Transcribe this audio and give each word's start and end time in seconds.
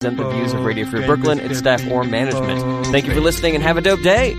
the 0.00 0.10
views 0.10 0.52
of 0.52 0.62
Radio 0.62 0.84
Free 0.84 1.06
Brooklyn, 1.06 1.40
its 1.40 1.58
staff, 1.58 1.90
or 1.90 2.04
management. 2.04 2.86
Thank 2.88 3.06
you 3.06 3.14
for 3.14 3.20
listening 3.20 3.54
and 3.54 3.64
have 3.64 3.78
a 3.78 3.80
dope 3.80 4.02
day! 4.02 4.34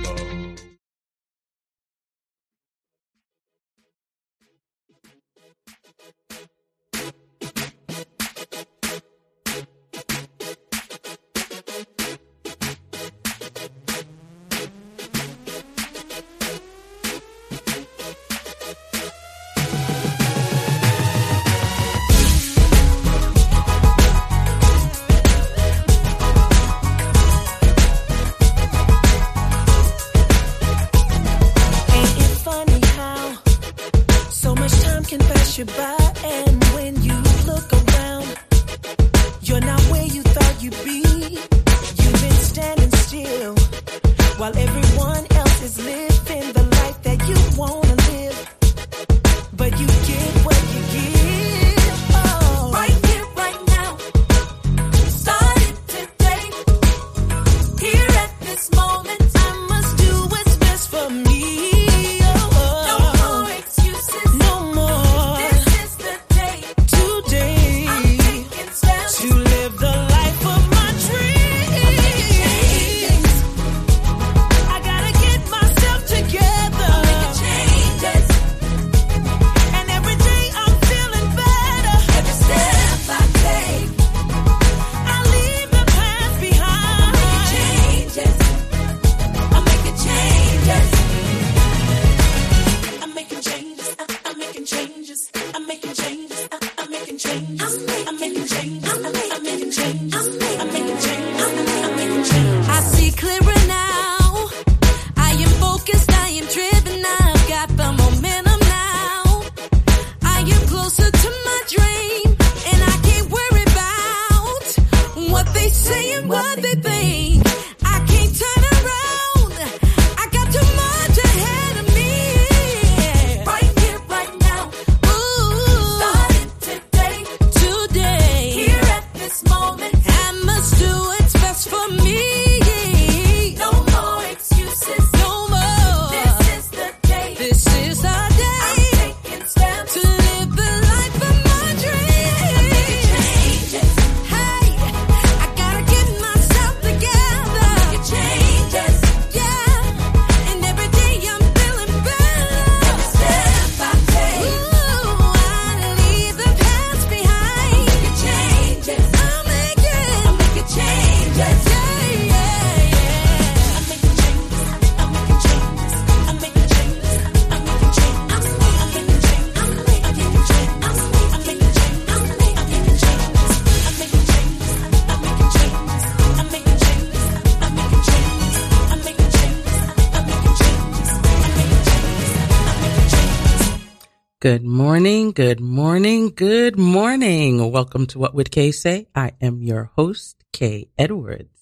Good 185.37 185.59
morning, 185.59 186.31
good 186.31 186.79
morning. 186.79 187.71
Welcome 187.71 188.07
to 188.07 188.17
What 188.17 188.33
Would 188.33 188.49
Kay 188.49 188.71
Say? 188.71 189.05
I 189.13 189.33
am 189.39 189.61
your 189.61 189.91
host, 189.95 190.43
Kay 190.51 190.89
Edwards. 190.97 191.59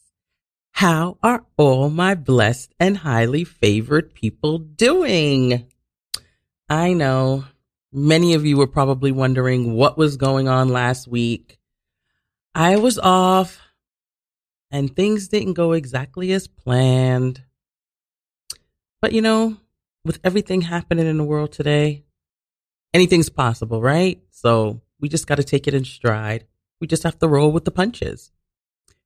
How 0.72 1.18
are 1.22 1.46
all 1.58 1.90
my 1.90 2.16
blessed 2.16 2.74
and 2.80 2.96
highly 2.96 3.44
favored 3.44 4.13
people 4.13 4.59
doing? 4.59 5.69
I 6.69 6.94
know 6.94 7.44
many 7.91 8.34
of 8.34 8.46
you 8.46 8.56
were 8.56 8.66
probably 8.66 9.12
wondering 9.12 9.74
what 9.74 9.97
was 9.97 10.16
going 10.16 10.47
on 10.47 10.69
last 10.69 11.06
week. 11.09 11.59
I 12.53 12.78
was 12.78 12.97
off 12.97 13.59
and 14.72 14.96
things 14.96 15.28
didn't 15.28 15.56
go 15.56 15.74
exactly 15.74 16.31
as 16.31 16.47
planned. 16.47 17.44
But 19.02 19.12
you 19.12 19.22
know, 19.22 19.57
with 20.06 20.22
everything 20.24 20.62
happening 20.62 21.07
in 21.07 21.18
the 21.18 21.25
world 21.25 21.52
today, 21.52 22.04
anything's 22.95 23.29
possible, 23.29 23.81
right? 23.81 24.22
So 24.31 24.81
we 25.01 25.09
just 25.09 25.28
got 25.28 25.35
to 25.35 25.44
take 25.44 25.67
it 25.67 25.73
in 25.73 25.83
stride. 25.83 26.45
We 26.79 26.88
just 26.88 27.03
have 27.03 27.19
to 27.19 27.28
roll 27.28 27.51
with 27.51 27.66
the 27.66 27.72
punches. 27.72 28.31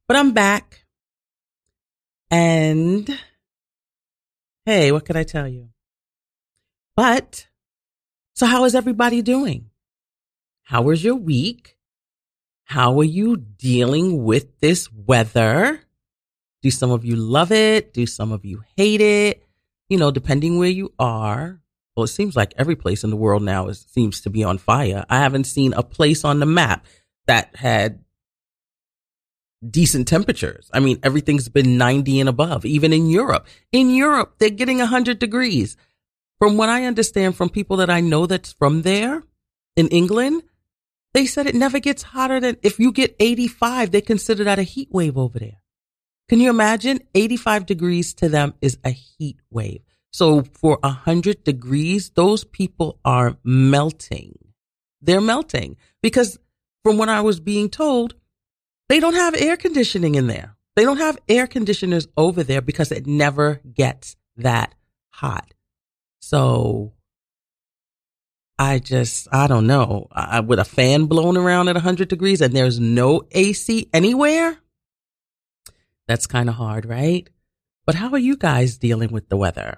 But 0.07 0.16
I'm 0.16 0.31
back. 0.31 0.85
And 2.29 3.09
hey, 4.66 4.91
what 4.91 5.05
could 5.05 5.17
I 5.17 5.23
tell 5.23 5.47
you? 5.47 5.69
But 6.95 7.47
so 8.33 8.45
how 8.45 8.66
is 8.66 8.75
everybody 8.75 9.23
doing? 9.23 9.72
How 10.61 10.83
was 10.83 11.03
your 11.03 11.16
week? 11.16 11.75
How 12.66 13.00
are 13.00 13.03
you 13.03 13.38
dealing 13.38 14.23
with 14.23 14.59
this 14.59 14.88
weather? 14.94 15.81
Do 16.61 16.69
some 16.69 16.91
of 16.91 17.03
you 17.03 17.16
love 17.16 17.51
it? 17.51 17.94
Do 17.94 18.06
some 18.06 18.31
of 18.31 18.45
you 18.45 18.61
hate 18.77 19.01
it? 19.01 19.44
You 19.88 19.97
know, 19.97 20.11
depending 20.11 20.59
where 20.59 20.69
you 20.69 20.94
are. 21.00 21.59
Well, 21.99 22.05
it 22.05 22.07
seems 22.07 22.37
like 22.37 22.53
every 22.55 22.77
place 22.77 23.03
in 23.03 23.09
the 23.09 23.17
world 23.17 23.43
now 23.43 23.67
is, 23.67 23.85
seems 23.89 24.21
to 24.21 24.29
be 24.29 24.41
on 24.41 24.57
fire. 24.57 25.03
I 25.09 25.17
haven't 25.17 25.43
seen 25.43 25.73
a 25.73 25.83
place 25.83 26.23
on 26.23 26.39
the 26.39 26.45
map 26.45 26.85
that 27.27 27.53
had 27.57 28.05
decent 29.69 30.07
temperatures. 30.07 30.69
I 30.73 30.79
mean, 30.79 30.97
everything's 31.03 31.50
been 31.50 31.77
90 31.77 32.21
and 32.21 32.29
above, 32.29 32.63
even 32.63 32.94
in 32.94 33.07
Europe. 33.07 33.47
In 33.74 33.89
Europe, 33.89 34.35
they're 34.38 34.50
getting 34.50 34.77
100 34.77 35.19
degrees. 35.19 35.75
From 36.38 36.56
what 36.56 36.69
I 36.69 36.85
understand 36.85 37.35
from 37.35 37.50
people 37.50 37.75
that 37.75 37.89
I 37.89 38.00
know 38.00 38.25
that's 38.25 38.53
from 38.53 38.83
there 38.83 39.24
in 39.75 39.89
England, 39.89 40.44
they 41.13 41.25
said 41.25 41.47
it 41.47 41.53
never 41.53 41.79
gets 41.79 42.03
hotter 42.03 42.39
than 42.39 42.56
if 42.63 42.79
you 42.79 42.94
get 42.94 43.13
85, 43.19 43.91
they 43.91 44.00
consider 44.00 44.45
that 44.45 44.57
a 44.57 44.63
heat 44.63 44.88
wave 44.89 45.18
over 45.18 45.38
there. 45.38 45.62
Can 46.29 46.39
you 46.39 46.50
imagine? 46.50 47.01
85 47.13 47.65
degrees 47.65 48.13
to 48.13 48.29
them 48.29 48.53
is 48.62 48.77
a 48.85 48.91
heat 48.91 49.41
wave. 49.50 49.81
So 50.11 50.44
for 50.44 50.79
100 50.81 51.44
degrees, 51.44 52.09
those 52.11 52.44
people 52.44 53.00
are 53.06 53.38
melting. 53.44 54.38
They're 55.01 55.21
melting 55.21 55.77
because 56.01 56.39
from 56.83 56.97
what 56.97 57.09
I 57.09 57.21
was 57.21 57.39
being 57.39 57.69
told, 57.69 58.15
they 58.89 59.00
don't 59.00 59.13
have 59.13 59.35
air 59.35 59.56
conditioning 59.56 60.15
in 60.15 60.27
there. 60.27 60.56
They 60.75 60.83
don't 60.83 60.97
have 60.97 61.17
air 61.27 61.45
conditioners 61.47 62.07
over 62.17 62.44
there 62.44 62.61
because 62.61 62.91
it 62.91 63.06
never 63.06 63.61
gets 63.73 64.15
that 64.38 64.73
hot. 65.09 65.53
So 66.21 66.94
I 68.57 68.79
just, 68.79 69.27
I 69.31 69.47
don't 69.47 69.67
know. 69.67 70.07
I, 70.12 70.39
with 70.41 70.59
a 70.59 70.65
fan 70.65 71.05
blowing 71.05 71.38
around 71.38 71.69
at 71.69 71.75
100 71.75 72.07
degrees 72.07 72.41
and 72.41 72.53
there's 72.53 72.79
no 72.79 73.23
AC 73.31 73.89
anywhere, 73.94 74.57
That's 76.07 76.25
kind 76.27 76.50
of 76.50 76.55
hard, 76.55 76.85
right? 76.85 77.29
But 77.85 77.95
how 77.95 78.12
are 78.12 78.17
you 78.19 78.35
guys 78.35 78.77
dealing 78.79 79.12
with 79.12 79.29
the 79.29 79.38
weather? 79.38 79.77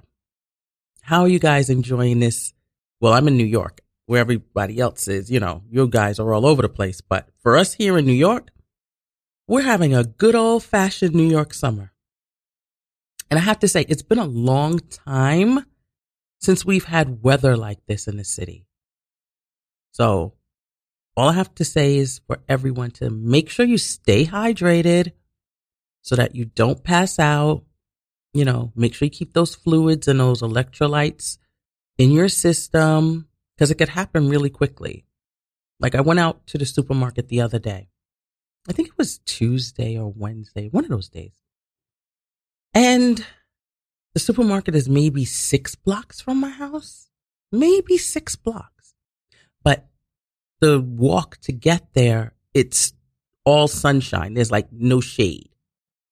How 1.11 1.23
are 1.23 1.27
you 1.27 1.39
guys 1.39 1.69
enjoying 1.69 2.21
this? 2.21 2.53
Well, 3.01 3.11
I'm 3.11 3.27
in 3.27 3.35
New 3.35 3.43
York, 3.43 3.81
where 4.05 4.21
everybody 4.21 4.79
else 4.79 5.09
is. 5.09 5.29
You 5.29 5.41
know, 5.41 5.61
you 5.69 5.85
guys 5.89 6.19
are 6.19 6.33
all 6.33 6.45
over 6.45 6.61
the 6.61 6.69
place. 6.69 7.01
But 7.01 7.27
for 7.43 7.57
us 7.57 7.73
here 7.73 7.97
in 7.97 8.05
New 8.05 8.13
York, 8.13 8.49
we're 9.45 9.63
having 9.63 9.93
a 9.93 10.05
good 10.05 10.35
old 10.35 10.63
fashioned 10.63 11.13
New 11.13 11.29
York 11.29 11.53
summer. 11.53 11.91
And 13.29 13.37
I 13.37 13.41
have 13.43 13.59
to 13.59 13.67
say, 13.67 13.85
it's 13.89 14.03
been 14.03 14.19
a 14.19 14.25
long 14.25 14.79
time 14.79 15.65
since 16.39 16.63
we've 16.63 16.85
had 16.85 17.21
weather 17.21 17.57
like 17.57 17.85
this 17.87 18.07
in 18.07 18.15
the 18.15 18.23
city. 18.23 18.65
So 19.91 20.35
all 21.17 21.27
I 21.27 21.33
have 21.33 21.53
to 21.55 21.65
say 21.65 21.97
is 21.97 22.21
for 22.25 22.39
everyone 22.47 22.91
to 22.91 23.09
make 23.09 23.49
sure 23.49 23.65
you 23.65 23.77
stay 23.77 24.25
hydrated 24.25 25.11
so 26.03 26.15
that 26.15 26.35
you 26.35 26.45
don't 26.45 26.85
pass 26.85 27.19
out. 27.19 27.65
You 28.33 28.45
know, 28.45 28.71
make 28.75 28.93
sure 28.93 29.05
you 29.05 29.11
keep 29.11 29.33
those 29.33 29.55
fluids 29.55 30.07
and 30.07 30.19
those 30.19 30.41
electrolytes 30.41 31.37
in 31.97 32.11
your 32.11 32.29
system 32.29 33.27
because 33.55 33.71
it 33.71 33.77
could 33.77 33.89
happen 33.89 34.29
really 34.29 34.49
quickly. 34.49 35.05
Like 35.79 35.95
I 35.95 36.01
went 36.01 36.19
out 36.19 36.47
to 36.47 36.57
the 36.57 36.65
supermarket 36.65 37.27
the 37.27 37.41
other 37.41 37.59
day. 37.59 37.89
I 38.69 38.73
think 38.73 38.89
it 38.89 38.97
was 38.97 39.19
Tuesday 39.19 39.97
or 39.97 40.13
Wednesday, 40.15 40.69
one 40.69 40.83
of 40.83 40.91
those 40.91 41.09
days. 41.09 41.33
And 42.73 43.25
the 44.13 44.19
supermarket 44.19 44.75
is 44.75 44.87
maybe 44.87 45.25
six 45.25 45.75
blocks 45.75 46.21
from 46.21 46.39
my 46.39 46.49
house, 46.49 47.09
maybe 47.51 47.97
six 47.97 48.35
blocks. 48.35 48.93
But 49.63 49.87
the 50.59 50.79
walk 50.79 51.37
to 51.41 51.51
get 51.51 51.93
there, 51.93 52.33
it's 52.53 52.93
all 53.45 53.67
sunshine. 53.67 54.35
There's 54.35 54.51
like 54.51 54.71
no 54.71 55.01
shade 55.01 55.49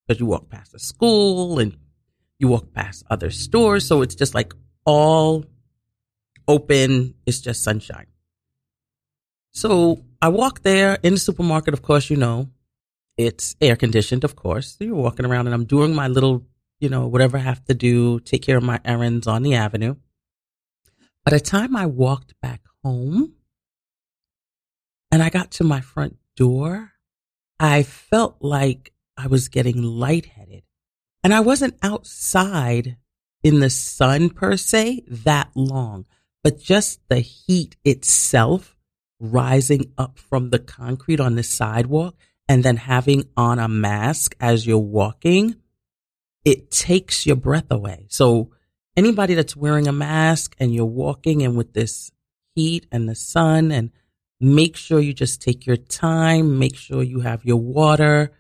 because 0.08 0.20
you 0.20 0.26
walk 0.26 0.50
past 0.50 0.74
a 0.74 0.80
school 0.80 1.60
and 1.60 1.78
you 2.40 2.48
walk 2.48 2.74
past 2.74 3.04
other 3.10 3.30
stores. 3.30 3.86
So 3.86 4.02
it's 4.02 4.16
just 4.16 4.34
like 4.34 4.54
all 4.86 5.46
open. 6.48 7.14
It's 7.26 7.42
just 7.42 7.64
sunshine. 7.64 8.08
So 9.52 10.04
I 10.22 10.30
walk 10.30 10.64
there 10.64 10.98
in 11.04 11.14
the 11.14 11.20
supermarket. 11.20 11.74
Of 11.74 11.82
course, 11.82 12.10
you 12.10 12.18
know, 12.18 12.50
it's 13.18 13.56
air 13.60 13.76
conditioned, 13.76 14.24
of 14.24 14.36
course. 14.36 14.78
So 14.78 14.86
you're 14.86 14.96
walking 14.96 15.26
around 15.26 15.48
and 15.48 15.54
I'm 15.54 15.66
doing 15.66 15.94
my 15.94 16.08
little, 16.08 16.46
you 16.80 16.90
know, 16.90 17.08
whatever 17.08 17.38
I 17.38 17.42
have 17.42 17.64
to 17.66 17.74
do, 17.74 18.20
take 18.22 18.42
care 18.42 18.58
of 18.58 18.64
my 18.64 18.80
errands 18.86 19.28
on 19.28 19.44
the 19.44 19.56
avenue. 19.56 19.96
By 21.26 21.32
the 21.32 21.40
time 21.40 21.76
I 21.76 21.86
walked 21.86 22.40
back 22.42 22.62
home 22.84 23.34
and 25.12 25.22
I 25.22 25.30
got 25.30 25.52
to 25.52 25.64
my 25.64 25.82
front 25.82 26.18
door, 26.38 26.94
I 27.60 27.84
felt 27.84 28.38
like 28.40 28.94
I 29.18 29.28
was 29.28 29.50
getting 29.50 29.84
lightheaded. 29.84 30.64
And 31.24 31.34
I 31.34 31.40
wasn't 31.42 31.78
outside 31.82 32.98
in 33.44 33.60
the 33.60 33.70
sun 33.70 34.30
per 34.30 34.58
se 34.58 35.04
that 35.08 35.50
long, 35.56 36.06
but 36.44 36.60
just 36.60 37.02
the 37.10 37.20
heat 37.20 37.76
itself 37.84 38.76
rising 39.20 39.92
up 39.98 40.18
from 40.18 40.50
the 40.50 40.60
concrete 40.60 41.20
on 41.20 41.36
the 41.36 41.44
sidewalk 41.44 42.16
and 42.48 42.64
then 42.64 42.78
having 42.78 43.26
on 43.36 43.60
a 43.60 43.68
mask 43.68 44.36
as 44.40 44.66
you're 44.66 44.78
walking, 44.78 45.56
it 46.46 46.72
takes 46.72 47.26
your 47.26 47.36
breath 47.36 47.70
away. 47.70 48.06
So 48.10 48.52
anybody 48.96 49.34
that's 49.34 49.56
wearing 49.56 49.88
a 49.88 49.92
mask 49.92 50.56
and 50.60 50.74
you're 50.74 50.86
walking 50.86 51.44
and 51.44 51.56
with 51.56 51.74
this 51.74 52.12
heat 52.56 52.88
and 52.92 53.08
the 53.08 53.16
sun 53.16 53.72
and 53.72 53.92
make 54.40 54.78
sure 54.78 55.00
you 55.00 55.14
just 55.14 55.42
take 55.42 55.66
your 55.66 55.78
time, 55.78 56.58
make 56.58 56.76
sure 56.76 57.04
you 57.04 57.20
have 57.20 57.46
your 57.46 57.58
water, 57.58 58.32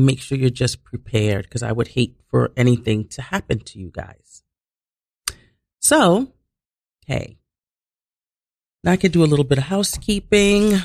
make 0.00 0.20
sure 0.20 0.38
you're 0.38 0.50
just 0.50 0.84
prepared 0.84 1.44
because 1.44 1.62
I 1.62 1.72
would 1.72 1.88
hate 1.88 2.16
for 2.28 2.52
anything 2.56 3.08
to 3.08 3.22
happen 3.22 3.58
to 3.60 3.78
you 3.78 3.90
guys. 3.90 4.42
So, 5.80 6.32
hey, 7.06 7.38
now 8.84 8.92
I 8.92 8.96
could 8.96 9.12
do 9.12 9.24
a 9.24 9.26
little 9.26 9.44
bit 9.44 9.58
of 9.58 9.64
housekeeping. 9.64 10.80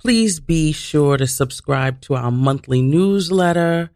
Please 0.00 0.38
be 0.38 0.70
sure 0.72 1.16
to 1.16 1.26
subscribe 1.26 2.00
to 2.02 2.14
our 2.14 2.30
monthly 2.30 2.82
newsletter 2.82 3.90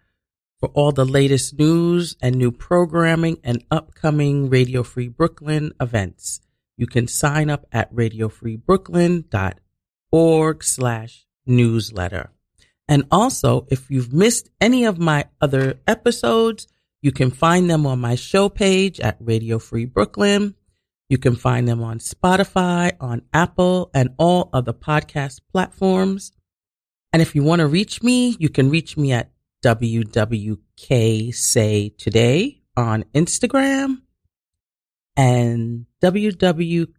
for 0.58 0.70
all 0.70 0.90
the 0.92 1.04
latest 1.04 1.58
news 1.58 2.16
and 2.20 2.36
new 2.36 2.50
programming 2.50 3.38
and 3.44 3.62
upcoming 3.70 4.48
Radio 4.48 4.82
Free 4.82 5.08
Brooklyn 5.08 5.72
events. 5.80 6.40
You 6.76 6.86
can 6.86 7.06
sign 7.06 7.50
up 7.50 7.66
at 7.72 7.94
radiofreebrooklyn.org 7.94 10.64
slash 10.64 11.26
newsletter. 11.46 12.30
And 12.88 13.04
also, 13.10 13.66
if 13.70 13.90
you've 13.90 14.12
missed 14.12 14.50
any 14.60 14.84
of 14.84 14.98
my 14.98 15.24
other 15.40 15.80
episodes, 15.86 16.66
you 17.00 17.12
can 17.12 17.30
find 17.30 17.70
them 17.70 17.86
on 17.86 18.00
my 18.00 18.14
show 18.14 18.48
page 18.48 19.00
at 19.00 19.16
Radio 19.20 19.58
Free 19.58 19.86
Brooklyn. 19.86 20.54
You 21.08 21.18
can 21.18 21.36
find 21.36 21.66
them 21.68 21.82
on 21.82 21.98
Spotify, 21.98 22.92
on 23.00 23.22
Apple, 23.32 23.90
and 23.92 24.10
all 24.18 24.50
other 24.52 24.72
podcast 24.72 25.40
platforms. 25.52 26.32
And 27.12 27.20
if 27.20 27.34
you 27.34 27.42
want 27.42 27.60
to 27.60 27.66
reach 27.66 28.02
me, 28.02 28.36
you 28.38 28.48
can 28.48 28.70
reach 28.70 28.96
me 28.96 29.12
at 29.12 29.30
WWK 29.64 31.34
Say 31.34 31.90
Today 31.98 32.62
on 32.76 33.04
Instagram 33.14 34.02
and 35.16 35.86
WWKS. 36.02 36.90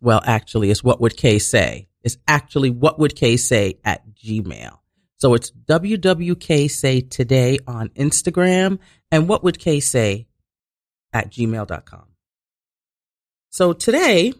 Well, 0.00 0.20
actually, 0.24 0.70
it's 0.70 0.84
what 0.84 1.00
would 1.00 1.16
K 1.16 1.38
say? 1.38 1.89
It's 2.02 2.16
actually 2.26 2.70
what 2.70 2.98
would 2.98 3.14
K 3.14 3.36
say 3.36 3.78
at 3.84 4.02
Gmail. 4.14 4.78
So 5.16 5.34
it's 5.34 5.50
WWK 5.50 6.70
say 6.70 7.02
today 7.02 7.58
on 7.66 7.90
Instagram 7.90 8.78
and 9.10 9.28
what 9.28 9.44
would 9.44 9.58
K 9.58 9.80
say 9.80 10.26
at 11.12 11.30
gmail.com. 11.30 12.06
So 13.50 13.72
today 13.72 14.32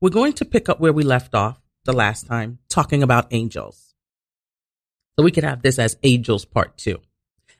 we're 0.00 0.10
going 0.10 0.32
to 0.34 0.44
pick 0.44 0.68
up 0.68 0.80
where 0.80 0.92
we 0.92 1.02
left 1.02 1.34
off 1.34 1.60
the 1.84 1.92
last 1.92 2.26
time 2.26 2.58
talking 2.68 3.02
about 3.02 3.28
angels. 3.30 3.94
So 5.16 5.22
we 5.22 5.30
could 5.30 5.44
have 5.44 5.62
this 5.62 5.78
as 5.78 5.96
angels 6.02 6.44
part 6.44 6.76
two. 6.76 7.00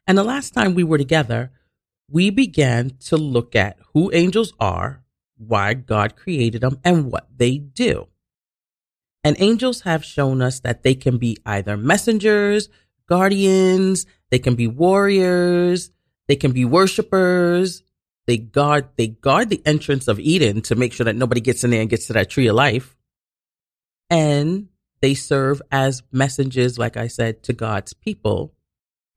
And 0.07 0.17
the 0.17 0.25
last 0.25 0.55
time 0.55 0.75
we 0.75 0.83
were 0.83 0.99
together, 0.99 1.53
we 2.11 2.31
began 2.31 2.91
to 3.07 3.17
look 3.17 3.55
at 3.55 3.79
who 3.93 4.11
angels 4.13 4.53
are, 4.59 5.05
why 5.37 5.75
God 5.75 6.17
created 6.17 6.63
them, 6.63 6.81
and 6.83 7.13
what 7.13 7.29
they 7.37 7.59
do. 7.59 8.09
And 9.23 9.37
angels 9.39 9.83
have 9.83 10.05
shown 10.05 10.41
us 10.41 10.61
that 10.61 10.83
they 10.83 10.95
can 10.95 11.19
be 11.19 11.37
either 11.45 11.77
messengers, 11.77 12.69
guardians, 13.07 14.07
they 14.31 14.39
can 14.39 14.55
be 14.55 14.67
warriors, 14.67 15.91
they 16.29 16.37
can 16.37 16.53
be 16.53 16.65
worshipers. 16.65 17.83
They 18.27 18.39
guard 18.39 18.91
they 18.97 19.09
guard 19.09 19.51
the 19.51 19.61
entrance 19.67 20.07
of 20.07 20.21
Eden 20.21 20.63
to 20.63 20.77
make 20.77 20.93
sure 20.93 21.05
that 21.05 21.17
nobody 21.17 21.41
gets 21.41 21.65
in 21.65 21.71
there 21.71 21.81
and 21.81 21.91
gets 21.91 22.07
to 22.07 22.13
that 22.13 22.31
tree 22.31 22.47
of 22.47 22.55
life. 22.55 22.97
And 24.09 24.69
they 25.01 25.15
serve 25.15 25.61
as 25.73 26.05
messengers, 26.13 26.79
like 26.79 26.97
I 26.97 27.09
said, 27.09 27.43
to 27.45 27.53
God's 27.53 27.93
people. 27.93 28.55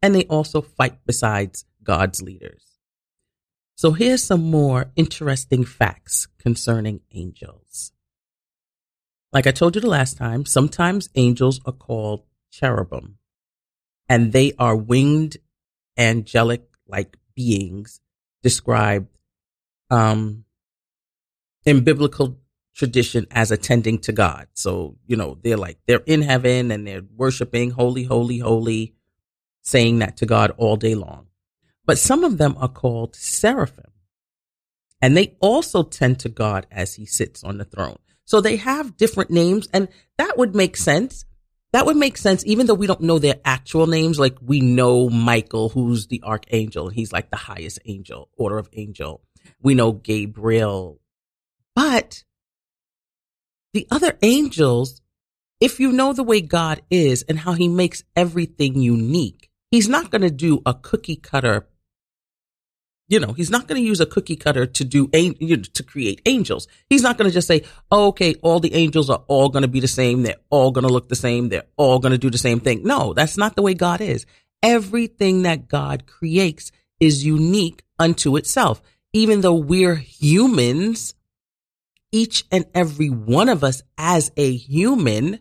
And 0.01 0.15
they 0.15 0.23
also 0.25 0.61
fight 0.61 1.05
besides 1.05 1.65
God's 1.83 2.23
leaders. 2.23 2.79
So 3.75 3.91
here's 3.91 4.23
some 4.23 4.49
more 4.49 4.91
interesting 4.95 5.65
facts 5.65 6.27
concerning 6.39 7.01
angels. 7.11 7.92
Like 9.33 9.47
I 9.47 9.51
told 9.51 9.75
you 9.75 9.81
the 9.81 9.89
last 9.89 10.17
time, 10.17 10.45
sometimes 10.45 11.09
angels 11.15 11.59
are 11.65 11.73
called 11.73 12.23
cherubim 12.51 13.17
and 14.07 14.31
they 14.31 14.53
are 14.59 14.75
winged 14.75 15.37
angelic 15.97 16.63
like 16.87 17.17
beings 17.35 17.99
described 18.43 19.07
um, 19.89 20.45
in 21.65 21.83
biblical 21.83 22.37
tradition 22.75 23.25
as 23.31 23.49
attending 23.49 23.97
to 23.99 24.11
God. 24.11 24.47
So, 24.53 24.97
you 25.07 25.15
know, 25.15 25.39
they're 25.41 25.57
like, 25.57 25.79
they're 25.87 26.03
in 26.05 26.21
heaven 26.21 26.69
and 26.69 26.85
they're 26.85 27.03
worshiping 27.15 27.71
holy, 27.71 28.03
holy, 28.03 28.37
holy, 28.37 28.93
saying 29.61 29.99
that 29.99 30.17
to 30.17 30.27
God 30.27 30.51
all 30.57 30.75
day 30.75 30.93
long. 30.93 31.27
But 31.85 31.97
some 31.97 32.23
of 32.23 32.37
them 32.37 32.55
are 32.59 32.69
called 32.69 33.15
seraphim. 33.15 33.91
And 35.01 35.17
they 35.17 35.35
also 35.39 35.83
tend 35.83 36.19
to 36.19 36.29
God 36.29 36.65
as 36.71 36.95
he 36.95 37.05
sits 37.05 37.43
on 37.43 37.57
the 37.57 37.65
throne. 37.65 37.97
So 38.25 38.41
they 38.41 38.57
have 38.57 38.97
different 38.97 39.31
names 39.31 39.67
and 39.73 39.87
that 40.17 40.37
would 40.37 40.55
make 40.55 40.77
sense. 40.77 41.25
That 41.73 41.87
would 41.87 41.97
make 41.97 42.17
sense, 42.17 42.45
even 42.45 42.67
though 42.67 42.75
we 42.75 42.85
don't 42.85 43.01
know 43.01 43.17
their 43.17 43.39
actual 43.43 43.87
names. 43.87 44.19
Like 44.19 44.37
we 44.41 44.61
know 44.61 45.09
Michael, 45.09 45.69
who's 45.69 46.07
the 46.07 46.21
archangel. 46.23 46.87
and 46.87 46.95
He's 46.95 47.11
like 47.11 47.31
the 47.31 47.37
highest 47.37 47.79
angel, 47.85 48.29
order 48.37 48.59
of 48.59 48.69
angel. 48.73 49.21
We 49.61 49.73
know 49.73 49.91
Gabriel, 49.91 51.01
but 51.75 52.23
the 53.73 53.87
other 53.89 54.17
angels, 54.21 55.01
if 55.59 55.79
you 55.79 55.91
know 55.91 56.13
the 56.13 56.23
way 56.23 56.41
God 56.41 56.81
is 56.91 57.23
and 57.23 57.39
how 57.39 57.53
he 57.53 57.67
makes 57.67 58.03
everything 58.15 58.77
unique, 58.77 59.49
he's 59.71 59.89
not 59.89 60.11
going 60.11 60.21
to 60.21 60.29
do 60.29 60.61
a 60.65 60.75
cookie 60.75 61.15
cutter 61.15 61.67
You 63.13 63.19
know, 63.19 63.33
he's 63.33 63.51
not 63.51 63.67
going 63.67 63.79
to 63.79 63.87
use 63.87 63.99
a 63.99 64.07
cookie 64.07 64.35
cutter 64.35 64.65
to 64.65 64.83
do 64.83 65.07
you 65.13 65.57
know, 65.57 65.61
to 65.61 65.83
create 65.83 66.19
angels. 66.25 66.67
He's 66.89 67.03
not 67.03 67.15
going 67.15 67.29
to 67.29 67.33
just 67.33 67.47
say, 67.47 67.61
oh, 67.91 68.07
"Okay, 68.07 68.33
all 68.41 68.59
the 68.59 68.73
angels 68.73 69.07
are 69.07 69.23
all 69.27 69.49
going 69.49 69.61
to 69.61 69.67
be 69.67 69.79
the 69.79 69.87
same. 69.87 70.23
They're 70.23 70.41
all 70.49 70.71
going 70.71 70.87
to 70.87 70.91
look 70.91 71.09
the 71.09 71.15
same. 71.15 71.49
They're 71.49 71.67
all 71.77 71.99
going 71.99 72.13
to 72.13 72.17
do 72.17 72.31
the 72.31 72.39
same 72.39 72.59
thing." 72.59 72.81
No, 72.81 73.13
that's 73.13 73.37
not 73.37 73.55
the 73.55 73.61
way 73.61 73.75
God 73.75 74.01
is. 74.01 74.25
Everything 74.63 75.43
that 75.43 75.67
God 75.67 76.07
creates 76.07 76.71
is 76.99 77.23
unique 77.23 77.83
unto 77.99 78.35
itself. 78.35 78.81
Even 79.13 79.41
though 79.41 79.53
we're 79.53 79.93
humans, 79.93 81.13
each 82.11 82.45
and 82.51 82.65
every 82.73 83.11
one 83.11 83.47
of 83.47 83.63
us 83.63 83.83
as 83.95 84.31
a 84.37 84.55
human 84.55 85.37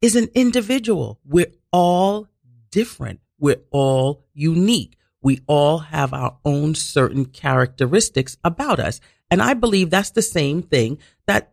is 0.00 0.14
an 0.14 0.28
individual. 0.36 1.18
We're 1.24 1.52
all 1.72 2.28
different. 2.70 3.18
We're 3.40 3.64
all 3.72 4.24
unique. 4.34 4.95
We 5.26 5.40
all 5.48 5.78
have 5.78 6.14
our 6.14 6.38
own 6.44 6.76
certain 6.76 7.24
characteristics 7.24 8.36
about 8.44 8.78
us. 8.78 9.00
And 9.28 9.42
I 9.42 9.54
believe 9.54 9.90
that's 9.90 10.10
the 10.12 10.22
same 10.22 10.62
thing 10.62 10.98
that 11.26 11.52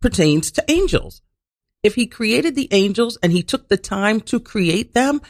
pertains 0.00 0.50
to 0.52 0.64
angels. 0.70 1.20
If 1.82 1.96
he 1.96 2.06
created 2.06 2.54
the 2.54 2.68
angels 2.70 3.18
and 3.22 3.30
he 3.30 3.42
took 3.42 3.68
the 3.68 3.76
time 3.76 4.22
to 4.22 4.40
create 4.40 4.94
them, 4.94 5.20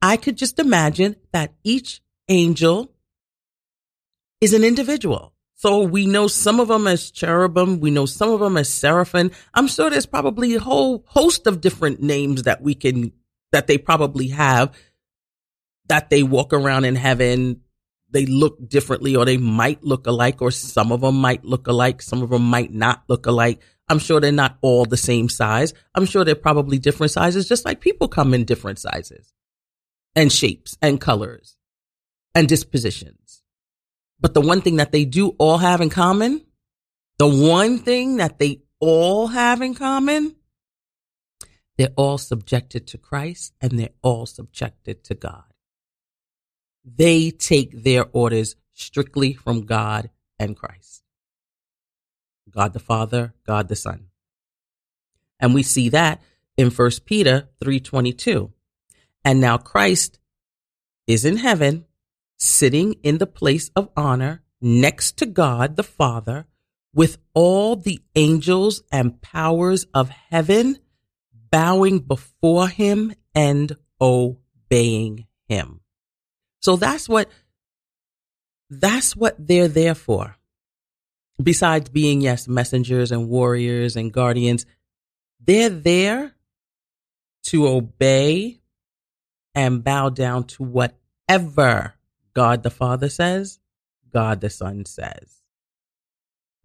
I 0.00 0.16
could 0.18 0.36
just 0.36 0.60
imagine 0.60 1.16
that 1.32 1.52
each 1.64 2.00
angel 2.28 2.92
is 4.40 4.54
an 4.54 4.62
individual. 4.62 5.34
So 5.56 5.82
we 5.82 6.06
know 6.06 6.28
some 6.28 6.60
of 6.60 6.68
them 6.68 6.86
as 6.86 7.10
cherubim. 7.10 7.80
We 7.80 7.90
know 7.90 8.06
some 8.06 8.30
of 8.30 8.38
them 8.38 8.56
as 8.56 8.72
seraphim. 8.72 9.32
I'm 9.52 9.66
sure 9.66 9.90
there's 9.90 10.06
probably 10.06 10.54
a 10.54 10.60
whole 10.60 11.02
host 11.08 11.48
of 11.48 11.60
different 11.60 12.00
names 12.00 12.44
that 12.44 12.62
we 12.62 12.76
can, 12.76 13.10
that 13.50 13.66
they 13.66 13.78
probably 13.78 14.28
have 14.28 14.72
that 15.90 16.08
they 16.08 16.22
walk 16.22 16.52
around 16.52 16.84
in 16.84 16.96
heaven. 16.96 17.60
They 18.10 18.26
look 18.26 18.68
differently 18.68 19.14
or 19.14 19.24
they 19.24 19.36
might 19.36 19.84
look 19.84 20.06
alike 20.06 20.40
or 20.42 20.50
some 20.50 20.90
of 20.90 21.02
them 21.02 21.16
might 21.16 21.44
look 21.44 21.66
alike. 21.66 22.02
Some 22.02 22.22
of 22.22 22.30
them 22.30 22.42
might 22.42 22.72
not 22.72 23.04
look 23.08 23.26
alike. 23.26 23.60
I'm 23.88 23.98
sure 23.98 24.20
they're 24.20 24.32
not 24.32 24.56
all 24.62 24.84
the 24.84 24.96
same 24.96 25.28
size. 25.28 25.74
I'm 25.94 26.06
sure 26.06 26.24
they're 26.24 26.36
probably 26.36 26.78
different 26.78 27.10
sizes, 27.10 27.48
just 27.48 27.64
like 27.64 27.80
people 27.80 28.08
come 28.08 28.34
in 28.34 28.44
different 28.44 28.78
sizes 28.78 29.32
and 30.14 30.32
shapes 30.32 30.78
and 30.80 31.00
colors 31.00 31.56
and 32.34 32.48
dispositions. 32.48 33.42
But 34.20 34.34
the 34.34 34.40
one 34.40 34.60
thing 34.60 34.76
that 34.76 34.92
they 34.92 35.04
do 35.04 35.30
all 35.38 35.58
have 35.58 35.80
in 35.80 35.90
common, 35.90 36.44
the 37.18 37.26
one 37.26 37.78
thing 37.78 38.18
that 38.18 38.38
they 38.38 38.62
all 38.78 39.26
have 39.26 39.60
in 39.60 39.74
common, 39.74 40.36
they're 41.76 41.88
all 41.96 42.18
subjected 42.18 42.86
to 42.88 42.98
Christ 42.98 43.54
and 43.60 43.78
they're 43.78 43.96
all 44.02 44.26
subjected 44.26 45.02
to 45.04 45.14
God. 45.14 45.49
They 46.84 47.30
take 47.30 47.82
their 47.82 48.06
orders 48.12 48.56
strictly 48.72 49.34
from 49.34 49.66
God 49.66 50.10
and 50.38 50.56
Christ. 50.56 51.02
God 52.50 52.72
the 52.72 52.80
Father, 52.80 53.34
God 53.46 53.68
the 53.68 53.76
Son. 53.76 54.06
And 55.38 55.54
we 55.54 55.62
see 55.62 55.88
that 55.90 56.22
in 56.56 56.70
1 56.70 57.04
Peter 57.04 57.48
3:22. 57.60 58.52
And 59.24 59.40
now 59.40 59.58
Christ 59.58 60.18
is 61.06 61.24
in 61.24 61.38
heaven, 61.38 61.84
sitting 62.36 62.94
in 63.02 63.18
the 63.18 63.26
place 63.26 63.70
of 63.76 63.90
honor 63.96 64.42
next 64.60 65.16
to 65.18 65.26
God 65.26 65.76
the 65.76 65.82
Father, 65.82 66.46
with 66.92 67.18
all 67.34 67.76
the 67.76 68.00
angels 68.14 68.82
and 68.90 69.20
powers 69.22 69.86
of 69.94 70.08
heaven 70.08 70.78
bowing 71.50 72.00
before 72.00 72.68
him 72.68 73.12
and 73.34 73.76
obeying 74.00 75.26
him. 75.48 75.79
So 76.60 76.76
that's 76.76 77.08
what 77.08 77.28
that's 78.68 79.16
what 79.16 79.34
they're 79.38 79.68
there 79.68 79.94
for. 79.94 80.36
Besides 81.42 81.88
being 81.88 82.20
yes, 82.20 82.46
messengers 82.46 83.10
and 83.10 83.28
warriors 83.28 83.96
and 83.96 84.12
guardians, 84.12 84.66
they're 85.40 85.70
there 85.70 86.34
to 87.44 87.66
obey 87.66 88.60
and 89.54 89.82
bow 89.82 90.10
down 90.10 90.44
to 90.44 90.62
whatever 90.62 91.94
God 92.34 92.62
the 92.62 92.70
Father 92.70 93.08
says, 93.08 93.58
God 94.12 94.40
the 94.40 94.50
Son 94.50 94.84
says. 94.84 95.42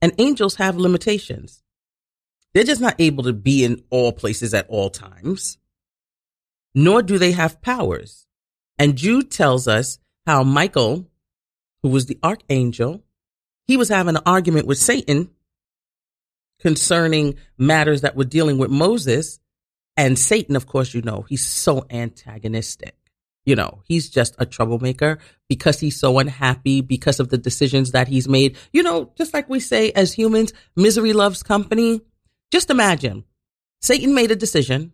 And 0.02 0.14
angels 0.18 0.56
have 0.56 0.78
limitations. 0.78 1.64
They're 2.54 2.64
just 2.64 2.82
not 2.82 2.96
able 3.00 3.24
to 3.24 3.34
be 3.34 3.64
in 3.64 3.84
all 3.90 4.12
places 4.12 4.54
at 4.54 4.70
all 4.70 4.90
times, 4.90 5.58
nor 6.74 7.02
do 7.02 7.18
they 7.18 7.32
have 7.32 7.62
powers. 7.62 8.25
And 8.78 8.96
Jude 8.96 9.32
tells 9.32 9.68
us 9.68 10.00
how 10.26 10.44
Michael, 10.44 11.08
who 11.84 11.90
was 11.90 12.06
the 12.06 12.20
archangel, 12.24 13.04
he 13.68 13.78
was 13.78 13.90
having 13.90 14.16
an 14.16 14.24
argument 14.26 14.68
with 14.68 14.78
Satan 14.78 15.30
concerning 16.60 17.36
matters 17.58 18.02
that 18.02 18.16
were 18.16 18.24
dealing 18.26 18.58
with 18.58 18.70
Moses. 18.70 19.40
And 19.98 20.20
Satan, 20.20 20.56
of 20.56 20.68
course, 20.68 20.94
you 20.94 21.02
know, 21.02 21.26
he's 21.28 21.46
so 21.46 21.86
antagonistic. 21.90 22.96
You 23.46 23.56
know, 23.56 23.84
he's 23.86 24.10
just 24.10 24.36
a 24.40 24.46
troublemaker 24.46 25.20
because 25.48 25.80
he's 25.80 26.00
so 26.00 26.18
unhappy 26.18 26.82
because 26.82 27.20
of 27.20 27.30
the 27.30 27.38
decisions 27.38 27.92
that 27.92 28.08
he's 28.08 28.28
made. 28.28 28.58
You 28.74 28.82
know, 28.82 29.12
just 29.16 29.34
like 29.34 29.48
we 29.48 29.60
say 29.60 29.92
as 29.92 30.14
humans, 30.14 30.52
misery 30.76 31.14
loves 31.14 31.44
company. 31.44 32.02
Just 32.52 32.72
imagine 32.72 33.24
Satan 33.82 34.16
made 34.16 34.32
a 34.32 34.36
decision, 34.36 34.94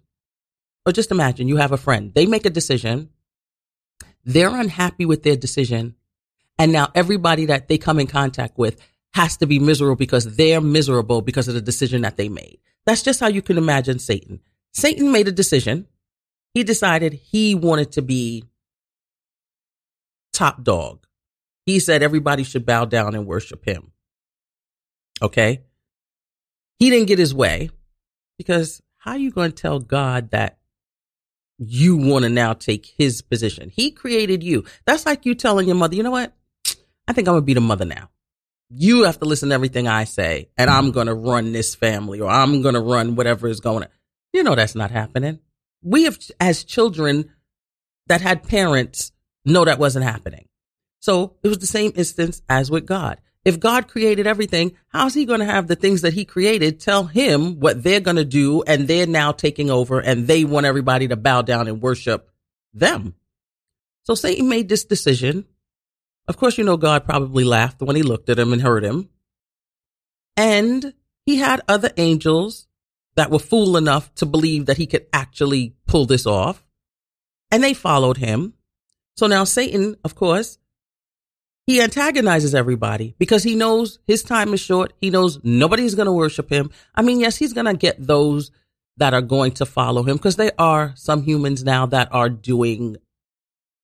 or 0.85 0.91
just 0.91 1.11
imagine 1.11 1.47
you 1.47 1.57
have 1.57 1.71
a 1.71 1.77
friend. 1.77 2.13
They 2.13 2.25
make 2.25 2.45
a 2.45 2.49
decision 2.49 3.09
they're 4.25 4.55
unhappy 4.55 5.05
with 5.05 5.23
their 5.23 5.35
decision. 5.35 5.95
And 6.57 6.71
now 6.71 6.89
everybody 6.93 7.45
that 7.45 7.67
they 7.67 7.77
come 7.77 7.99
in 7.99 8.07
contact 8.07 8.57
with 8.57 8.79
has 9.13 9.37
to 9.37 9.45
be 9.45 9.59
miserable 9.59 9.95
because 9.95 10.35
they're 10.35 10.61
miserable 10.61 11.21
because 11.21 11.47
of 11.47 11.53
the 11.53 11.61
decision 11.61 12.01
that 12.01 12.17
they 12.17 12.29
made. 12.29 12.59
That's 12.85 13.03
just 13.03 13.19
how 13.19 13.27
you 13.27 13.41
can 13.41 13.57
imagine 13.57 13.99
Satan. 13.99 14.41
Satan 14.73 15.11
made 15.11 15.27
a 15.27 15.31
decision. 15.31 15.87
He 16.53 16.63
decided 16.63 17.13
he 17.13 17.55
wanted 17.55 17.93
to 17.93 18.01
be 18.01 18.45
top 20.33 20.63
dog. 20.63 21.05
He 21.65 21.79
said 21.79 22.01
everybody 22.01 22.43
should 22.43 22.65
bow 22.65 22.85
down 22.85 23.15
and 23.15 23.27
worship 23.27 23.65
him. 23.65 23.91
Okay. 25.21 25.61
He 26.79 26.89
didn't 26.89 27.07
get 27.07 27.19
his 27.19 27.33
way 27.33 27.69
because 28.37 28.81
how 28.97 29.11
are 29.11 29.17
you 29.17 29.31
going 29.31 29.51
to 29.51 29.61
tell 29.61 29.79
God 29.79 30.31
that 30.31 30.57
you 31.63 31.95
want 31.95 32.23
to 32.23 32.29
now 32.29 32.53
take 32.53 32.87
his 32.97 33.21
position. 33.21 33.69
He 33.69 33.91
created 33.91 34.41
you. 34.41 34.65
That's 34.85 35.05
like 35.05 35.27
you 35.27 35.35
telling 35.35 35.67
your 35.67 35.75
mother, 35.75 35.95
you 35.95 36.01
know 36.01 36.11
what? 36.11 36.33
I 37.07 37.13
think 37.13 37.27
I'm 37.27 37.33
going 37.33 37.43
to 37.43 37.45
be 37.45 37.53
the 37.53 37.61
mother 37.61 37.85
now. 37.85 38.09
You 38.69 39.03
have 39.03 39.19
to 39.19 39.25
listen 39.25 39.49
to 39.49 39.55
everything 39.55 39.87
I 39.87 40.05
say 40.05 40.49
and 40.57 40.71
I'm 40.71 40.85
mm-hmm. 40.85 40.93
going 40.93 41.07
to 41.07 41.13
run 41.13 41.51
this 41.51 41.75
family 41.75 42.19
or 42.19 42.29
I'm 42.29 42.63
going 42.63 42.73
to 42.73 42.81
run 42.81 43.15
whatever 43.15 43.47
is 43.47 43.59
going 43.59 43.83
on. 43.83 43.89
You 44.33 44.43
know, 44.43 44.55
that's 44.55 44.75
not 44.75 44.89
happening. 44.89 45.39
We 45.83 46.03
have, 46.03 46.17
as 46.39 46.63
children 46.63 47.31
that 48.07 48.21
had 48.21 48.43
parents, 48.43 49.11
know 49.45 49.65
that 49.65 49.77
wasn't 49.77 50.05
happening. 50.05 50.47
So 50.99 51.35
it 51.43 51.47
was 51.47 51.59
the 51.59 51.67
same 51.67 51.91
instance 51.95 52.41
as 52.49 52.71
with 52.71 52.85
God. 52.85 53.19
If 53.43 53.59
God 53.59 53.87
created 53.87 54.27
everything, 54.27 54.73
how's 54.89 55.15
he 55.15 55.25
going 55.25 55.39
to 55.39 55.45
have 55.45 55.67
the 55.67 55.75
things 55.75 56.01
that 56.01 56.13
he 56.13 56.25
created 56.25 56.79
tell 56.79 57.05
him 57.05 57.59
what 57.59 57.81
they're 57.81 57.99
going 57.99 58.17
to 58.17 58.25
do 58.25 58.61
and 58.63 58.87
they're 58.87 59.07
now 59.07 59.31
taking 59.31 59.71
over 59.71 59.99
and 59.99 60.27
they 60.27 60.45
want 60.45 60.67
everybody 60.67 61.07
to 61.07 61.15
bow 61.15 61.41
down 61.41 61.67
and 61.67 61.81
worship 61.81 62.29
them? 62.73 63.15
So 64.03 64.13
Satan 64.13 64.47
made 64.47 64.69
this 64.69 64.85
decision. 64.85 65.45
Of 66.27 66.37
course, 66.37 66.57
you 66.57 66.63
know, 66.63 66.77
God 66.77 67.03
probably 67.03 67.43
laughed 67.43 67.81
when 67.81 67.95
he 67.95 68.03
looked 68.03 68.29
at 68.29 68.37
him 68.37 68.53
and 68.53 68.61
heard 68.61 68.83
him. 68.83 69.09
And 70.37 70.93
he 71.25 71.37
had 71.37 71.61
other 71.67 71.91
angels 71.97 72.67
that 73.15 73.31
were 73.31 73.39
fool 73.39 73.75
enough 73.75 74.13
to 74.15 74.25
believe 74.25 74.67
that 74.67 74.77
he 74.77 74.85
could 74.85 75.07
actually 75.11 75.75
pull 75.87 76.05
this 76.05 76.25
off. 76.25 76.65
And 77.49 77.63
they 77.63 77.73
followed 77.73 78.17
him. 78.17 78.53
So 79.17 79.27
now 79.27 79.43
Satan, 79.43 79.97
of 80.03 80.15
course, 80.15 80.57
he 81.67 81.81
antagonizes 81.81 82.55
everybody 82.55 83.15
because 83.19 83.43
he 83.43 83.55
knows 83.55 83.99
his 84.05 84.23
time 84.23 84.53
is 84.53 84.59
short. 84.59 84.93
He 84.99 85.09
knows 85.09 85.39
nobody's 85.43 85.95
going 85.95 86.07
to 86.07 86.11
worship 86.11 86.49
him. 86.49 86.71
I 86.95 87.01
mean, 87.01 87.19
yes, 87.19 87.37
he's 87.37 87.53
going 87.53 87.65
to 87.65 87.73
get 87.73 87.95
those 88.05 88.51
that 88.97 89.13
are 89.13 89.21
going 89.21 89.53
to 89.53 89.65
follow 89.65 90.03
him 90.03 90.17
because 90.17 90.35
there 90.35 90.51
are 90.57 90.93
some 90.95 91.23
humans 91.23 91.63
now 91.63 91.85
that 91.87 92.09
are 92.11 92.29
doing 92.29 92.97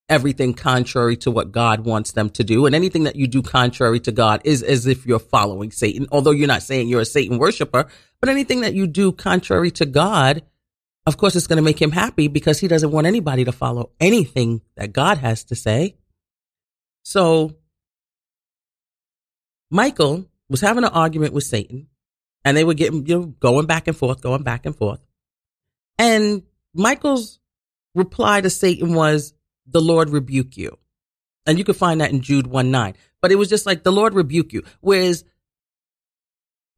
everything 0.10 0.54
contrary 0.54 1.18
to 1.18 1.32
what 1.32 1.52
God 1.52 1.86
wants 1.86 2.14
them 2.14 2.30
to 2.32 2.44
do. 2.44 2.66
And 2.66 2.74
anything 2.74 3.04
that 3.04 3.16
you 3.16 3.28
do 3.28 3.42
contrary 3.42 4.00
to 4.02 4.12
God 4.12 4.42
is 4.44 4.64
as 4.64 4.86
if 4.86 5.06
you're 5.06 5.20
following 5.20 5.72
Satan, 5.72 6.08
although 6.12 6.32
you're 6.32 6.48
not 6.48 6.64
saying 6.64 6.88
you're 6.88 7.02
a 7.02 7.06
Satan 7.06 7.38
worshiper, 7.38 7.88
but 8.20 8.30
anything 8.30 8.62
that 8.62 8.74
you 8.74 8.88
do 8.88 9.12
contrary 9.12 9.70
to 9.72 9.86
God, 9.86 10.44
of 11.06 11.18
course, 11.18 11.36
it's 11.36 11.48
going 11.48 11.58
to 11.58 11.64
make 11.64 11.82
him 11.82 11.92
happy 11.92 12.28
because 12.28 12.60
he 12.60 12.68
doesn't 12.68 12.92
want 12.92 13.08
anybody 13.08 13.46
to 13.46 13.52
follow 13.52 13.92
anything 14.00 14.62
that 14.76 14.94
God 14.94 15.18
has 15.18 15.44
to 15.46 15.56
say. 15.56 15.96
So 17.04 17.56
Michael 19.70 20.26
was 20.50 20.62
having 20.62 20.84
an 20.84 20.92
argument 20.92 21.34
with 21.34 21.44
Satan 21.44 21.88
and 22.44 22.56
they 22.56 22.64
were 22.64 22.74
getting, 22.74 23.06
you 23.06 23.20
know, 23.20 23.26
going 23.26 23.66
back 23.66 23.88
and 23.88 23.98
forth, 23.98 24.22
going 24.22 24.44
back 24.44 24.66
and 24.66 24.76
forth. 24.76 25.00
And 26.00 26.44
Michael's 26.74 27.40
reply 27.94 28.42
to 28.42 28.50
Satan 28.50 28.94
was, 28.94 29.34
the 29.66 29.82
Lord 29.82 30.10
rebuke 30.10 30.56
you. 30.56 30.78
And 31.46 31.58
you 31.58 31.64
can 31.64 31.76
find 31.76 32.02
that 32.02 32.12
in 32.12 32.22
Jude 32.22 32.48
1 32.48 32.72
9. 32.72 32.94
But 33.22 33.28
but 33.28 33.34
it 33.34 33.36
was 33.36 33.50
just 33.50 33.66
like 33.66 33.84
the 33.84 33.92
Lord 33.92 34.14
rebuke 34.14 34.54
you. 34.54 34.64
Whereas 34.80 35.26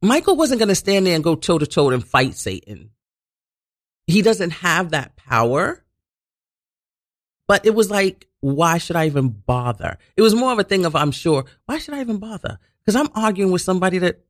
Michael 0.02 0.34
wasn't 0.34 0.58
going 0.58 0.70
to 0.70 0.74
stand 0.74 1.06
there 1.06 1.14
and 1.14 1.22
go 1.22 1.36
toe 1.36 1.58
to 1.58 1.66
toe 1.66 1.90
and 1.90 2.04
fight 2.04 2.34
Satan. 2.34 2.90
He 4.08 4.20
doesn't 4.20 4.50
have 4.50 4.90
that 4.90 5.14
power. 5.14 5.84
But 7.46 7.66
it 7.66 7.72
was 7.72 7.88
like, 7.88 8.26
why 8.40 8.78
should 8.78 8.96
I 8.96 9.06
even 9.06 9.28
bother? 9.28 9.98
It 10.16 10.22
was 10.22 10.34
more 10.34 10.52
of 10.52 10.58
a 10.58 10.64
thing 10.64 10.84
of, 10.84 10.96
I'm 10.96 11.12
sure, 11.12 11.44
why 11.66 11.78
should 11.78 11.94
I 11.94 12.00
even 12.00 12.18
bother? 12.18 12.58
Because 12.84 12.96
I'm 12.96 13.10
arguing 13.14 13.52
with 13.52 13.62
somebody 13.62 13.98
that 13.98 14.20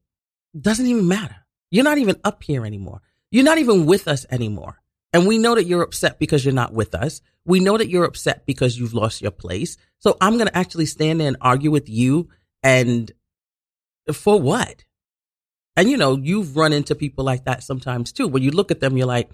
doesn't 0.59 0.87
even 0.87 1.07
matter. 1.07 1.37
You're 1.71 1.85
not 1.85 1.99
even 1.99 2.17
up 2.25 2.43
here 2.43 2.67
anymore. 2.67 3.01
You're 3.31 3.45
not 3.45 3.59
even 3.59 3.87
with 3.87 4.09
us 4.09 4.27
anymore. 4.31 4.81
And 5.13 5.27
we 5.27 5.39
know 5.39 5.55
that 5.55 5.67
you're 5.67 5.83
upset 5.83 6.19
because 6.19 6.45
you're 6.45 6.55
not 6.55 6.73
with 6.73 6.95
us. 6.95 7.21
We 7.45 7.61
know 7.61 7.77
that 7.77 7.89
you're 7.89 8.05
upset 8.05 8.47
because 8.47 8.79
you've 8.79 8.95
lost 8.95 9.23
your 9.23 9.31
place. 9.31 9.77
So 9.99 10.17
I'm 10.21 10.35
going 10.35 10.47
to 10.47 10.57
actually 10.57 10.87
stand 10.87 11.21
there 11.21 11.29
and 11.29 11.37
argue 11.41 11.71
with 11.71 11.89
you. 11.89 12.29
And 12.63 13.11
for 14.13 14.41
what? 14.41 14.85
And 15.77 15.89
you 15.89 15.97
know, 15.97 16.17
you've 16.17 16.57
run 16.57 16.73
into 16.73 16.95
people 16.95 17.25
like 17.25 17.45
that 17.45 17.63
sometimes 17.63 18.13
too, 18.13 18.29
where 18.29 18.43
you 18.43 18.51
look 18.51 18.71
at 18.71 18.81
them, 18.81 18.97
you're 18.97 19.07
like, 19.07 19.31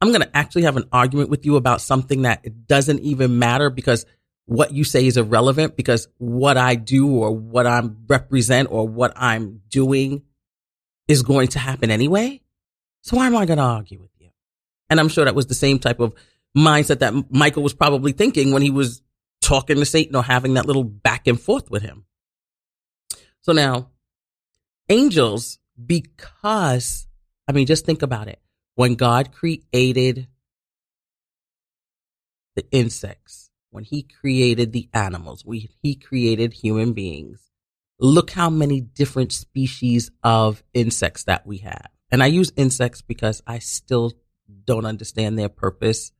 I'm 0.00 0.08
going 0.08 0.22
to 0.22 0.36
actually 0.36 0.62
have 0.62 0.76
an 0.76 0.88
argument 0.92 1.30
with 1.30 1.44
you 1.44 1.56
about 1.56 1.80
something 1.80 2.22
that 2.22 2.66
doesn't 2.66 3.00
even 3.00 3.38
matter 3.38 3.70
because 3.70 4.06
what 4.50 4.74
you 4.74 4.82
say 4.82 5.06
is 5.06 5.16
irrelevant 5.16 5.76
because 5.76 6.08
what 6.18 6.56
I 6.56 6.74
do 6.74 7.18
or 7.18 7.30
what 7.30 7.68
I 7.68 7.88
represent 8.08 8.66
or 8.72 8.88
what 8.88 9.12
I'm 9.14 9.60
doing 9.68 10.22
is 11.06 11.22
going 11.22 11.46
to 11.48 11.60
happen 11.60 11.88
anyway. 11.88 12.40
So 13.02 13.16
why 13.16 13.28
am 13.28 13.36
I 13.36 13.46
going 13.46 13.58
to 13.58 13.62
argue 13.62 14.00
with 14.00 14.10
you? 14.18 14.30
And 14.90 14.98
I'm 14.98 15.08
sure 15.08 15.24
that 15.24 15.36
was 15.36 15.46
the 15.46 15.54
same 15.54 15.78
type 15.78 16.00
of 16.00 16.14
mindset 16.58 16.98
that 16.98 17.14
Michael 17.30 17.62
was 17.62 17.74
probably 17.74 18.10
thinking 18.10 18.50
when 18.50 18.62
he 18.62 18.72
was 18.72 19.02
talking 19.40 19.76
to 19.76 19.84
Satan 19.84 20.16
or 20.16 20.24
having 20.24 20.54
that 20.54 20.66
little 20.66 20.82
back 20.82 21.28
and 21.28 21.40
forth 21.40 21.70
with 21.70 21.82
him. 21.82 22.04
So 23.42 23.52
now, 23.52 23.90
angels, 24.88 25.60
because, 25.86 27.06
I 27.46 27.52
mean, 27.52 27.66
just 27.66 27.86
think 27.86 28.02
about 28.02 28.26
it. 28.26 28.40
When 28.74 28.96
God 28.96 29.30
created 29.30 30.26
the 32.56 32.68
insects, 32.72 33.49
when 33.70 33.84
he 33.84 34.02
created 34.02 34.72
the 34.72 34.88
animals, 34.92 35.44
we, 35.44 35.70
he 35.82 35.94
created 35.94 36.52
human 36.52 36.92
beings. 36.92 37.50
Look 37.98 38.30
how 38.30 38.50
many 38.50 38.80
different 38.80 39.32
species 39.32 40.10
of 40.22 40.62
insects 40.74 41.24
that 41.24 41.46
we 41.46 41.58
have. 41.58 41.88
And 42.10 42.22
I 42.22 42.26
use 42.26 42.52
insects 42.56 43.02
because 43.02 43.42
I 43.46 43.58
still 43.58 44.12
don't 44.64 44.86
understand 44.86 45.38
their 45.38 45.48
purpose, 45.48 46.12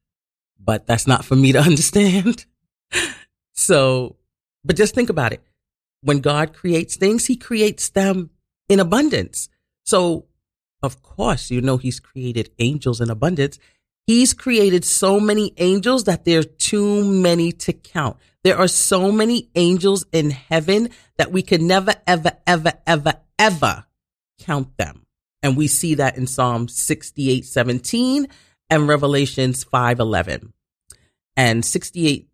but 0.59 0.87
that's 0.87 1.07
not 1.07 1.25
for 1.25 1.37
me 1.37 1.53
to 1.53 1.61
understand. 1.71 2.47
so, 3.55 4.17
but 4.65 4.77
just 4.77 4.95
think 4.95 5.11
about 5.11 5.33
it. 5.33 5.43
When 6.03 6.21
God 6.21 6.55
creates 6.55 6.97
things, 6.97 7.27
he 7.27 7.37
creates 7.37 7.91
them 7.91 8.31
in 8.69 8.81
abundance. 8.81 9.49
So, 9.85 10.27
of 10.83 11.03
course, 11.03 11.51
you 11.51 11.61
know, 11.61 11.77
he's 11.77 12.01
created 12.01 12.51
angels 12.59 13.01
in 13.01 13.11
abundance. 13.11 13.59
He's 14.11 14.35
created 14.35 14.85
so 14.85 15.21
many 15.21 15.55
angels 15.57 16.03
that 16.03 16.25
there 16.25 16.41
are 16.41 16.43
too 16.43 17.05
many 17.05 17.53
to 17.53 17.73
count. 17.73 18.17
There 18.43 18.59
are 18.59 18.67
so 18.67 19.13
many 19.13 19.51
angels 19.55 20.05
in 20.11 20.31
heaven 20.31 20.89
that 21.17 21.31
we 21.31 21.43
could 21.43 21.63
never, 21.63 21.95
ever, 22.09 22.33
ever, 22.45 22.73
ever, 22.89 23.15
ever 23.39 23.85
count 24.41 24.77
them. 24.79 25.07
And 25.45 25.57
we 25.57 25.69
see 25.69 25.95
that 25.95 26.17
in 26.17 26.27
Psalm 26.27 26.67
68, 26.67 27.45
17 27.45 28.27
and 28.69 28.89
Revelations 28.89 29.63
5, 29.63 30.01
11 30.01 30.55
and 31.37 31.65
68, 31.65 32.29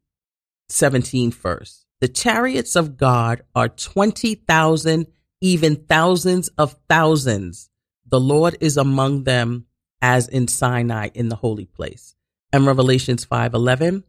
17 0.70 1.30
first. 1.30 1.84
The 2.00 2.08
chariots 2.08 2.74
of 2.74 2.96
God 2.96 3.42
are 3.54 3.68
20,000, 3.68 5.08
even 5.42 5.76
thousands 5.76 6.48
of 6.56 6.74
thousands. 6.88 7.68
The 8.06 8.18
Lord 8.18 8.56
is 8.62 8.78
among 8.78 9.24
them 9.24 9.66
as 10.00 10.28
in 10.28 10.48
Sinai 10.48 11.10
in 11.14 11.28
the 11.28 11.36
holy 11.36 11.66
place. 11.66 12.14
And 12.52 12.66
Revelations 12.66 13.24
5, 13.24 13.54
11. 13.54 14.04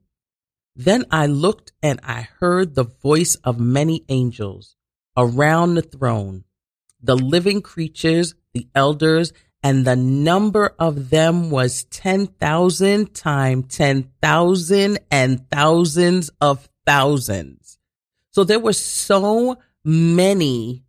Then 0.76 1.06
I 1.12 1.26
looked 1.26 1.72
and 1.82 2.00
I 2.04 2.28
heard 2.40 2.76
the 2.76 2.84
voice 2.84 3.36
of 3.44 3.60
many 3.60 4.06
angels 4.10 4.76
around 5.16 5.76
the 5.76 5.82
throne, 5.82 6.44
the 7.02 7.16
living 7.16 7.62
creatures 7.62 8.36
the 8.58 8.68
elders, 8.74 9.34
and 9.64 9.86
the 9.86 9.96
number 9.96 10.74
of 10.80 11.10
them 11.10 11.50
was 11.50 11.84
10,000 11.86 13.14
times 13.14 13.76
10,000 13.76 15.00
and 15.12 15.50
thousands 15.52 16.30
of 16.42 16.70
thousands. 16.86 17.78
So 18.32 18.44
there 18.44 18.60
were 18.60 18.74
so 18.74 19.58
many 19.84 20.84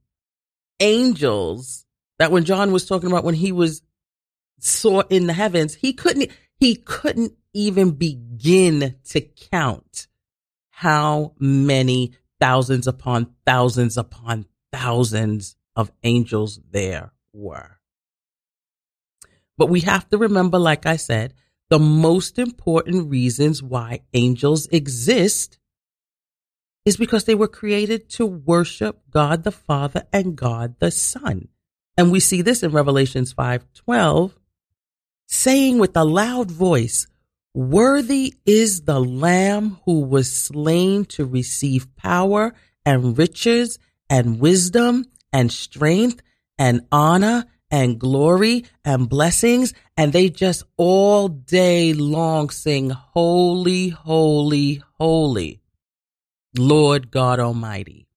angels 0.80 1.86
that 2.18 2.30
when 2.30 2.44
John 2.44 2.72
was 2.72 2.86
talking 2.86 3.10
about 3.10 3.24
when 3.24 3.34
he 3.34 3.52
was 3.52 3.82
saw 4.58 5.00
in 5.08 5.26
the 5.26 5.32
heavens, 5.32 5.74
he 5.74 5.92
couldn't, 5.92 6.30
he 6.56 6.74
couldn't 6.74 7.32
even 7.52 7.92
begin 7.92 8.96
to 9.04 9.20
count 9.20 10.06
how 10.70 11.34
many 11.38 12.12
thousands 12.40 12.86
upon 12.86 13.34
thousands 13.44 13.96
upon 13.96 14.46
thousands 14.72 15.56
of 15.74 15.90
angels 16.02 16.60
there 16.70 17.12
were. 17.32 17.78
But 19.56 19.66
we 19.66 19.80
have 19.80 20.08
to 20.10 20.18
remember, 20.18 20.58
like 20.58 20.86
I 20.86 20.96
said, 20.96 21.34
the 21.68 21.78
most 21.78 22.38
important 22.38 23.10
reasons 23.10 23.62
why 23.62 24.00
angels 24.14 24.68
exist 24.68 25.58
is 26.84 26.96
because 26.96 27.24
they 27.24 27.34
were 27.34 27.48
created 27.48 28.08
to 28.08 28.24
worship 28.24 29.02
God 29.10 29.44
the 29.44 29.52
Father 29.52 30.06
and 30.12 30.36
God 30.36 30.76
the 30.78 30.90
Son. 30.90 31.48
And 31.96 32.12
we 32.12 32.20
see 32.20 32.40
this 32.40 32.62
in 32.62 32.70
Revelations 32.70 33.34
5:12 33.34 34.37
saying 35.28 35.78
with 35.78 35.96
a 35.96 36.04
loud 36.04 36.50
voice, 36.50 37.06
"Worthy 37.54 38.34
is 38.44 38.82
the 38.82 39.00
lamb 39.00 39.78
who 39.84 40.00
was 40.00 40.32
slain 40.32 41.04
to 41.06 41.24
receive 41.24 41.94
power 41.94 42.54
and 42.84 43.16
riches 43.16 43.78
and 44.10 44.40
wisdom 44.40 45.04
and 45.32 45.52
strength 45.52 46.22
and 46.58 46.80
honor 46.90 47.44
and 47.70 47.98
glory 47.98 48.64
and 48.84 49.08
blessings. 49.08 49.74
And 49.96 50.12
they 50.12 50.30
just 50.30 50.64
all 50.76 51.28
day 51.28 51.92
long 51.92 52.50
sing, 52.50 52.90
Holy, 52.90 53.90
Holy, 53.90 54.82
Holy, 54.94 55.60
Lord 56.56 57.10
God 57.10 57.40
Almighty. 57.40 58.08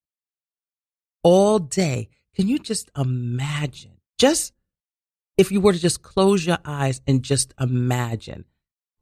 All 1.23 1.59
day. 1.59 2.09
Can 2.35 2.47
you 2.47 2.59
just 2.59 2.89
imagine? 2.97 3.97
Just 4.17 4.53
if 5.41 5.51
you 5.51 5.59
were 5.59 5.73
to 5.73 5.79
just 5.79 6.01
close 6.01 6.45
your 6.45 6.59
eyes 6.63 7.01
and 7.05 7.23
just 7.23 7.53
imagine 7.59 8.45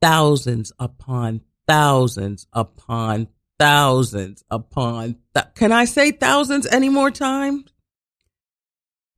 thousands 0.02 0.72
upon 0.78 1.42
thousands 1.68 2.46
upon 2.52 3.28
thousands 3.58 4.42
upon 4.50 5.16
th- 5.34 5.46
can 5.54 5.70
I 5.70 5.84
say 5.84 6.10
thousands 6.10 6.66
any 6.66 6.88
more 6.88 7.10
times? 7.10 7.70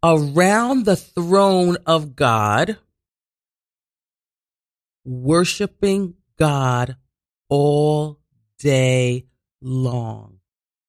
around 0.03 0.85
the 0.85 0.97
throne 0.97 1.77
of 1.87 2.17
God, 2.17 2.79
worshiping 5.05 6.15
God 6.39 6.97
all 7.49 8.19
day 8.59 9.27
long, 9.61 10.39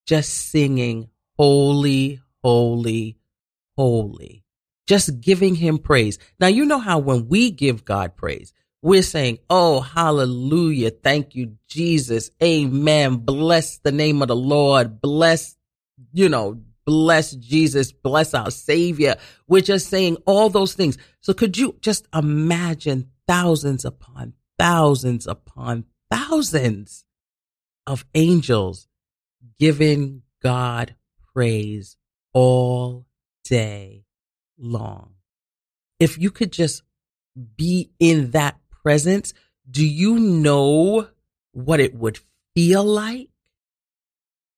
just 0.06 0.34
singing, 0.50 1.10
Holy, 1.38 2.22
Holy, 2.44 3.18
Holy, 3.78 4.43
just 4.88 5.22
giving 5.22 5.56
Him 5.56 5.78
praise. 5.78 6.20
Now, 6.40 6.48
you 6.48 6.66
know 6.66 6.80
how 6.80 7.00
when 7.00 7.28
we 7.28 7.52
give 7.52 7.86
God 7.86 8.16
praise, 8.16 8.54
we're 8.82 9.02
saying, 9.02 9.40
Oh, 9.50 9.80
hallelujah. 9.80 10.92
Thank 10.92 11.36
you, 11.36 11.58
Jesus. 11.68 12.32
Amen. 12.42 13.18
Bless 13.18 13.78
the 13.80 13.92
name 13.92 14.22
of 14.22 14.28
the 14.28 14.36
Lord. 14.36 15.02
Bless, 15.02 15.56
you 16.12 16.28
know, 16.30 16.62
bless 16.86 17.32
Jesus, 17.32 17.92
bless 17.92 18.34
our 18.34 18.52
Savior. 18.52 19.16
We're 19.48 19.62
just 19.62 19.90
saying 19.90 20.18
all 20.26 20.50
those 20.50 20.74
things. 20.74 20.98
So 21.22 21.34
could 21.34 21.58
you 21.58 21.78
just 21.82 22.08
imagine 22.14 23.10
thousands 23.28 23.86
upon 23.86 24.34
thousands 24.60 25.28
upon 25.28 25.86
thousands 26.12 27.06
of 27.88 28.06
angels 28.14 28.88
giving 29.60 30.22
God 30.42 30.96
praise 31.34 31.98
all 32.34 33.06
day 33.44 34.03
long? 34.64 35.16
If 36.00 36.18
you 36.18 36.32
could 36.32 36.52
just 36.52 36.82
be 37.56 37.92
in 38.00 38.32
that 38.32 38.58
presence, 38.84 39.34
do 39.70 39.86
you 39.86 40.18
know 40.20 41.08
what 41.52 41.80
it 41.80 41.94
would 41.94 42.20
feel 42.56 42.84
like? 42.84 43.30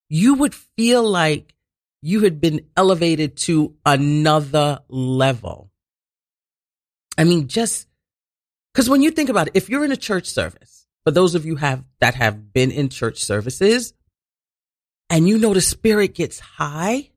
You 0.09 0.35
would 0.35 0.55
feel 0.55 1.03
like 1.03 1.53
you 2.01 2.21
had 2.21 2.39
been 2.39 2.67
elevated 2.77 3.35
to 3.37 3.75
another 3.85 4.79
level. 4.87 5.71
I 7.17 7.23
mean, 7.23 7.47
just 7.47 7.87
because 8.73 8.89
when 8.89 9.01
you 9.01 9.11
think 9.11 9.29
about 9.29 9.47
it, 9.47 9.55
if 9.55 9.69
you're 9.69 9.85
in 9.85 9.91
a 9.91 9.97
church 9.97 10.27
service, 10.27 10.85
for 11.03 11.11
those 11.11 11.35
of 11.35 11.45
you 11.45 11.55
have 11.55 11.83
that 11.99 12.15
have 12.15 12.53
been 12.53 12.71
in 12.71 12.89
church 12.89 13.23
services, 13.23 13.93
And 15.09 15.27
you 15.27 15.37
know, 15.37 15.53
the 15.53 15.61
spirit 15.61 16.15
gets 16.15 16.39
high 16.39 17.11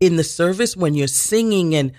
in 0.00 0.16
the 0.16 0.24
service 0.24 0.76
when 0.76 0.94
you're 0.94 1.06
singing 1.06 1.74
and 1.74 1.92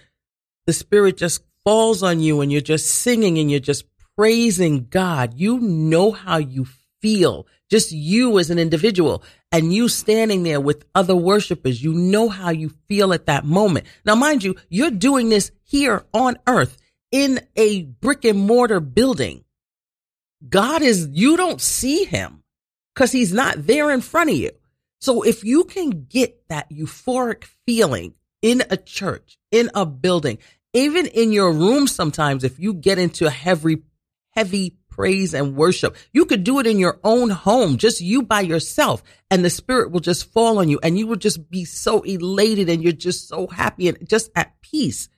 the 0.65 0.73
spirit 0.73 1.17
just 1.17 1.43
falls 1.63 2.03
on 2.03 2.19
you 2.19 2.41
and 2.41 2.51
you're 2.51 2.61
just 2.61 2.87
singing 2.87 3.37
and 3.37 3.49
you're 3.49 3.59
just 3.59 3.85
praising 4.17 4.87
God. 4.89 5.33
You 5.35 5.59
know 5.59 6.11
how 6.11 6.37
you 6.37 6.65
feel, 7.01 7.47
just 7.69 7.91
you 7.91 8.39
as 8.39 8.49
an 8.49 8.59
individual 8.59 9.23
and 9.51 9.73
you 9.73 9.87
standing 9.87 10.43
there 10.43 10.61
with 10.61 10.85
other 10.95 11.15
worshipers. 11.15 11.83
You 11.83 11.93
know 11.93 12.29
how 12.29 12.49
you 12.49 12.69
feel 12.87 13.13
at 13.13 13.27
that 13.27 13.45
moment. 13.45 13.85
Now, 14.05 14.15
mind 14.15 14.43
you, 14.43 14.55
you're 14.69 14.91
doing 14.91 15.29
this 15.29 15.51
here 15.63 16.05
on 16.13 16.37
earth 16.47 16.77
in 17.11 17.41
a 17.55 17.83
brick 17.83 18.25
and 18.25 18.39
mortar 18.39 18.79
building. 18.79 19.43
God 20.47 20.81
is, 20.81 21.09
you 21.11 21.37
don't 21.37 21.61
see 21.61 22.05
him 22.05 22.43
because 22.95 23.11
he's 23.11 23.33
not 23.33 23.67
there 23.67 23.91
in 23.91 24.01
front 24.01 24.31
of 24.31 24.35
you. 24.35 24.51
So 25.01 25.23
if 25.23 25.43
you 25.43 25.63
can 25.63 26.05
get 26.07 26.47
that 26.49 26.69
euphoric 26.69 27.45
feeling 27.65 28.13
in 28.41 28.63
a 28.69 28.77
church, 28.77 29.37
in 29.51 29.71
a 29.73 29.85
building, 29.85 30.37
even 30.73 31.07
in 31.07 31.31
your 31.31 31.51
room, 31.51 31.87
sometimes 31.87 32.43
if 32.43 32.59
you 32.59 32.73
get 32.73 32.99
into 32.99 33.29
heavy, 33.29 33.81
heavy 34.31 34.77
praise 34.89 35.33
and 35.33 35.55
worship, 35.55 35.95
you 36.13 36.25
could 36.25 36.43
do 36.43 36.59
it 36.59 36.67
in 36.67 36.77
your 36.77 36.99
own 37.03 37.31
home, 37.31 37.77
just 37.77 37.99
you 37.99 38.21
by 38.21 38.41
yourself, 38.41 39.01
and 39.31 39.43
the 39.43 39.49
spirit 39.49 39.91
will 39.91 39.99
just 39.99 40.31
fall 40.31 40.59
on 40.59 40.69
you 40.69 40.79
and 40.83 40.99
you 40.99 41.07
will 41.07 41.15
just 41.15 41.49
be 41.49 41.65
so 41.65 42.01
elated 42.01 42.69
and 42.69 42.83
you're 42.83 42.91
just 42.91 43.27
so 43.27 43.47
happy 43.47 43.87
and 43.87 44.07
just 44.07 44.29
at 44.35 44.61
peace. 44.61 45.09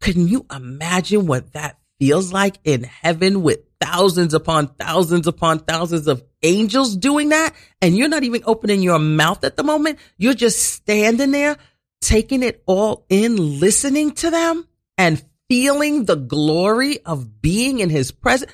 Can 0.00 0.26
you 0.26 0.46
imagine 0.50 1.26
what 1.26 1.52
that 1.52 1.78
feels 1.98 2.32
like 2.32 2.58
in 2.64 2.84
heaven 2.84 3.42
with 3.42 3.60
thousands 3.80 4.34
upon 4.34 4.68
thousands 4.68 5.26
upon 5.26 5.60
thousands 5.60 6.06
of 6.06 6.22
angels 6.42 6.96
doing 6.96 7.30
that? 7.30 7.54
And 7.80 7.96
you're 7.96 8.08
not 8.08 8.24
even 8.24 8.42
opening 8.46 8.82
your 8.82 8.98
mouth 8.98 9.44
at 9.44 9.56
the 9.56 9.62
moment. 9.62 9.98
You're 10.16 10.34
just 10.34 10.62
standing 10.62 11.30
there, 11.30 11.56
taking 12.00 12.42
it 12.42 12.62
all 12.66 13.06
in, 13.08 13.60
listening 13.60 14.12
to 14.12 14.30
them 14.30 14.66
and 14.96 15.24
feeling 15.48 16.04
the 16.04 16.16
glory 16.16 17.04
of 17.04 17.40
being 17.40 17.80
in 17.80 17.90
his 17.90 18.10
presence. 18.10 18.52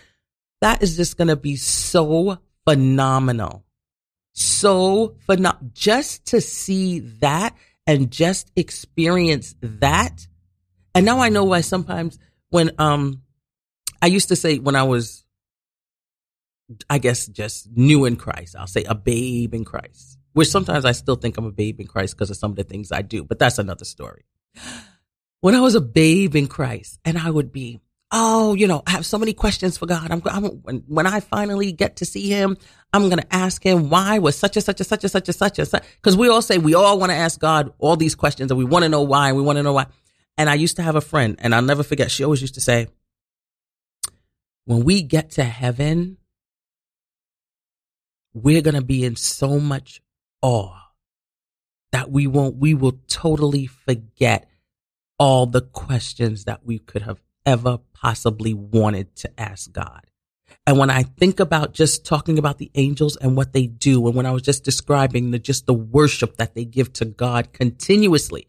That 0.61 0.83
is 0.83 0.97
just 0.97 1.17
going 1.17 1.29
to 1.29 1.37
be 1.37 1.57
so 1.57 2.39
phenomenal. 2.67 3.65
So 4.33 5.17
phenomenal. 5.27 5.71
Just 5.73 6.27
to 6.27 6.41
see 6.41 7.01
that 7.21 7.55
and 7.87 8.11
just 8.11 8.51
experience 8.57 9.55
that 9.61 10.27
and 10.95 11.05
now 11.05 11.19
I 11.19 11.29
know 11.29 11.45
why 11.45 11.61
sometimes 11.61 12.19
when 12.51 12.71
um 12.79 13.23
I 14.05 14.09
used 14.09 14.29
to 14.29 14.37
say 14.37 14.59
when 14.59 14.77
I 14.77 14.83
was 14.83 15.25
I 16.91 16.99
guess 16.99 17.27
just 17.27 17.75
new 17.75 18.05
in 18.05 18.17
Christ, 18.17 18.55
I'll 18.55 18.67
say 18.67 18.85
a 18.85 18.95
babe 18.95 19.55
in 19.55 19.65
Christ. 19.65 20.19
Which 20.35 20.49
sometimes 20.49 20.85
I 20.85 20.93
still 20.93 21.17
think 21.17 21.39
I'm 21.39 21.47
a 21.47 21.53
babe 21.53 21.81
in 21.81 21.87
Christ 21.87 22.15
because 22.15 22.29
of 22.29 22.37
some 22.37 22.51
of 22.51 22.57
the 22.59 22.65
things 22.65 22.93
I 22.93 23.01
do, 23.01 23.25
but 23.25 23.39
that's 23.39 23.59
another 23.59 23.87
story. 23.87 24.27
When 25.41 25.55
I 25.55 25.61
was 25.61 25.75
a 25.75 25.81
babe 25.81 26.37
in 26.37 26.49
Christ 26.49 27.01
and 27.03 27.17
I 27.17 27.31
would 27.31 27.51
be, 27.51 27.81
oh, 28.11 28.53
you 28.53 28.67
know, 28.67 28.83
I 28.87 28.91
have 28.91 29.07
so 29.07 29.17
many 29.17 29.33
questions 29.33 29.79
for 29.79 29.87
God. 29.87 30.11
I'm, 30.11 30.21
I'm 30.27 30.45
when, 30.87 31.07
I 31.07 31.21
finally 31.21 31.73
get 31.73 31.97
to 31.97 32.05
see 32.05 32.29
him, 32.29 32.59
I'm 32.93 33.09
going 33.09 33.23
to 33.23 33.35
ask 33.35 33.65
him 33.65 33.89
why 33.89 34.19
was 34.19 34.37
such 34.37 34.57
and 34.57 34.65
such 34.65 34.81
and 34.81 34.87
such 34.87 35.05
and 35.05 35.11
such 35.11 35.29
and 35.29 35.37
such 35.37 35.59
and 35.59 35.69
such. 35.69 35.85
Cause 36.03 36.15
we 36.15 36.29
all 36.29 36.43
say 36.43 36.59
we 36.59 36.75
all 36.75 36.99
want 36.99 37.11
to 37.11 37.17
ask 37.17 37.41
God 37.41 37.73
all 37.79 37.97
these 37.97 38.15
questions 38.15 38.51
and 38.51 38.59
we 38.59 38.65
want 38.67 38.83
to 38.83 38.91
know 38.91 39.03
why 39.03 39.29
and 39.29 39.37
we 39.39 39.43
want 39.43 39.57
to 39.57 39.63
know 39.63 39.73
why. 39.73 39.87
And 40.37 40.51
I 40.51 40.55
used 40.55 40.77
to 40.77 40.83
have 40.83 40.97
a 40.97 41.01
friend, 41.01 41.37
and 41.39 41.55
I'll 41.55 41.63
never 41.63 41.85
forget, 41.85 42.11
she 42.11 42.25
always 42.25 42.41
used 42.41 42.55
to 42.55 42.61
say, 42.61 42.89
when 44.65 44.85
we 44.85 45.03
get 45.03 45.31
to 45.33 45.45
heaven, 45.45 46.19
we're 48.33 48.63
going 48.63 48.75
to 48.75 48.83
be 48.83 49.05
in 49.05 49.17
so 49.17 49.61
much 49.61 50.03
awe 50.43 50.81
that 51.93 52.11
we 52.11 52.27
won't, 52.27 52.57
we 52.57 52.75
will 52.75 52.99
totally 53.07 53.67
forget 53.67 54.49
all 55.19 55.47
the 55.47 55.61
questions 55.61 56.45
that 56.45 56.65
we 56.65 56.79
could 56.79 57.03
have 57.03 57.21
ever 57.47 57.79
possibly 57.93 58.53
wanted 58.53 59.15
to 59.17 59.41
ask 59.41 59.71
God. 59.71 60.03
And 60.67 60.79
when 60.79 60.91
I 60.91 61.03
think 61.03 61.41
about 61.41 61.75
just 61.75 62.05
talking 62.05 62.39
about 62.39 62.59
the 62.59 62.71
angels 62.75 63.17
and 63.17 63.37
what 63.37 63.53
they 63.53 63.67
do, 63.67 64.07
and 64.07 64.17
when 64.17 64.27
I 64.27 64.31
was 64.31 64.43
just 64.43 64.65
describing 64.65 65.31
the, 65.31 65.39
just 65.39 65.67
the 65.67 65.75
worship 65.75 66.37
that 66.39 66.55
they 66.55 66.65
give 66.65 66.93
to 66.95 67.05
God 67.05 67.53
continuously, 67.53 68.49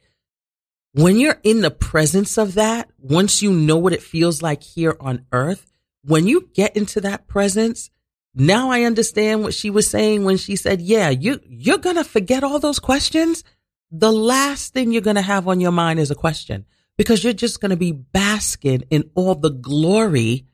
when 0.93 1.19
you're 1.19 1.39
in 1.43 1.59
the 1.61 1.71
presence 1.71 2.37
of 2.37 2.53
that, 2.53 2.89
once 2.97 3.41
you 3.41 3.51
know 3.51 3.77
what 3.77 3.93
it 3.93 4.01
feels 4.01 4.41
like 4.41 4.63
here 4.63 4.95
on 4.99 5.25
earth, 5.33 5.74
when 6.05 6.27
you 6.27 6.49
get 6.53 6.75
into 6.75 7.01
that 7.01 7.27
presence, 7.27 7.89
now 8.33 8.69
I 8.69 8.83
understand 8.83 9.43
what 9.43 9.53
she 9.53 9.69
was 9.69 9.89
saying 9.89 10.23
when 10.23 10.37
she 10.37 10.55
said, 10.55 10.81
yeah, 10.81 11.09
you, 11.09 11.39
you're 11.47 11.77
going 11.77 11.95
to 11.95 12.03
forget 12.03 12.43
all 12.43 12.59
those 12.59 12.79
questions. 12.79 13.43
The 13.91 14.11
last 14.11 14.73
thing 14.73 14.91
you're 14.91 15.01
going 15.01 15.15
to 15.15 15.21
have 15.21 15.47
on 15.47 15.59
your 15.59 15.71
mind 15.71 15.99
is 15.99 16.11
a 16.11 16.15
question 16.15 16.65
because 16.97 17.23
you're 17.23 17.33
just 17.33 17.61
going 17.61 17.69
to 17.69 17.77
be 17.77 17.91
basking 17.91 18.83
in 18.89 19.09
all 19.15 19.35
the 19.35 19.51
glory 19.51 20.45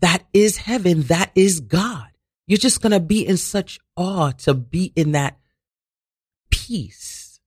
that 0.00 0.24
is 0.32 0.56
heaven. 0.56 1.02
That 1.02 1.30
is 1.34 1.60
God. 1.60 2.08
You're 2.46 2.58
just 2.58 2.80
going 2.80 2.92
to 2.92 3.00
be 3.00 3.26
in 3.26 3.36
such 3.36 3.80
awe 3.96 4.30
to 4.30 4.54
be 4.54 4.92
in 4.94 5.12
that 5.12 5.38
peace 6.50 7.40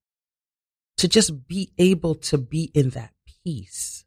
to 0.98 1.08
just 1.08 1.48
be 1.48 1.72
able 1.78 2.16
to 2.16 2.38
be 2.38 2.70
in 2.74 2.90
that 2.90 3.14
peace 3.44 3.99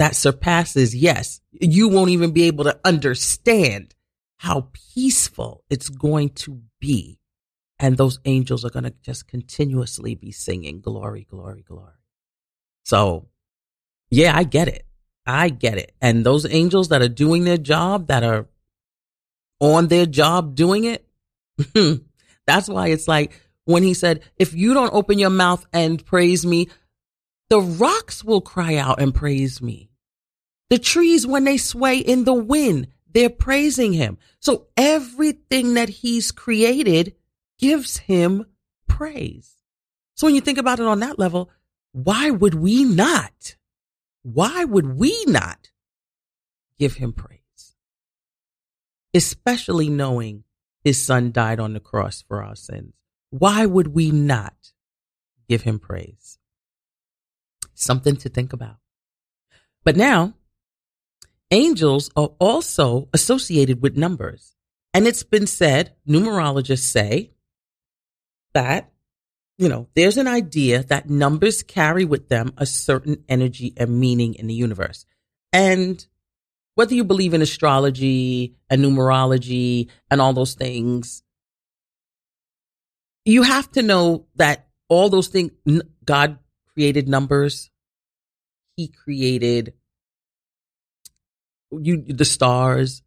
that 0.00 0.16
surpasses, 0.16 0.94
yes, 0.96 1.42
you 1.52 1.86
won't 1.90 2.08
even 2.08 2.30
be 2.30 2.44
able 2.44 2.64
to 2.64 2.80
understand 2.86 3.94
how 4.38 4.70
peaceful 4.94 5.62
it's 5.68 5.90
going 5.90 6.30
to 6.30 6.62
be. 6.80 7.18
And 7.78 7.98
those 7.98 8.18
angels 8.24 8.64
are 8.64 8.70
going 8.70 8.84
to 8.84 8.94
just 9.02 9.28
continuously 9.28 10.14
be 10.14 10.32
singing 10.32 10.80
glory, 10.80 11.26
glory, 11.28 11.62
glory. 11.68 11.92
So 12.82 13.28
yeah, 14.10 14.34
I 14.34 14.44
get 14.44 14.68
it. 14.68 14.86
I 15.26 15.50
get 15.50 15.76
it. 15.76 15.92
And 16.00 16.24
those 16.24 16.46
angels 16.50 16.88
that 16.88 17.02
are 17.02 17.08
doing 17.08 17.44
their 17.44 17.58
job, 17.58 18.06
that 18.06 18.24
are 18.24 18.48
on 19.60 19.88
their 19.88 20.06
job 20.06 20.54
doing 20.54 20.84
it, 20.84 21.06
that's 22.46 22.70
why 22.70 22.88
it's 22.88 23.06
like 23.06 23.38
when 23.66 23.82
he 23.82 23.92
said, 23.92 24.22
If 24.38 24.54
you 24.54 24.72
don't 24.72 24.94
open 24.94 25.18
your 25.18 25.28
mouth 25.28 25.66
and 25.74 26.02
praise 26.06 26.46
me, 26.46 26.70
the 27.50 27.60
rocks 27.60 28.24
will 28.24 28.40
cry 28.40 28.76
out 28.76 28.98
and 28.98 29.14
praise 29.14 29.60
me. 29.60 29.89
The 30.70 30.78
trees, 30.78 31.26
when 31.26 31.44
they 31.44 31.56
sway 31.56 31.98
in 31.98 32.24
the 32.24 32.32
wind, 32.32 32.88
they're 33.12 33.28
praising 33.28 33.92
him. 33.92 34.18
So 34.38 34.68
everything 34.76 35.74
that 35.74 35.88
he's 35.88 36.30
created 36.30 37.14
gives 37.58 37.98
him 37.98 38.46
praise. 38.86 39.56
So 40.14 40.26
when 40.26 40.34
you 40.34 40.40
think 40.40 40.58
about 40.58 40.78
it 40.78 40.86
on 40.86 41.00
that 41.00 41.18
level, 41.18 41.50
why 41.92 42.30
would 42.30 42.54
we 42.54 42.84
not? 42.84 43.56
Why 44.22 44.64
would 44.64 44.96
we 44.96 45.24
not 45.26 45.70
give 46.78 46.94
him 46.94 47.12
praise? 47.12 47.40
Especially 49.12 49.88
knowing 49.88 50.44
his 50.84 51.02
son 51.02 51.32
died 51.32 51.58
on 51.58 51.72
the 51.72 51.80
cross 51.80 52.22
for 52.22 52.44
our 52.44 52.54
sins. 52.54 52.94
Why 53.30 53.66
would 53.66 53.88
we 53.88 54.10
not 54.10 54.72
give 55.48 55.62
him 55.62 55.78
praise? 55.78 56.38
Something 57.74 58.16
to 58.16 58.28
think 58.28 58.52
about. 58.52 58.76
But 59.84 59.96
now, 59.96 60.34
angels 61.50 62.10
are 62.16 62.30
also 62.38 63.08
associated 63.12 63.82
with 63.82 63.96
numbers. 63.96 64.54
And 64.92 65.06
it's 65.06 65.22
been 65.22 65.46
said, 65.46 65.94
numerologists 66.08 66.80
say 66.80 67.30
that, 68.54 68.90
you 69.58 69.68
know, 69.68 69.88
there's 69.94 70.16
an 70.16 70.26
idea 70.26 70.82
that 70.84 71.08
numbers 71.08 71.62
carry 71.62 72.04
with 72.04 72.28
them 72.28 72.52
a 72.56 72.66
certain 72.66 73.24
energy 73.28 73.72
and 73.76 74.00
meaning 74.00 74.34
in 74.34 74.46
the 74.46 74.54
universe. 74.54 75.06
And 75.52 76.04
whether 76.74 76.94
you 76.94 77.04
believe 77.04 77.34
in 77.34 77.42
astrology 77.42 78.56
and 78.68 78.82
numerology 78.82 79.90
and 80.10 80.20
all 80.20 80.32
those 80.32 80.54
things, 80.54 81.22
you 83.24 83.42
have 83.42 83.70
to 83.72 83.82
know 83.82 84.26
that 84.36 84.68
all 84.88 85.08
those 85.08 85.28
things, 85.28 85.52
God 86.04 86.38
created 86.72 87.08
numbers. 87.08 87.70
He 88.76 88.88
created 88.88 89.74
you, 91.70 92.02
the 92.02 92.24
stars. 92.24 93.02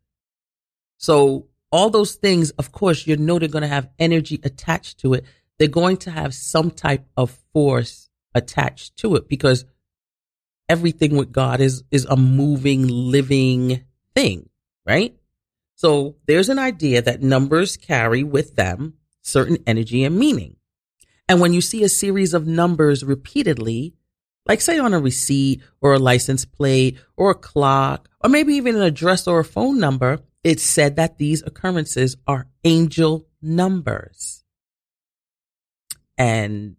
So 0.97 1.47
all 1.71 1.89
those 1.89 2.15
things, 2.15 2.51
of 2.51 2.71
course, 2.71 3.07
you 3.07 3.17
know 3.17 3.39
they're 3.39 3.49
going 3.49 3.63
to 3.63 3.67
have 3.67 3.89
energy 3.99 4.39
attached 4.43 4.99
to 4.99 5.13
it. 5.13 5.25
They're 5.57 5.67
going 5.67 5.97
to 5.97 6.11
have 6.11 6.33
some 6.33 6.71
type 6.71 7.05
of 7.17 7.37
force 7.51 8.09
attached 8.35 8.97
to 8.97 9.15
it 9.15 9.27
because 9.27 9.65
everything 10.69 11.15
with 11.15 11.31
God 11.31 11.61
is, 11.61 11.83
is 11.91 12.05
a 12.05 12.15
moving, 12.15 12.87
living 12.87 13.83
thing, 14.15 14.49
right? 14.85 15.15
So 15.75 16.15
there's 16.27 16.49
an 16.49 16.59
idea 16.59 17.01
that 17.01 17.21
numbers 17.21 17.77
carry 17.77 18.23
with 18.23 18.55
them 18.55 18.95
certain 19.21 19.57
energy 19.65 20.03
and 20.03 20.17
meaning. 20.17 20.57
And 21.27 21.39
when 21.39 21.53
you 21.53 21.61
see 21.61 21.83
a 21.83 21.89
series 21.89 22.33
of 22.33 22.45
numbers 22.45 23.03
repeatedly, 23.03 23.95
like 24.45 24.61
say 24.61 24.77
on 24.79 24.93
a 24.93 24.99
receipt 24.99 25.61
or 25.81 25.93
a 25.93 25.99
license 25.99 26.45
plate 26.45 26.97
or 27.15 27.31
a 27.31 27.35
clock, 27.35 28.09
or 28.23 28.29
maybe 28.29 28.55
even 28.55 28.75
an 28.75 28.81
address 28.81 29.27
or 29.27 29.39
a 29.39 29.45
phone 29.45 29.79
number, 29.79 30.19
it's 30.43 30.63
said 30.63 30.97
that 30.97 31.17
these 31.17 31.41
occurrences 31.43 32.17
are 32.27 32.47
angel 32.63 33.27
numbers. 33.41 34.43
and 36.17 36.75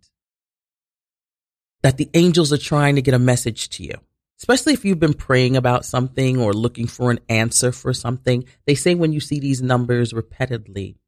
that 1.82 1.98
the 1.98 2.08
angels 2.14 2.52
are 2.52 2.56
trying 2.58 2.94
to 2.94 3.02
get 3.02 3.12
a 3.12 3.18
message 3.18 3.68
to 3.68 3.82
you. 3.84 3.92
Especially 4.38 4.72
if 4.72 4.84
you've 4.84 4.98
been 4.98 5.12
praying 5.12 5.56
about 5.56 5.84
something 5.84 6.38
or 6.38 6.54
looking 6.54 6.86
for 6.86 7.10
an 7.10 7.20
answer 7.28 7.72
for 7.72 7.92
something. 7.92 8.44
They 8.66 8.74
say 8.74 8.94
when 8.94 9.12
you 9.12 9.20
see 9.20 9.38
these 9.38 9.60
numbers 9.60 10.14
repeatedly, 10.14 10.98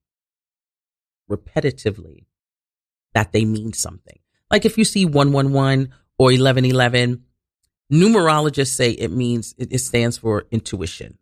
repetitively, 1.31 2.27
that 3.15 3.33
they 3.33 3.45
mean 3.47 3.73
something. 3.73 4.19
Like 4.51 4.67
if 4.67 4.77
you 4.77 4.85
see 4.85 5.07
111 5.07 5.95
or 6.19 6.27
1111, 6.27 7.25
numerologists 7.93 8.75
say 8.75 8.91
it 8.91 9.11
means 9.11 9.55
it 9.59 9.79
stands 9.79 10.19
for 10.19 10.47
intuition. 10.51 11.19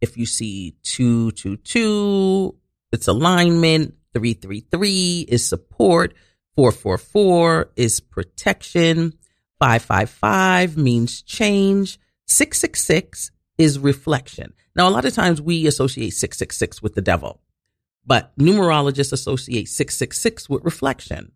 If 0.00 0.16
you 0.16 0.26
see 0.26 0.76
222, 0.84 2.54
it's 2.92 3.08
alignment. 3.08 3.94
333 4.14 5.26
is 5.28 5.46
support. 5.46 6.14
444 6.56 7.70
is 7.76 8.00
protection. 8.00 9.12
555 9.58 10.76
means 10.76 11.22
change. 11.22 11.98
666 12.26 13.30
is 13.58 13.78
reflection. 13.78 14.54
Now, 14.74 14.88
a 14.88 14.90
lot 14.90 15.04
of 15.04 15.14
times 15.14 15.42
we 15.42 15.66
associate 15.66 16.10
666 16.10 16.82
with 16.82 16.94
the 16.94 17.02
devil, 17.02 17.40
but 18.06 18.36
numerologists 18.38 19.12
associate 19.12 19.68
666 19.68 20.48
with 20.48 20.64
reflection. 20.64 21.32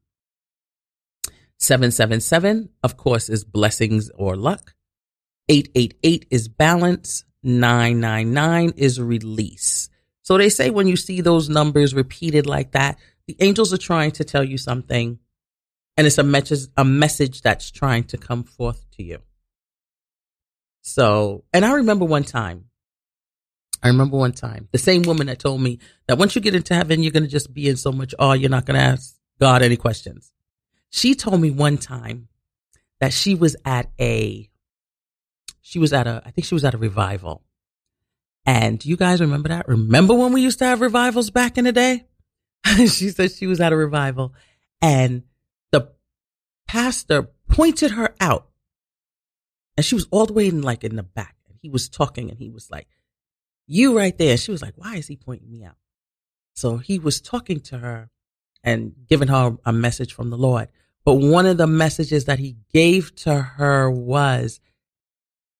777, 1.62 2.70
of 2.82 2.96
course, 2.96 3.28
is 3.28 3.44
blessings 3.44 4.10
or 4.16 4.36
luck. 4.36 4.74
888 5.48 6.26
is 6.30 6.48
balance. 6.48 7.24
999 7.42 8.74
is 8.76 9.00
release. 9.00 9.88
So 10.22 10.38
they 10.38 10.48
say 10.48 10.70
when 10.70 10.86
you 10.86 10.96
see 10.96 11.20
those 11.20 11.48
numbers 11.48 11.94
repeated 11.94 12.46
like 12.46 12.72
that, 12.72 12.98
the 13.26 13.36
angels 13.40 13.72
are 13.72 13.78
trying 13.78 14.12
to 14.12 14.24
tell 14.24 14.44
you 14.44 14.58
something 14.58 15.18
and 15.96 16.06
it's 16.06 16.18
a 16.18 16.22
message, 16.22 16.68
a 16.76 16.84
message 16.84 17.42
that's 17.42 17.70
trying 17.70 18.04
to 18.04 18.16
come 18.16 18.44
forth 18.44 18.84
to 18.92 19.02
you. 19.02 19.18
So, 20.82 21.44
and 21.52 21.64
I 21.64 21.74
remember 21.74 22.04
one 22.04 22.24
time, 22.24 22.66
I 23.82 23.88
remember 23.88 24.16
one 24.16 24.32
time, 24.32 24.68
the 24.72 24.78
same 24.78 25.02
woman 25.02 25.26
that 25.26 25.40
told 25.40 25.60
me 25.60 25.80
that 26.06 26.18
once 26.18 26.34
you 26.34 26.40
get 26.40 26.54
into 26.54 26.74
heaven, 26.74 27.02
you're 27.02 27.12
going 27.12 27.24
to 27.24 27.28
just 27.28 27.52
be 27.52 27.68
in 27.68 27.76
so 27.76 27.92
much 27.92 28.14
awe, 28.18 28.32
you're 28.32 28.50
not 28.50 28.66
going 28.66 28.78
to 28.78 28.84
ask 28.86 29.16
God 29.40 29.62
any 29.62 29.76
questions. 29.76 30.32
She 30.92 31.14
told 31.14 31.40
me 31.40 31.50
one 31.50 31.78
time 31.78 32.28
that 33.00 33.14
she 33.14 33.34
was 33.34 33.56
at 33.64 33.90
a, 33.98 34.48
she 35.62 35.78
was 35.78 35.92
at 35.92 36.06
a, 36.06 36.22
I 36.24 36.30
think 36.30 36.44
she 36.44 36.54
was 36.54 36.64
at 36.64 36.74
a 36.74 36.78
revival. 36.78 37.42
And 38.44 38.84
you 38.84 38.96
guys 38.96 39.20
remember 39.20 39.48
that? 39.48 39.66
Remember 39.68 40.14
when 40.14 40.32
we 40.32 40.42
used 40.42 40.58
to 40.58 40.66
have 40.66 40.82
revivals 40.82 41.30
back 41.30 41.56
in 41.56 41.64
the 41.64 41.72
day? 41.72 42.06
she 42.64 43.08
said 43.08 43.32
she 43.32 43.46
was 43.46 43.60
at 43.60 43.72
a 43.72 43.76
revival 43.76 44.34
and 44.82 45.22
the 45.70 45.88
pastor 46.68 47.30
pointed 47.48 47.92
her 47.92 48.14
out 48.20 48.48
and 49.76 49.86
she 49.86 49.94
was 49.94 50.06
all 50.10 50.26
the 50.26 50.34
way 50.34 50.48
in 50.48 50.60
like 50.60 50.84
in 50.84 50.96
the 50.96 51.02
back 51.02 51.36
and 51.48 51.56
he 51.62 51.70
was 51.70 51.88
talking 51.88 52.28
and 52.28 52.38
he 52.38 52.50
was 52.50 52.70
like, 52.70 52.86
you 53.66 53.96
right 53.96 54.16
there. 54.18 54.36
She 54.36 54.50
was 54.50 54.60
like, 54.60 54.74
why 54.76 54.96
is 54.96 55.06
he 55.06 55.16
pointing 55.16 55.50
me 55.50 55.64
out? 55.64 55.76
So 56.54 56.76
he 56.76 56.98
was 56.98 57.20
talking 57.20 57.60
to 57.60 57.78
her 57.78 58.10
and 58.62 58.92
giving 59.08 59.28
her 59.28 59.56
a 59.64 59.72
message 59.72 60.12
from 60.12 60.28
the 60.28 60.36
Lord. 60.36 60.68
But 61.04 61.14
one 61.14 61.46
of 61.46 61.56
the 61.56 61.66
messages 61.66 62.26
that 62.26 62.38
he 62.38 62.56
gave 62.72 63.14
to 63.16 63.34
her 63.34 63.90
was 63.90 64.60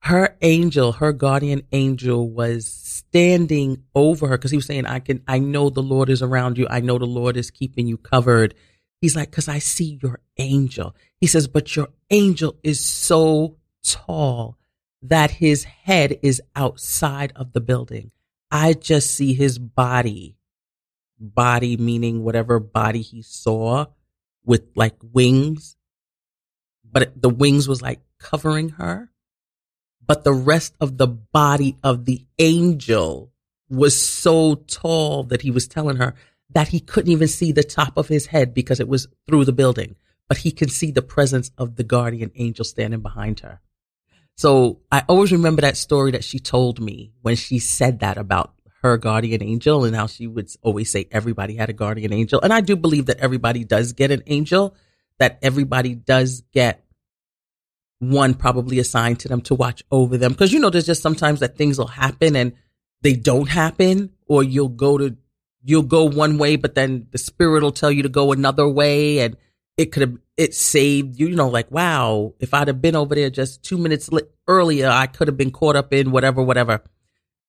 her 0.03 0.37
angel, 0.41 0.93
her 0.93 1.13
guardian 1.13 1.63
angel 1.73 2.29
was 2.29 2.67
standing 2.67 3.85
over 3.95 4.29
her 4.29 4.39
because 4.39 4.51
he 4.51 4.57
was 4.57 4.67
saying, 4.67 4.87
I 4.87 5.01
can, 5.01 5.23
I 5.27 5.39
know 5.39 5.71
the 5.71 5.83
Lord 5.83 6.09
is 6.11 6.23
around 6.23 6.59
you. 6.59 6.67
I 6.69 6.81
know 6.81 6.99
the 6.99 7.07
Lord 7.07 7.37
is 7.37 7.51
keeping 7.51 7.87
you 7.87 7.97
covered. 7.97 8.55
He's 9.01 9.17
like, 9.17 9.31
cause 9.33 9.49
I 9.49 9.59
see 9.59 9.99
your 10.03 10.21
angel. 10.39 10.95
He 11.21 11.27
says, 11.27 11.49
but 11.49 11.75
your 11.75 11.89
angel 12.11 12.57
is 12.63 12.85
so 12.85 13.57
tall 13.85 14.59
that 15.03 15.33
his 15.33 15.65
head 15.65 16.19
is 16.23 16.41
outside 16.55 17.33
of 17.35 17.53
the 17.53 17.61
building. 17.61 18.13
I 18.51 18.75
just 18.75 19.13
see 19.13 19.35
his 19.35 19.59
body, 19.59 20.37
body 21.19 21.77
meaning 21.77 22.23
whatever 22.23 22.61
body 22.61 23.03
he 23.03 23.23
saw 23.23 23.87
with 24.45 24.63
like 24.75 24.97
wings, 25.03 25.77
but 26.91 27.21
the 27.21 27.29
wings 27.29 27.69
was 27.69 27.83
like 27.83 28.01
covering 28.19 28.71
her. 28.71 29.11
But 30.05 30.25
the 30.25 30.33
rest 30.33 30.75
of 30.81 30.99
the 30.99 31.07
body 31.07 31.77
of 31.83 32.05
the 32.05 32.27
angel 32.39 33.33
was 33.69 34.07
so 34.07 34.57
tall 34.57 35.25
that 35.25 35.43
he 35.43 35.51
was 35.51 35.69
telling 35.69 35.97
her 35.97 36.15
that 36.51 36.69
he 36.69 36.81
couldn't 36.81 37.13
even 37.13 37.29
see 37.29 37.53
the 37.53 37.63
top 37.63 37.97
of 37.97 38.09
his 38.09 38.27
head 38.27 38.53
because 38.53 38.81
it 38.81 38.89
was 38.89 39.09
through 39.27 39.45
the 39.45 39.53
building, 39.53 39.97
but 40.29 40.39
he 40.39 40.51
could 40.51 40.71
see 40.71 40.91
the 40.91 41.03
presence 41.03 41.51
of 41.57 41.77
the 41.77 41.85
guardian 41.85 42.31
angel 42.35 42.65
standing 42.65 43.01
behind 43.01 43.41
her. 43.41 43.61
So 44.37 44.81
I 44.91 45.05
always 45.09 45.33
remember 45.33 45.63
that 45.63 45.77
story 45.77 46.11
that 46.13 46.25
she 46.25 46.39
told 46.39 46.81
me 46.81 47.13
when 47.23 47.37
she 47.37 47.59
said 47.59 48.01
that 48.01 48.19
about 48.19 48.55
her 48.83 48.99
guardian 48.99 49.43
angel 49.43 49.85
and 49.85 49.95
how 49.95 50.07
she 50.07 50.27
would 50.27 50.51
always 50.63 50.91
say 50.91 51.07
everybody 51.11 51.55
had 51.55 51.71
a 51.71 51.73
guardian 51.73 52.13
angel. 52.13 52.41
And 52.41 52.53
I 52.53 52.61
do 52.61 52.77
believe 52.77 53.07
that 53.07 53.21
everybody 53.21 53.65
does 53.65 53.93
get 53.93 54.11
an 54.11 54.23
angel, 54.27 54.75
that 55.19 55.39
everybody 55.43 55.95
does 55.95 56.43
get 56.53 56.85
one 58.01 58.35
probably 58.35 58.81
assigned 58.81 59.21
to 59.21 59.29
them 59.29 59.41
to 59.43 59.55
watch 59.55 59.85
over 59.93 60.19
them. 60.19 60.35
Cause 60.35 60.53
you 60.53 60.59
know, 60.59 60.71
there's 60.71 60.87
just 60.87 61.03
sometimes 61.03 61.41
that 61.41 61.57
things 61.57 61.79
will 61.79 61.87
happen 61.87 62.35
and 62.35 62.53
they 63.03 63.15
don't 63.15 63.49
happen 63.49 64.11
or 64.27 64.43
you'll 64.43 64.69
go 64.69 64.99
to, 64.99 65.17
you'll 65.63 65.83
go 65.83 66.05
one 66.05 66.37
way, 66.37 66.57
but 66.57 66.75
then 66.75 67.07
the 67.13 67.19
spirit 67.19 67.63
will 67.63 67.71
tell 67.71 67.93
you 67.93 68.03
to 68.03 68.09
go 68.09 68.33
another 68.33 68.69
way 68.69 69.21
and 69.21 69.37
it 69.77 69.93
could 69.93 70.01
have, 70.01 70.19
it 70.37 70.55
saved 70.55 71.21
you, 71.21 71.29
you 71.29 71.37
know, 71.37 71.49
like, 71.49 71.71
wow, 71.71 72.35
if 72.41 72.53
I'd 72.53 72.67
have 72.67 72.83
been 72.83 72.97
over 72.97 73.15
there 73.15 73.31
just 73.31 73.63
two 73.63 73.79
minutes 73.79 74.11
li- 74.11 74.23
earlier, 74.49 74.89
I 74.89 75.07
could 75.07 75.29
have 75.29 75.37
been 75.37 75.53
caught 75.53 75.77
up 75.77 75.93
in 75.93 76.11
whatever, 76.11 76.43
whatever. 76.43 76.83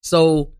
So 0.01 0.51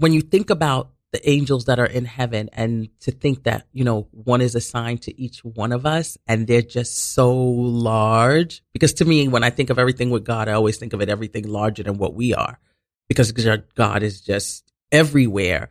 when 0.00 0.14
you 0.14 0.22
think 0.22 0.48
about 0.48 0.92
the 1.12 1.28
angels 1.28 1.66
that 1.66 1.78
are 1.78 1.86
in 1.86 2.04
heaven 2.04 2.48
and 2.52 2.88
to 3.00 3.10
think 3.10 3.44
that, 3.44 3.66
you 3.72 3.84
know, 3.84 4.08
one 4.12 4.40
is 4.40 4.54
assigned 4.54 5.02
to 5.02 5.20
each 5.20 5.44
one 5.44 5.72
of 5.72 5.84
us 5.84 6.16
and 6.26 6.46
they're 6.46 6.62
just 6.62 7.12
so 7.12 7.36
large. 7.36 8.62
Because 8.72 8.94
to 8.94 9.04
me, 9.04 9.28
when 9.28 9.44
I 9.44 9.50
think 9.50 9.70
of 9.70 9.78
everything 9.78 10.10
with 10.10 10.24
God, 10.24 10.48
I 10.48 10.52
always 10.52 10.78
think 10.78 10.92
of 10.92 11.02
it 11.02 11.08
everything 11.08 11.48
larger 11.48 11.82
than 11.82 11.98
what 11.98 12.14
we 12.14 12.32
are 12.32 12.58
because 13.08 13.32
God 13.74 14.02
is 14.02 14.20
just 14.20 14.72
everywhere. 14.90 15.68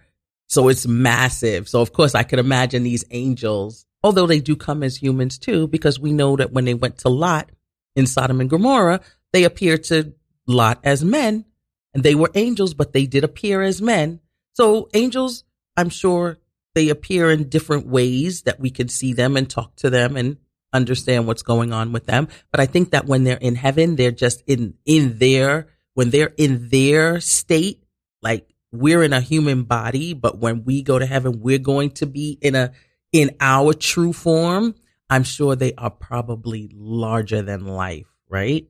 So 0.48 0.68
it's 0.68 0.86
massive. 0.86 1.68
So 1.68 1.82
of 1.82 1.94
course 1.94 2.13
I 2.13 2.24
could 2.24 2.39
imagine 2.39 2.84
these 2.84 3.06
angels, 3.10 3.86
although 4.04 4.28
they 4.28 4.42
do 4.42 4.56
come 4.56 4.84
as 4.84 4.98
humans 4.98 5.39
too, 5.39 5.68
because 5.68 6.00
we 6.00 6.12
know 6.12 6.36
that 6.36 6.52
when 6.52 6.65
they 6.65 6.74
went 6.76 7.00
to 7.00 7.10
Lot 7.10 7.50
in 7.96 8.06
Sodom 8.06 8.42
and 8.42 8.50
Gomorrah, 8.50 9.00
they 9.32 9.44
appeared 9.44 9.86
to 9.86 10.13
Lot 10.46 10.80
as 10.84 11.04
men 11.04 11.46
and 11.93 12.04
they 12.04 12.15
were 12.15 12.32
angels, 12.36 12.73
but 12.73 12.93
they 12.93 13.06
did 13.06 13.23
appear 13.23 13.62
as 13.62 13.82
men 13.82 14.19
so 14.60 14.89
angels, 14.93 15.45
I'm 15.78 15.88
sure 15.88 16.38
they 16.75 16.89
appear 16.89 17.32
in 17.32 17.47
different 17.47 17.88
ways 17.88 18.41
that 18.41 18.60
we 18.60 18.69
can 18.69 18.89
see 18.89 19.13
them 19.13 19.38
and 19.38 19.49
talk 19.49 19.73
to 19.78 19.89
them 19.89 20.17
and 20.17 20.36
understand 20.73 21.28
what's 21.28 21.43
going 21.43 21.71
on 21.71 21.93
with 21.93 22.08
them. 22.08 22.28
But 22.52 22.60
I 22.60 22.65
think 22.65 22.91
that 22.91 23.06
when 23.06 23.23
they're 23.23 23.38
in 23.38 23.56
heaven, 23.56 23.95
they're 23.95 24.12
just 24.12 24.43
in, 24.47 24.73
in 24.86 25.17
their, 25.17 25.67
when 25.93 26.10
they're 26.10 26.34
in 26.36 26.67
their 26.67 27.21
state, 27.21 27.86
like 28.21 28.54
we're 28.73 29.02
in 29.02 29.13
a 29.13 29.21
human 29.21 29.63
body, 29.63 30.13
but 30.13 30.39
when 30.39 30.65
we 30.65 30.82
go 30.82 30.99
to 30.99 31.06
heaven, 31.06 31.39
we're 31.39 31.58
going 31.58 31.91
to 31.91 32.06
be 32.06 32.38
in 32.41 32.56
a, 32.56 32.73
in 33.13 33.38
our 33.39 33.73
true 33.73 34.12
form. 34.12 34.75
I'm 35.10 35.23
sure 35.23 35.56
they 35.56 35.73
are 35.75 35.89
probably 35.89 36.69
larger 36.75 37.41
than 37.41 37.65
life, 37.65 38.08
right? 38.28 38.67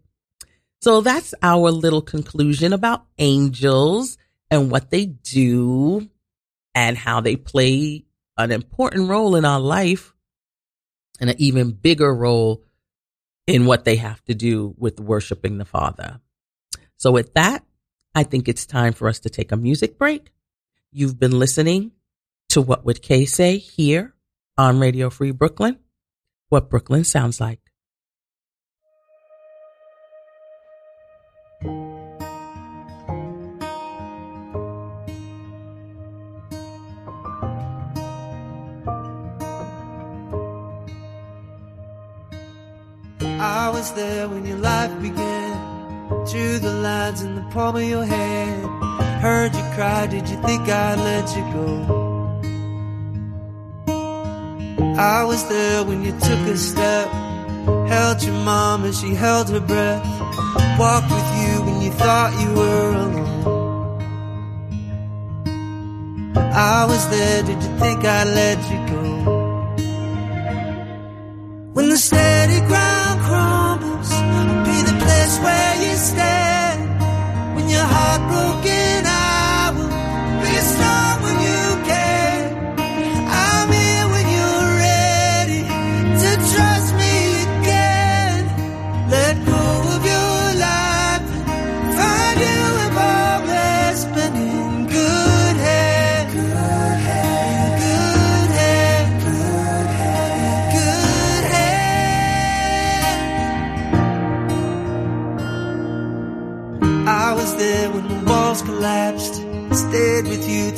So 0.82 1.02
that's 1.02 1.34
our 1.42 1.72
little 1.72 2.02
conclusion 2.02 2.72
about 2.72 3.06
angels 3.18 4.18
and 4.50 4.72
what 4.72 4.92
they 4.92 5.06
do 5.06 6.10
and 6.74 6.98
how 6.98 7.20
they 7.20 7.36
play 7.36 8.06
an 8.38 8.52
important 8.52 9.10
role 9.10 9.36
in 9.36 9.44
our 9.44 9.60
life 9.60 10.13
and 11.20 11.30
an 11.30 11.36
even 11.38 11.72
bigger 11.72 12.13
role 12.13 12.63
in 13.46 13.65
what 13.65 13.84
they 13.84 13.98
have 13.98 14.24
to 14.26 14.34
do 14.34 14.74
with 14.78 15.00
worshiping 15.00 15.58
the 15.58 15.65
Father. 15.65 16.22
So 16.98 17.12
with 17.12 17.34
that, 17.34 17.65
I 18.15 18.24
think 18.24 18.48
it's 18.48 18.65
time 18.65 18.94
for 18.94 19.10
us 19.10 19.20
to 19.20 19.30
take 19.30 19.52
a 19.52 19.58
music 19.58 19.98
break. 19.98 20.32
You've 20.92 21.20
been 21.20 21.38
listening 21.38 21.92
to 22.50 22.62
What 22.62 22.86
Would 22.86 23.02
Kay 23.02 23.26
Say 23.26 23.58
here 23.58 24.15
on 24.58 24.80
Radio 24.80 25.10
Free 25.10 25.32
Brooklyn, 25.32 25.78
what 26.48 26.70
Brooklyn 26.70 27.04
sounds 27.04 27.42
like. 27.42 27.60
was 43.80 43.94
there 43.94 44.28
when 44.28 44.46
your 44.46 44.58
life 44.58 44.94
began. 45.02 45.56
Drew 46.30 46.60
the 46.60 46.74
lines 46.88 47.22
in 47.22 47.36
the 47.36 47.46
palm 47.54 47.78
of 47.78 47.84
your 47.84 48.04
hand. 48.04 48.65
Heard 49.26 49.56
you 49.56 49.65
cry, 49.76 50.06
did 50.06 50.28
you 50.28 50.38
think 50.48 50.63
I'd 50.68 51.00
let 51.10 51.26
you 51.38 51.44
go? 51.58 51.70
I 55.13 55.24
was 55.24 55.42
there 55.48 55.86
when 55.86 56.04
you 56.04 56.12
took 56.28 56.44
a 56.56 56.58
step. 56.58 57.08
Held 57.94 58.22
your 58.22 58.39
mom 58.50 58.84
as 58.84 59.00
she 59.00 59.12
held 59.15 59.48
her 59.50 59.62
breath. 59.62 60.04
Walked 60.78 61.12
with 61.18 61.30
you 61.42 61.54
when 61.65 61.78
you 61.82 61.92
thought 61.92 62.32
you 62.42 62.50
were 62.60 62.92
alone. 63.00 63.18
I 66.76 66.86
was 66.92 67.04
there, 67.13 67.44
did 67.44 67.60
you 67.63 67.72
think 67.80 68.00
I'd 68.04 68.28
let 68.42 68.60
you 68.72 68.80
go? 68.94 69.09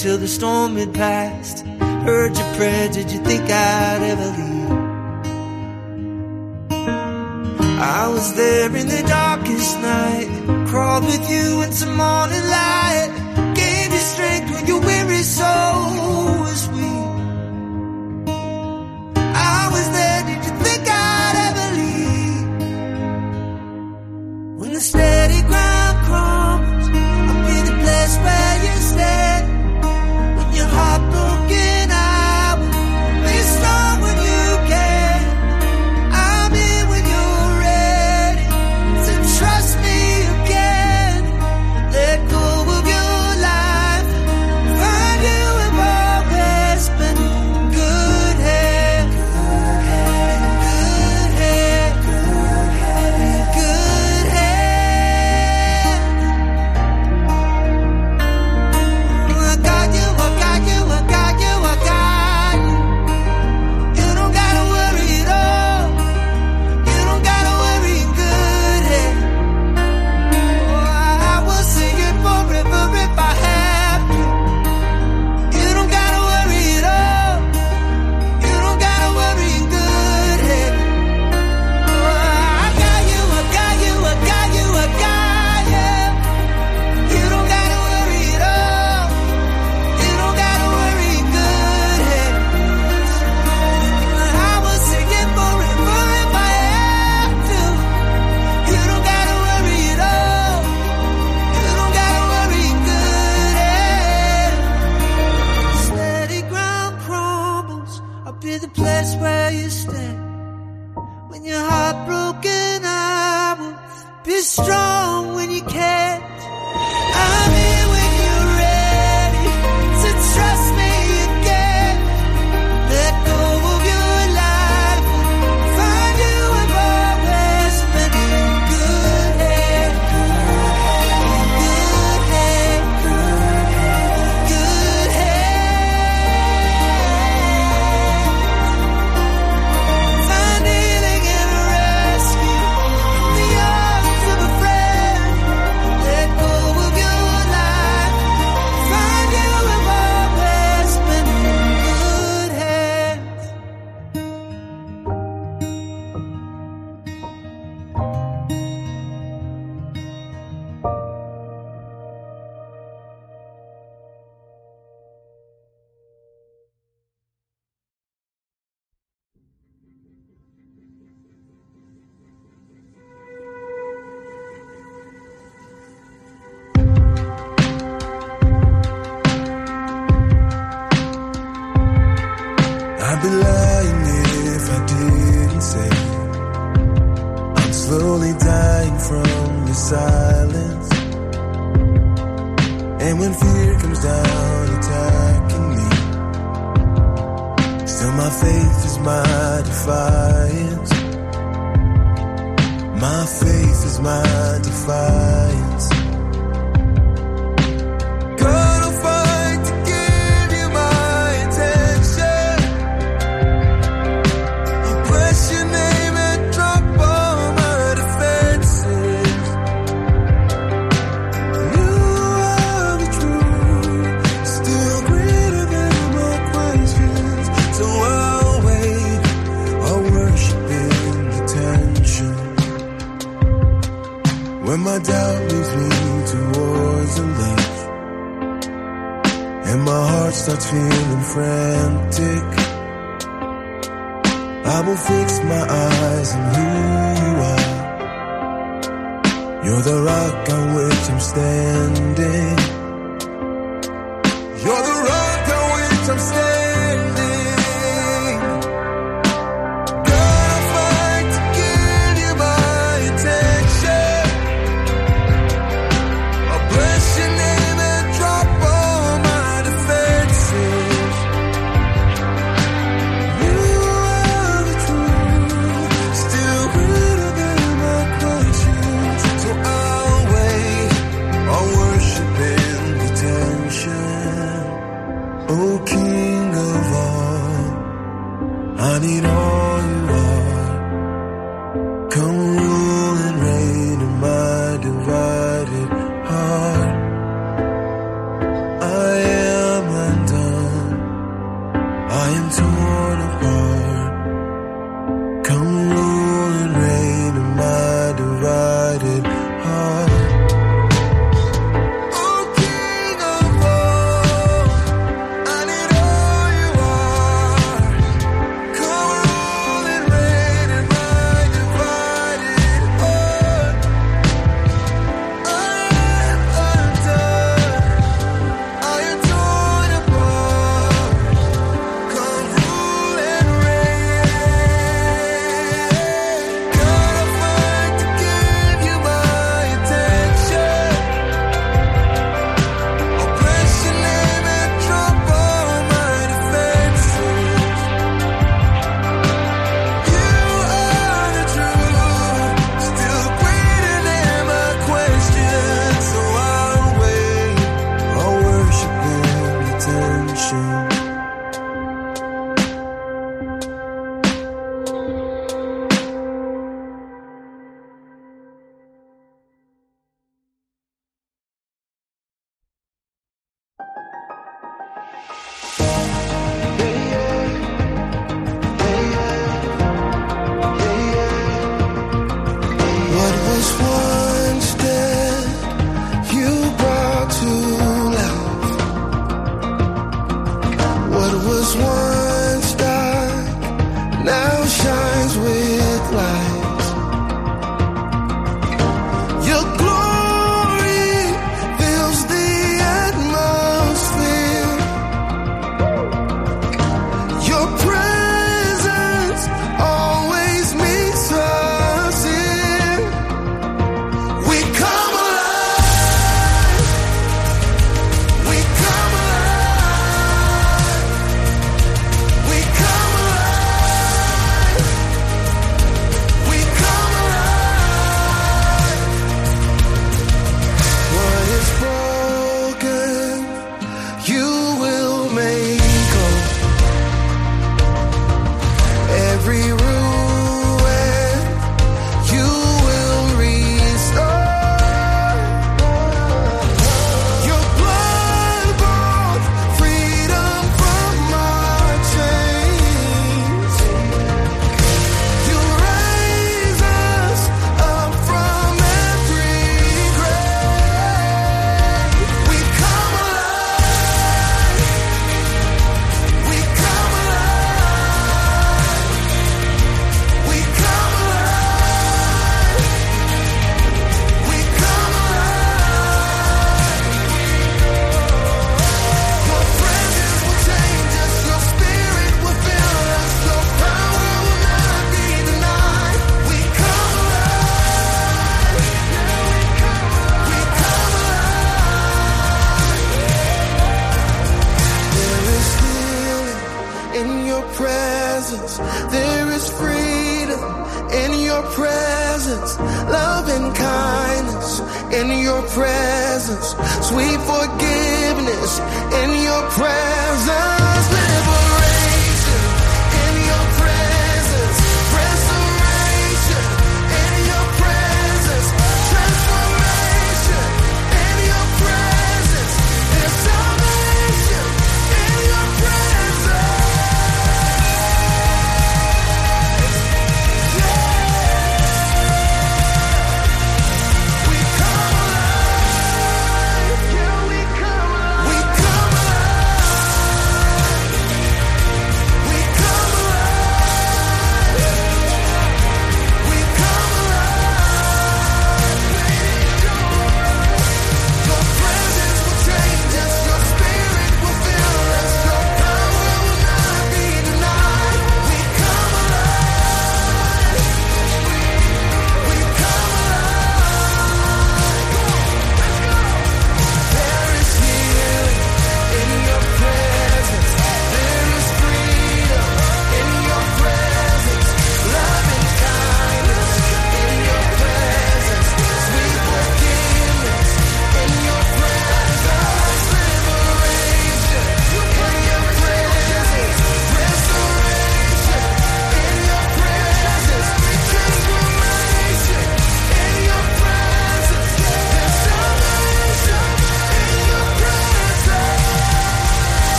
till 0.00 0.16
the 0.16 0.26
storm 0.26 0.76
had 0.76 0.94
passed. 0.94 1.66
Heard 2.08 2.34
your 2.34 2.54
prayer, 2.54 2.88
did 2.88 3.12
you 3.12 3.18
think 3.18 3.42
I'd 3.42 4.00
ever 4.12 4.28
leave? 4.38 4.70
I 7.78 8.08
was 8.08 8.32
there 8.34 8.74
in 8.74 8.88
the 8.88 9.02
darkest 9.06 9.78
night, 9.80 10.66
crawled 10.68 11.04
with 11.04 11.30
you 11.30 11.60
into 11.60 11.84
morning 11.84 12.46
light. 12.48 13.19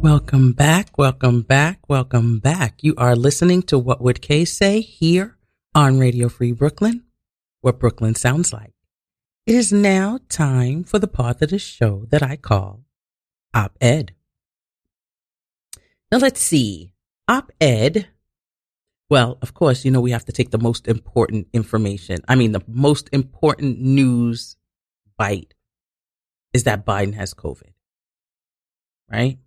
Welcome 0.00 0.52
back, 0.54 0.96
welcome 0.96 1.42
back, 1.42 1.86
welcome 1.86 2.38
back. 2.38 2.82
You 2.82 2.94
are 2.96 3.14
listening 3.14 3.60
to 3.64 3.78
What 3.78 4.00
Would 4.00 4.22
Kay 4.22 4.46
Say 4.46 4.80
here 4.80 5.36
on 5.74 5.98
Radio 5.98 6.30
Free 6.30 6.52
Brooklyn, 6.52 7.04
what 7.60 7.78
Brooklyn 7.78 8.14
sounds 8.14 8.50
like. 8.50 8.72
It 9.44 9.56
is 9.56 9.74
now 9.74 10.18
time 10.30 10.84
for 10.84 10.98
the 10.98 11.06
part 11.06 11.42
of 11.42 11.50
the 11.50 11.58
show 11.58 12.06
that 12.08 12.22
I 12.22 12.36
call 12.36 12.86
Op 13.52 13.76
Ed. 13.78 14.14
Now 16.10 16.16
let's 16.16 16.40
see. 16.40 16.94
Op 17.28 17.52
Ed. 17.60 18.08
Well, 19.10 19.36
of 19.42 19.52
course, 19.52 19.84
you 19.84 19.90
know, 19.90 20.00
we 20.00 20.12
have 20.12 20.24
to 20.24 20.32
take 20.32 20.50
the 20.50 20.56
most 20.56 20.88
important 20.88 21.48
information. 21.52 22.20
I 22.26 22.36
mean, 22.36 22.52
the 22.52 22.64
most 22.66 23.10
important 23.12 23.82
news 23.82 24.56
bite 25.18 25.52
is 26.54 26.64
that 26.64 26.86
Biden 26.86 27.12
has 27.12 27.34
COVID. 27.34 27.74
Right? 29.06 29.38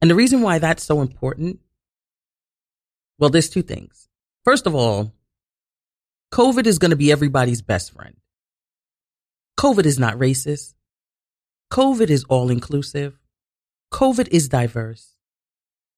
And 0.00 0.10
the 0.10 0.14
reason 0.14 0.42
why 0.42 0.58
that's 0.58 0.84
so 0.84 1.00
important, 1.00 1.60
well, 3.18 3.30
there's 3.30 3.48
two 3.48 3.62
things. 3.62 4.08
First 4.44 4.66
of 4.66 4.74
all, 4.74 5.12
COVID 6.32 6.66
is 6.66 6.78
going 6.78 6.90
to 6.90 6.96
be 6.96 7.10
everybody's 7.10 7.62
best 7.62 7.92
friend. 7.92 8.16
COVID 9.58 9.86
is 9.86 9.98
not 9.98 10.18
racist. 10.18 10.74
COVID 11.72 12.10
is 12.10 12.24
all 12.24 12.50
inclusive. 12.50 13.18
COVID 13.92 14.28
is 14.28 14.48
diverse. 14.48 15.16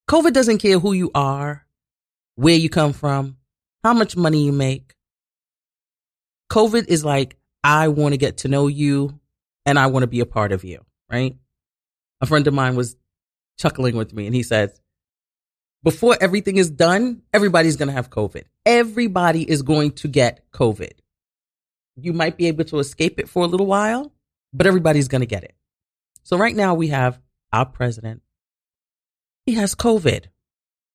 COVID 0.09 0.33
doesn't 0.33 0.59
care 0.59 0.79
who 0.79 0.93
you 0.93 1.11
are, 1.15 1.67
where 2.37 2.55
you 2.55 2.71
come 2.71 2.93
from, 2.93 3.37
how 3.83 3.93
much 3.93 4.17
money 4.17 4.45
you 4.45 4.53
make. 4.53 4.95
COVID 6.51 6.87
is 6.89 7.05
like, 7.05 7.37
I 7.65 7.89
want 7.89 8.13
to 8.13 8.17
get 8.19 8.39
to 8.39 8.49
know 8.49 8.69
you 8.69 9.19
and 9.67 9.79
I 9.79 9.89
want 9.89 10.05
to 10.05 10.07
be 10.07 10.21
a 10.21 10.27
part 10.27 10.53
of 10.53 10.65
you, 10.65 10.85
right? 11.11 11.37
A 12.21 12.27
friend 12.27 12.47
of 12.47 12.55
mine 12.55 12.77
was 12.77 12.97
chuckling 13.59 13.97
with 13.97 14.13
me 14.13 14.27
and 14.27 14.35
he 14.35 14.43
says, 14.43 14.81
before 15.83 16.17
everything 16.21 16.57
is 16.57 16.71
done, 16.71 17.23
everybody's 17.33 17.77
going 17.77 17.89
to 17.89 17.95
have 17.95 18.11
COVID. 18.11 18.45
Everybody 18.67 19.49
is 19.49 19.63
going 19.63 19.93
to 19.93 20.09
get 20.09 20.51
COVID. 20.53 20.93
You 21.97 22.13
might 22.13 22.37
be 22.37 22.47
able 22.47 22.65
to 22.65 22.79
escape 22.79 23.19
it 23.21 23.29
for 23.29 23.45
a 23.45 23.47
little 23.47 23.67
while, 23.67 24.13
but 24.53 24.67
everybody's 24.67 25.09
going 25.09 25.21
to 25.21 25.27
get 25.27 25.45
it. 25.45 25.55
So 26.25 26.37
right 26.37 26.55
now 26.55 26.75
we 26.75 26.89
have 26.89 27.21
our 27.53 27.67
president. 27.67 28.23
He 29.47 29.55
has 29.55 29.75
COVID. 29.75 30.27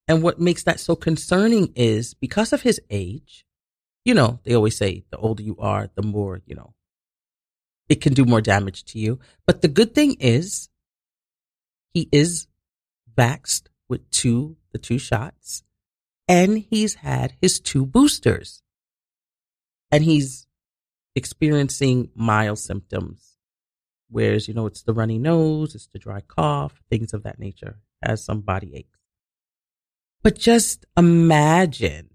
And 0.07 0.21
what 0.21 0.39
makes 0.39 0.63
that 0.63 0.79
so 0.79 0.95
concerning 0.95 1.71
is 1.75 2.13
because 2.13 2.51
of 2.51 2.61
his 2.61 2.81
age, 2.89 3.45
you 4.03 4.13
know, 4.13 4.39
they 4.43 4.53
always 4.53 4.77
say 4.77 5.05
the 5.11 5.17
older 5.17 5.41
you 5.43 5.55
are, 5.59 5.89
the 5.95 6.03
more, 6.03 6.41
you 6.45 6.55
know, 6.55 6.73
it 7.87 8.01
can 8.01 8.13
do 8.13 8.25
more 8.25 8.41
damage 8.41 8.83
to 8.85 8.99
you. 8.99 9.19
But 9.47 9.61
the 9.61 9.69
good 9.69 9.95
thing 9.95 10.17
is 10.19 10.69
he 11.93 12.09
is 12.11 12.47
vaxxed 13.15 13.67
with 13.87 14.09
two, 14.11 14.57
the 14.71 14.77
two 14.77 14.97
shots, 14.97 15.63
and 16.27 16.59
he's 16.59 16.95
had 16.95 17.33
his 17.41 17.59
two 17.59 17.85
boosters. 17.85 18.61
And 19.91 20.03
he's 20.03 20.47
experiencing 21.15 22.09
mild 22.15 22.59
symptoms. 22.59 23.37
Whereas, 24.09 24.47
you 24.47 24.53
know, 24.53 24.65
it's 24.65 24.83
the 24.83 24.93
runny 24.93 25.19
nose, 25.19 25.75
it's 25.75 25.87
the 25.87 25.99
dry 25.99 26.21
cough, 26.21 26.81
things 26.89 27.13
of 27.13 27.23
that 27.23 27.39
nature, 27.39 27.79
has 28.01 28.23
some 28.23 28.41
body 28.41 28.75
aches. 28.75 28.99
But 30.23 30.37
just 30.37 30.85
imagine 30.97 32.09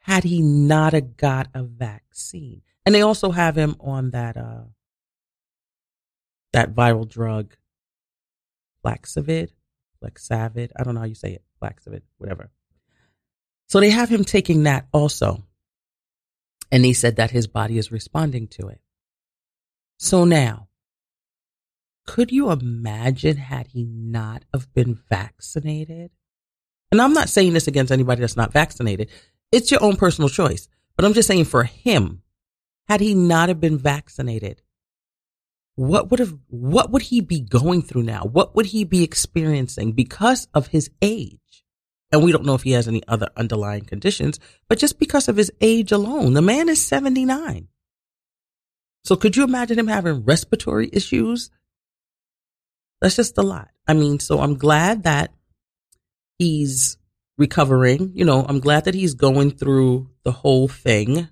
had 0.00 0.24
he 0.24 0.42
not 0.42 0.94
got 1.16 1.48
a 1.54 1.62
vaccine. 1.62 2.62
And 2.84 2.94
they 2.94 3.02
also 3.02 3.30
have 3.30 3.56
him 3.56 3.76
on 3.80 4.10
that 4.10 4.36
uh 4.36 4.64
that 6.52 6.74
viral 6.74 7.08
drug 7.08 7.56
Flaxavid, 8.84 9.50
Flaxavid, 10.00 10.72
I 10.78 10.84
don't 10.84 10.94
know 10.94 11.00
how 11.00 11.06
you 11.06 11.14
say 11.14 11.32
it, 11.32 11.42
Flaxavid, 11.58 12.02
whatever. 12.18 12.50
So 13.66 13.80
they 13.80 13.90
have 13.90 14.10
him 14.10 14.24
taking 14.24 14.64
that 14.64 14.86
also. 14.92 15.46
And 16.70 16.84
he 16.84 16.92
said 16.92 17.16
that 17.16 17.30
his 17.30 17.46
body 17.46 17.78
is 17.78 17.90
responding 17.90 18.46
to 18.48 18.68
it. 18.68 18.80
So 19.98 20.24
now, 20.26 20.68
could 22.06 22.30
you 22.30 22.50
imagine 22.50 23.38
had 23.38 23.68
he 23.68 23.84
not 23.84 24.44
have 24.52 24.72
been 24.74 25.00
vaccinated? 25.08 26.10
And 26.92 27.00
I'm 27.00 27.14
not 27.14 27.30
saying 27.30 27.54
this 27.54 27.66
against 27.66 27.90
anybody 27.90 28.20
that's 28.20 28.36
not 28.36 28.52
vaccinated. 28.52 29.08
It's 29.50 29.70
your 29.70 29.82
own 29.82 29.96
personal 29.96 30.28
choice. 30.28 30.68
But 30.96 31.06
I'm 31.06 31.14
just 31.14 31.28
saying 31.28 31.46
for 31.46 31.64
him, 31.64 32.22
had 32.86 33.00
he 33.00 33.14
not 33.14 33.48
have 33.48 33.60
been 33.60 33.78
vaccinated, 33.78 34.60
what 35.76 36.10
would 36.10 36.20
have 36.20 36.34
what 36.48 36.90
would 36.90 37.02
he 37.02 37.20
be 37.20 37.40
going 37.40 37.82
through 37.82 38.04
now? 38.04 38.22
What 38.22 38.54
would 38.54 38.66
he 38.66 38.84
be 38.84 39.02
experiencing 39.02 39.92
because 39.92 40.46
of 40.54 40.68
his 40.68 40.90
age? 41.02 41.38
And 42.12 42.22
we 42.22 42.30
don't 42.30 42.44
know 42.44 42.54
if 42.54 42.62
he 42.62 42.72
has 42.72 42.86
any 42.86 43.02
other 43.08 43.28
underlying 43.36 43.84
conditions, 43.84 44.38
but 44.68 44.78
just 44.78 45.00
because 45.00 45.28
of 45.28 45.36
his 45.36 45.50
age 45.60 45.90
alone, 45.90 46.34
the 46.34 46.42
man 46.42 46.68
is 46.68 46.84
79. 46.86 47.68
So 49.04 49.16
could 49.16 49.36
you 49.36 49.42
imagine 49.42 49.78
him 49.78 49.88
having 49.88 50.24
respiratory 50.24 50.88
issues? 50.92 51.50
That's 53.00 53.16
just 53.16 53.36
a 53.36 53.42
lot. 53.42 53.70
I 53.88 53.94
mean, 53.94 54.20
so 54.20 54.40
I'm 54.40 54.56
glad 54.56 55.02
that 55.02 55.34
he's 56.38 56.98
recovering. 57.36 58.12
You 58.14 58.24
know, 58.24 58.46
I'm 58.48 58.60
glad 58.60 58.84
that 58.84 58.94
he's 58.94 59.14
going 59.14 59.50
through 59.50 60.08
the 60.22 60.32
whole 60.32 60.68
thing. 60.68 61.28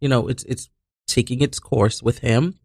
You 0.00 0.08
know, 0.08 0.28
it's 0.28 0.44
it's 0.44 0.68
taking 1.06 1.40
its 1.40 1.58
course 1.58 2.02
with 2.02 2.18
him 2.18 2.60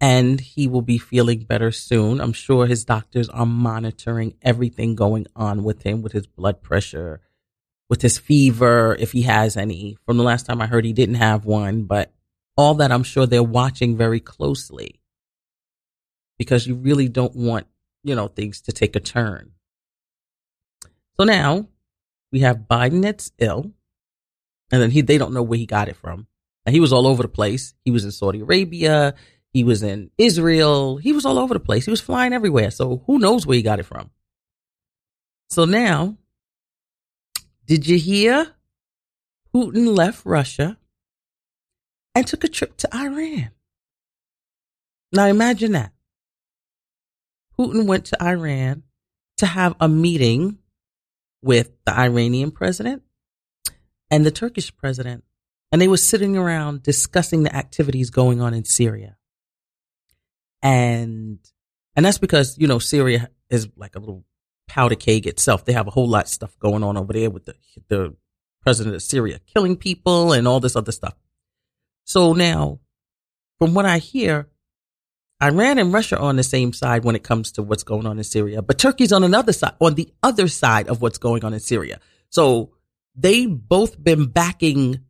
and 0.00 0.40
he 0.40 0.66
will 0.66 0.82
be 0.82 0.98
feeling 0.98 1.44
better 1.44 1.70
soon. 1.70 2.20
I'm 2.20 2.32
sure 2.32 2.66
his 2.66 2.84
doctors 2.84 3.28
are 3.28 3.46
monitoring 3.46 4.34
everything 4.42 4.94
going 4.94 5.26
on 5.34 5.64
with 5.64 5.82
him, 5.82 6.02
with 6.02 6.12
his 6.12 6.26
blood 6.26 6.62
pressure, 6.62 7.20
with 7.88 8.02
his 8.02 8.18
fever, 8.18 8.96
if 8.98 9.12
he 9.12 9.22
has 9.22 9.56
any. 9.56 9.96
From 10.04 10.16
the 10.16 10.24
last 10.24 10.46
time 10.46 10.60
I 10.60 10.66
heard, 10.66 10.84
he 10.84 10.92
didn't 10.92 11.16
have 11.16 11.44
one, 11.44 11.84
but 11.84 12.12
all 12.56 12.74
that 12.74 12.92
I'm 12.92 13.02
sure 13.02 13.26
they're 13.26 13.42
watching 13.42 13.96
very 13.96 14.20
closely 14.20 15.00
because 16.38 16.66
you 16.66 16.74
really 16.74 17.08
don't 17.08 17.34
want, 17.34 17.66
you 18.02 18.14
know, 18.14 18.28
things 18.28 18.60
to 18.62 18.72
take 18.72 18.96
a 18.96 19.00
turn. 19.00 19.52
So 21.16 21.24
now 21.24 21.68
we 22.32 22.40
have 22.40 22.66
Biden 22.68 23.02
that's 23.02 23.30
ill, 23.38 23.72
and 24.72 24.82
then 24.82 24.90
he, 24.90 25.00
they 25.00 25.18
don't 25.18 25.32
know 25.32 25.42
where 25.42 25.58
he 25.58 25.66
got 25.66 25.88
it 25.88 25.96
from. 25.96 26.26
And 26.66 26.74
he 26.74 26.80
was 26.80 26.92
all 26.92 27.06
over 27.06 27.22
the 27.22 27.28
place. 27.28 27.74
He 27.84 27.90
was 27.90 28.04
in 28.04 28.10
Saudi 28.10 28.40
Arabia. 28.40 29.14
He 29.54 29.62
was 29.62 29.84
in 29.84 30.10
Israel. 30.18 30.96
He 30.96 31.12
was 31.12 31.24
all 31.24 31.38
over 31.38 31.54
the 31.54 31.60
place. 31.60 31.84
He 31.84 31.90
was 31.92 32.00
flying 32.00 32.32
everywhere. 32.32 32.72
So 32.72 33.04
who 33.06 33.20
knows 33.20 33.46
where 33.46 33.54
he 33.54 33.62
got 33.62 33.78
it 33.78 33.86
from? 33.86 34.10
So 35.48 35.64
now, 35.64 36.18
did 37.64 37.86
you 37.86 37.96
hear? 37.96 38.48
Putin 39.54 39.96
left 39.96 40.26
Russia 40.26 40.76
and 42.16 42.26
took 42.26 42.42
a 42.42 42.48
trip 42.48 42.76
to 42.78 42.88
Iran. 42.92 43.50
Now 45.12 45.26
imagine 45.26 45.72
that. 45.72 45.92
Putin 47.56 47.86
went 47.86 48.06
to 48.06 48.20
Iran 48.20 48.82
to 49.36 49.46
have 49.46 49.76
a 49.78 49.88
meeting 49.88 50.58
with 51.40 51.70
the 51.84 51.96
Iranian 51.96 52.50
president 52.50 53.02
and 54.10 54.26
the 54.26 54.32
Turkish 54.32 54.76
president. 54.76 55.22
And 55.70 55.80
they 55.80 55.86
were 55.86 55.96
sitting 55.96 56.36
around 56.36 56.82
discussing 56.82 57.44
the 57.44 57.54
activities 57.54 58.10
going 58.10 58.40
on 58.40 58.52
in 58.52 58.64
Syria 58.64 59.16
and 60.64 61.38
and 61.94 62.04
that's 62.04 62.18
because 62.18 62.58
you 62.58 62.66
know 62.66 62.80
Syria 62.80 63.30
is 63.50 63.68
like 63.76 63.94
a 63.94 64.00
little 64.00 64.24
powder 64.66 64.96
keg 64.96 65.26
itself. 65.28 65.64
They 65.64 65.74
have 65.74 65.86
a 65.86 65.92
whole 65.92 66.08
lot 66.08 66.24
of 66.24 66.30
stuff 66.30 66.58
going 66.58 66.82
on 66.82 66.96
over 66.96 67.12
there 67.12 67.30
with 67.30 67.44
the 67.44 67.54
the 67.88 68.16
president 68.62 68.96
of 68.96 69.02
Syria 69.02 69.38
killing 69.46 69.76
people 69.76 70.32
and 70.32 70.48
all 70.48 70.58
this 70.58 70.74
other 70.74 70.90
stuff. 70.90 71.14
So 72.04 72.32
now, 72.32 72.80
from 73.58 73.74
what 73.74 73.84
I 73.84 73.98
hear, 73.98 74.48
Iran 75.42 75.78
and 75.78 75.92
Russia 75.92 76.16
are 76.16 76.28
on 76.28 76.36
the 76.36 76.42
same 76.42 76.72
side 76.72 77.04
when 77.04 77.14
it 77.14 77.22
comes 77.22 77.52
to 77.52 77.62
what's 77.62 77.82
going 77.82 78.06
on 78.06 78.16
in 78.16 78.24
Syria, 78.24 78.62
but 78.62 78.78
Turkey's 78.78 79.12
on 79.12 79.22
another 79.22 79.52
side, 79.52 79.74
on 79.80 79.94
the 79.94 80.12
other 80.22 80.48
side 80.48 80.88
of 80.88 81.02
what's 81.02 81.18
going 81.18 81.44
on 81.44 81.52
in 81.52 81.60
Syria. 81.60 82.00
So 82.30 82.72
they've 83.14 83.50
both 83.50 84.02
been 84.02 84.26
backing 84.26 85.00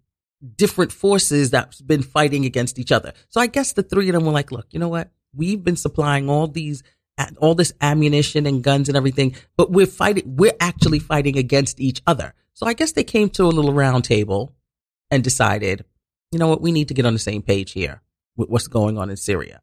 different 0.56 0.92
forces 0.92 1.50
that's 1.50 1.80
been 1.80 2.02
fighting 2.02 2.44
against 2.44 2.78
each 2.78 2.90
other. 2.90 3.12
So 3.28 3.40
I 3.40 3.46
guess 3.46 3.72
the 3.72 3.82
three 3.84 4.08
of 4.08 4.14
them 4.14 4.24
were 4.24 4.32
like, 4.32 4.50
look, 4.50 4.66
you 4.70 4.80
know 4.80 4.88
what? 4.88 5.10
We've 5.36 5.62
been 5.62 5.76
supplying 5.76 6.28
all 6.28 6.46
these 6.46 6.82
all 7.38 7.54
this 7.54 7.72
ammunition 7.80 8.44
and 8.46 8.62
guns 8.62 8.88
and 8.88 8.96
everything, 8.96 9.36
but 9.56 9.70
we're 9.70 9.86
fighting 9.86 10.36
we're 10.36 10.56
actually 10.60 10.98
fighting 10.98 11.38
against 11.38 11.80
each 11.80 12.02
other. 12.06 12.34
So 12.54 12.66
I 12.66 12.72
guess 12.72 12.92
they 12.92 13.04
came 13.04 13.30
to 13.30 13.44
a 13.44 13.46
little 13.46 13.72
round 13.72 14.04
table 14.04 14.54
and 15.10 15.22
decided, 15.22 15.84
you 16.32 16.38
know 16.38 16.48
what, 16.48 16.60
we 16.60 16.72
need 16.72 16.88
to 16.88 16.94
get 16.94 17.06
on 17.06 17.12
the 17.12 17.18
same 17.18 17.42
page 17.42 17.72
here 17.72 18.02
with 18.36 18.48
what's 18.48 18.68
going 18.68 18.98
on 18.98 19.10
in 19.10 19.16
Syria. 19.16 19.60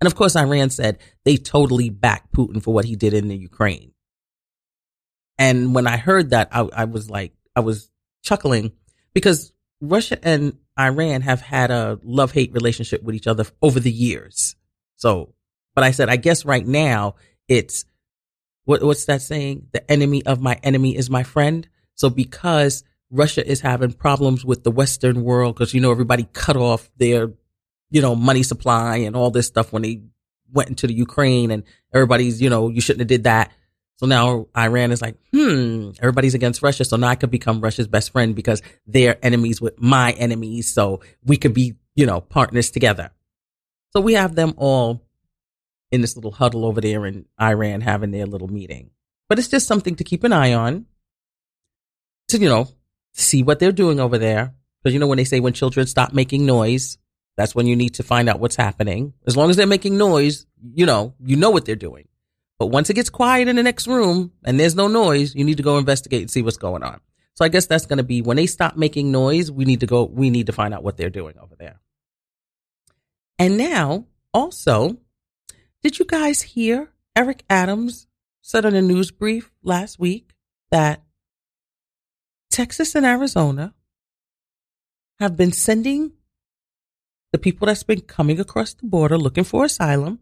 And 0.00 0.06
of 0.06 0.14
course 0.14 0.36
Iran 0.36 0.70
said 0.70 0.98
they 1.24 1.36
totally 1.36 1.90
backed 1.90 2.32
Putin 2.32 2.62
for 2.62 2.74
what 2.74 2.84
he 2.84 2.96
did 2.96 3.14
in 3.14 3.28
the 3.28 3.36
Ukraine. 3.36 3.92
And 5.38 5.74
when 5.74 5.86
I 5.86 5.96
heard 5.96 6.30
that, 6.30 6.48
I, 6.52 6.68
I 6.72 6.84
was 6.84 7.10
like, 7.10 7.32
I 7.54 7.60
was 7.60 7.90
chuckling 8.22 8.72
because 9.12 9.52
Russia 9.80 10.18
and 10.22 10.56
Iran 10.78 11.22
have 11.22 11.40
had 11.40 11.70
a 11.70 11.98
love 12.02 12.32
hate 12.32 12.52
relationship 12.52 13.02
with 13.02 13.14
each 13.14 13.26
other 13.26 13.44
over 13.62 13.80
the 13.80 13.90
years. 13.90 14.55
So, 14.96 15.34
but 15.74 15.84
I 15.84 15.92
said, 15.92 16.08
I 16.08 16.16
guess 16.16 16.44
right 16.44 16.66
now 16.66 17.14
it's 17.48 17.84
what, 18.64 18.82
what's 18.82 19.04
that 19.04 19.22
saying? 19.22 19.68
The 19.72 19.88
enemy 19.90 20.26
of 20.26 20.40
my 20.40 20.58
enemy 20.62 20.96
is 20.96 21.08
my 21.08 21.22
friend. 21.22 21.66
So 21.94 22.10
because 22.10 22.82
Russia 23.10 23.48
is 23.48 23.60
having 23.60 23.92
problems 23.92 24.44
with 24.44 24.64
the 24.64 24.70
Western 24.70 25.22
world, 25.22 25.54
because 25.54 25.72
you 25.72 25.80
know 25.80 25.92
everybody 25.92 26.28
cut 26.32 26.56
off 26.56 26.90
their, 26.96 27.32
you 27.90 28.02
know, 28.02 28.16
money 28.16 28.42
supply 28.42 28.96
and 28.98 29.14
all 29.14 29.30
this 29.30 29.46
stuff 29.46 29.72
when 29.72 29.82
they 29.82 30.02
went 30.52 30.68
into 30.68 30.88
the 30.88 30.94
Ukraine, 30.94 31.50
and 31.50 31.62
everybody's, 31.94 32.42
you 32.42 32.50
know, 32.50 32.68
you 32.68 32.80
shouldn't 32.80 33.00
have 33.00 33.08
did 33.08 33.24
that. 33.24 33.52
So 33.98 34.06
now 34.06 34.48
Iran 34.56 34.92
is 34.92 35.00
like, 35.00 35.16
hmm, 35.32 35.90
everybody's 36.00 36.34
against 36.34 36.60
Russia. 36.60 36.84
So 36.84 36.96
now 36.96 37.06
I 37.06 37.14
could 37.14 37.30
become 37.30 37.60
Russia's 37.60 37.86
best 37.86 38.10
friend 38.10 38.34
because 38.34 38.60
they're 38.86 39.16
enemies 39.24 39.60
with 39.60 39.80
my 39.80 40.12
enemies. 40.12 40.72
So 40.74 41.00
we 41.24 41.38
could 41.38 41.54
be, 41.54 41.76
you 41.94 42.04
know, 42.04 42.20
partners 42.20 42.70
together. 42.70 43.10
So 43.96 44.02
we 44.02 44.12
have 44.12 44.34
them 44.34 44.52
all 44.58 45.00
in 45.90 46.02
this 46.02 46.16
little 46.16 46.30
huddle 46.30 46.66
over 46.66 46.82
there 46.82 47.06
in 47.06 47.24
Iran 47.40 47.80
having 47.80 48.10
their 48.10 48.26
little 48.26 48.46
meeting. 48.46 48.90
But 49.26 49.38
it's 49.38 49.48
just 49.48 49.66
something 49.66 49.96
to 49.96 50.04
keep 50.04 50.22
an 50.22 50.34
eye 50.34 50.52
on 50.52 50.84
to, 52.28 52.36
you 52.36 52.46
know, 52.46 52.68
see 53.14 53.42
what 53.42 53.58
they're 53.58 53.72
doing 53.72 53.98
over 53.98 54.18
there. 54.18 54.52
Because, 54.82 54.92
you 54.92 55.00
know, 55.00 55.06
when 55.06 55.16
they 55.16 55.24
say 55.24 55.40
when 55.40 55.54
children 55.54 55.86
stop 55.86 56.12
making 56.12 56.44
noise, 56.44 56.98
that's 57.38 57.54
when 57.54 57.66
you 57.66 57.74
need 57.74 57.94
to 57.94 58.02
find 58.02 58.28
out 58.28 58.38
what's 58.38 58.56
happening. 58.56 59.14
As 59.26 59.34
long 59.34 59.48
as 59.48 59.56
they're 59.56 59.66
making 59.66 59.96
noise, 59.96 60.44
you 60.74 60.84
know, 60.84 61.14
you 61.24 61.36
know 61.36 61.48
what 61.48 61.64
they're 61.64 61.74
doing. 61.74 62.06
But 62.58 62.66
once 62.66 62.90
it 62.90 62.96
gets 62.96 63.08
quiet 63.08 63.48
in 63.48 63.56
the 63.56 63.62
next 63.62 63.86
room 63.86 64.30
and 64.44 64.60
there's 64.60 64.74
no 64.74 64.88
noise, 64.88 65.34
you 65.34 65.42
need 65.42 65.56
to 65.56 65.62
go 65.62 65.78
investigate 65.78 66.20
and 66.20 66.30
see 66.30 66.42
what's 66.42 66.58
going 66.58 66.82
on. 66.82 67.00
So 67.32 67.46
I 67.46 67.48
guess 67.48 67.64
that's 67.64 67.86
going 67.86 67.96
to 67.96 68.04
be 68.04 68.20
when 68.20 68.36
they 68.36 68.46
stop 68.46 68.76
making 68.76 69.10
noise, 69.10 69.50
we 69.50 69.64
need 69.64 69.80
to 69.80 69.86
go, 69.86 70.04
we 70.04 70.28
need 70.28 70.48
to 70.48 70.52
find 70.52 70.74
out 70.74 70.82
what 70.82 70.98
they're 70.98 71.08
doing 71.08 71.38
over 71.38 71.54
there. 71.56 71.80
And 73.38 73.58
now 73.58 74.06
also, 74.32 74.98
did 75.82 75.98
you 75.98 76.04
guys 76.04 76.42
hear 76.42 76.92
Eric 77.14 77.44
Adams 77.50 78.06
said 78.40 78.64
on 78.64 78.74
a 78.74 78.82
news 78.82 79.10
brief 79.10 79.52
last 79.62 79.98
week 79.98 80.34
that 80.70 81.02
Texas 82.50 82.94
and 82.94 83.04
Arizona 83.04 83.74
have 85.18 85.36
been 85.36 85.52
sending 85.52 86.12
the 87.32 87.38
people 87.38 87.66
that's 87.66 87.82
been 87.82 88.00
coming 88.00 88.40
across 88.40 88.74
the 88.74 88.86
border 88.86 89.18
looking 89.18 89.44
for 89.44 89.64
asylum, 89.64 90.20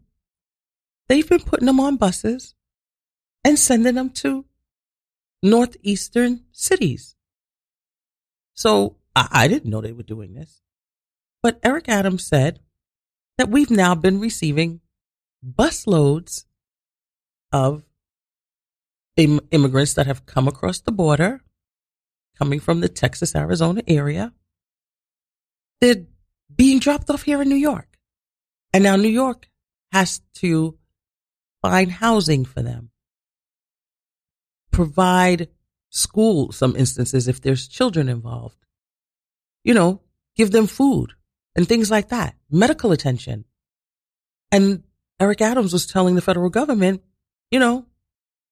they've 1.07 1.29
been 1.29 1.39
putting 1.39 1.67
them 1.67 1.79
on 1.79 1.97
buses 1.97 2.55
and 3.43 3.57
sending 3.59 3.95
them 3.95 4.09
to 4.09 4.45
northeastern 5.41 6.43
cities. 6.51 7.15
So 8.53 8.97
I, 9.15 9.27
I 9.31 9.47
didn't 9.47 9.69
know 9.69 9.81
they 9.81 9.91
were 9.91 10.03
doing 10.03 10.33
this. 10.33 10.61
But 11.43 11.59
Eric 11.63 11.87
Adams 11.87 12.25
said 12.25 12.59
that 13.37 13.49
we've 13.49 13.71
now 13.71 13.95
been 13.95 14.19
receiving 14.19 14.81
busloads 15.45 16.45
of 17.51 17.83
Im- 19.17 19.47
immigrants 19.51 19.93
that 19.93 20.07
have 20.07 20.25
come 20.25 20.47
across 20.47 20.81
the 20.81 20.91
border, 20.91 21.41
coming 22.37 22.59
from 22.59 22.81
the 22.81 22.89
Texas 22.89 23.35
Arizona 23.35 23.81
area. 23.87 24.33
They're 25.79 26.05
being 26.53 26.79
dropped 26.79 27.09
off 27.09 27.23
here 27.23 27.41
in 27.41 27.47
New 27.49 27.55
York. 27.55 27.97
And 28.73 28.83
now 28.83 28.97
New 28.97 29.09
York 29.09 29.49
has 29.93 30.21
to 30.35 30.77
find 31.61 31.91
housing 31.91 32.43
for 32.43 32.61
them, 32.61 32.91
provide 34.71 35.47
school, 35.89 36.51
some 36.51 36.75
instances, 36.75 37.29
if 37.29 37.39
there's 37.39 37.69
children 37.69 38.09
involved, 38.09 38.57
you 39.63 39.73
know, 39.73 40.01
give 40.35 40.51
them 40.51 40.67
food 40.67 41.13
and 41.55 41.67
things 41.67 41.89
like 41.89 42.09
that, 42.09 42.35
medical 42.49 42.91
attention. 42.91 43.45
And 44.51 44.83
Eric 45.19 45.41
Adams 45.41 45.73
was 45.73 45.85
telling 45.85 46.15
the 46.15 46.21
federal 46.21 46.49
government, 46.49 47.01
you 47.51 47.59
know, 47.59 47.85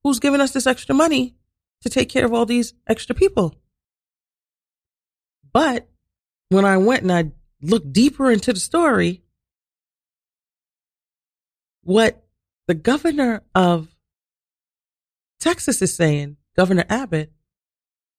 who's 0.03 0.19
giving 0.19 0.41
us 0.41 0.51
this 0.51 0.67
extra 0.67 0.95
money 0.95 1.35
to 1.81 1.89
take 1.89 2.09
care 2.09 2.25
of 2.25 2.33
all 2.33 2.45
these 2.45 2.73
extra 2.87 3.15
people? 3.15 3.55
But 5.51 5.87
when 6.49 6.65
I 6.65 6.77
went 6.77 7.03
and 7.03 7.11
I 7.11 7.31
looked 7.61 7.93
deeper 7.93 8.31
into 8.31 8.53
the 8.53 8.59
story, 8.59 9.23
what 11.83 12.23
the 12.67 12.73
governor 12.73 13.43
of 13.53 13.93
Texas 15.39 15.81
is 15.81 15.95
saying, 15.95 16.37
Governor 16.55 16.85
Abbott, 16.89 17.31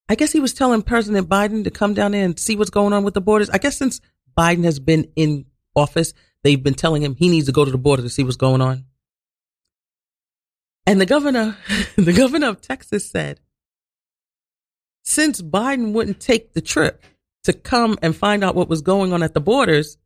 I 0.09 0.16
guess 0.16 0.32
he 0.32 0.41
was 0.41 0.53
telling 0.53 0.82
President 0.82 1.28
Biden 1.28 1.64
to 1.64 1.70
come 1.70 1.95
down 1.95 2.12
there 2.12 2.24
and 2.24 2.39
see 2.39 2.57
what's 2.57 2.70
going 2.70 2.93
on 2.93 3.05
with 3.05 3.14
the 3.14 3.22
borders. 3.22 3.49
I 3.49 3.59
guess 3.59 3.78
since 3.78 4.01
Biden 4.37 4.64
has 4.64 4.78
been 4.78 5.11
in 5.16 5.47
office, 5.74 6.14
they've 6.43 6.62
been 6.62 6.74
telling 6.74 7.03
him 7.03 7.14
he 7.14 7.28
needs 7.28 7.47
to 7.47 7.53
go 7.53 7.64
to 7.64 7.70
the 7.70 7.78
border 7.78 8.03
to 8.03 8.09
see 8.09 8.22
what's 8.22 8.37
going 8.37 8.61
on. 8.61 8.85
And 10.87 11.01
the 11.01 11.07
governor, 11.07 11.57
the 11.97 12.12
governor 12.12 12.49
of 12.49 12.61
Texas 12.61 13.11
said, 13.11 13.41
since 15.03 15.43
Biden 15.43 15.93
wouldn't 15.93 16.20
take 16.20 16.53
the 16.53 16.61
trip 16.61 17.03
to 17.45 17.53
come 17.53 17.99
and 18.03 18.16
find 18.16 18.43
out 18.43 18.55
what 18.55 18.68
was 18.68 18.82
going 18.82 19.12
on 19.12 19.22
at 19.22 19.35
the 19.35 19.41
borders, 19.41 19.99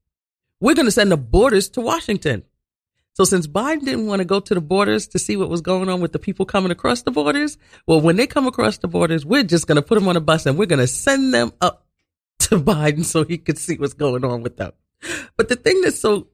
we're 0.60 0.74
going 0.74 0.86
to 0.86 0.92
send 0.92 1.12
the 1.12 1.16
borders 1.16 1.68
to 1.70 1.80
Washington. 1.80 2.42
So 3.14 3.24
since 3.24 3.48
Biden 3.48 3.84
didn't 3.84 4.06
want 4.06 4.20
to 4.20 4.24
go 4.24 4.38
to 4.38 4.54
the 4.54 4.60
borders 4.60 5.08
to 5.08 5.18
see 5.18 5.36
what 5.36 5.48
was 5.48 5.60
going 5.60 5.88
on 5.88 6.00
with 6.00 6.12
the 6.12 6.20
people 6.20 6.46
coming 6.46 6.70
across 6.70 7.02
the 7.02 7.10
borders, 7.10 7.58
well, 7.86 8.00
when 8.00 8.16
they 8.16 8.28
come 8.28 8.46
across 8.46 8.78
the 8.78 8.86
borders, 8.86 9.26
we're 9.26 9.42
just 9.42 9.66
going 9.66 9.76
to 9.76 9.82
put 9.82 9.96
them 9.96 10.06
on 10.06 10.16
a 10.16 10.20
bus 10.20 10.46
and 10.46 10.56
we're 10.56 10.66
going 10.66 10.78
to 10.78 10.86
send 10.86 11.34
them 11.34 11.52
up 11.60 11.87
to 12.48 12.58
Biden 12.58 13.04
so 13.04 13.24
he 13.24 13.38
could 13.38 13.58
see 13.58 13.76
what's 13.76 13.94
going 13.94 14.24
on 14.24 14.42
with 14.42 14.56
them. 14.56 14.72
But 15.36 15.48
the 15.48 15.56
thing 15.56 15.80
that's 15.82 16.00
so, 16.00 16.28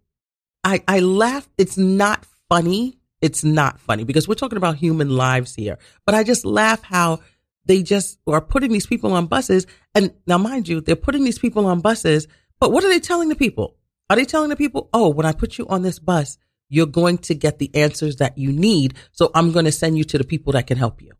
I, 0.63 0.83
I 0.89 1.01
laugh. 1.01 1.49
It's 1.59 1.77
not 1.77 2.27
funny. 2.49 2.99
It's 3.21 3.45
not 3.45 3.81
funny 3.81 4.05
because 4.05 4.29
we're 4.29 4.35
talking 4.35 4.59
about 4.59 4.77
human 4.77 5.11
lives 5.11 5.55
here. 5.55 5.79
But 6.05 6.15
I 6.15 6.25
just 6.25 6.45
laugh 6.45 6.83
how 6.83 7.21
they 7.65 7.83
just 7.83 8.19
are 8.27 8.41
putting 8.41 8.73
these 8.73 8.87
people 8.87 9.13
on 9.13 9.27
buses. 9.27 9.67
And 9.95 10.13
now, 10.27 10.39
mind 10.39 10.69
you, 10.69 10.81
they're 10.81 10.97
putting 10.97 11.25
these 11.25 11.39
people 11.39 11.67
on 11.67 11.81
buses. 11.81 12.29
But 12.61 12.73
what 12.73 12.85
are 12.85 12.91
they 12.91 13.01
telling 13.01 13.29
the 13.29 13.37
people? 13.37 13.77
Are 14.11 14.17
they 14.17 14.25
telling 14.25 14.51
the 14.51 14.57
people, 14.57 14.91
oh, 14.93 15.09
when 15.09 15.27
I 15.27 15.33
put 15.33 15.57
you 15.57 15.67
on 15.69 15.83
this 15.83 15.99
bus, 15.99 16.39
you're 16.69 16.87
going 16.87 17.19
to 17.19 17.35
get 17.35 17.59
the 17.59 17.71
answers 17.75 18.17
that 18.17 18.37
you 18.37 18.53
need. 18.53 18.95
So 19.13 19.31
I'm 19.35 19.53
going 19.53 19.65
to 19.65 19.73
send 19.73 19.97
you 19.97 20.05
to 20.05 20.19
the 20.19 20.25
people 20.25 20.53
that 20.53 20.67
can 20.67 20.77
help 20.77 21.01
you. 21.01 21.13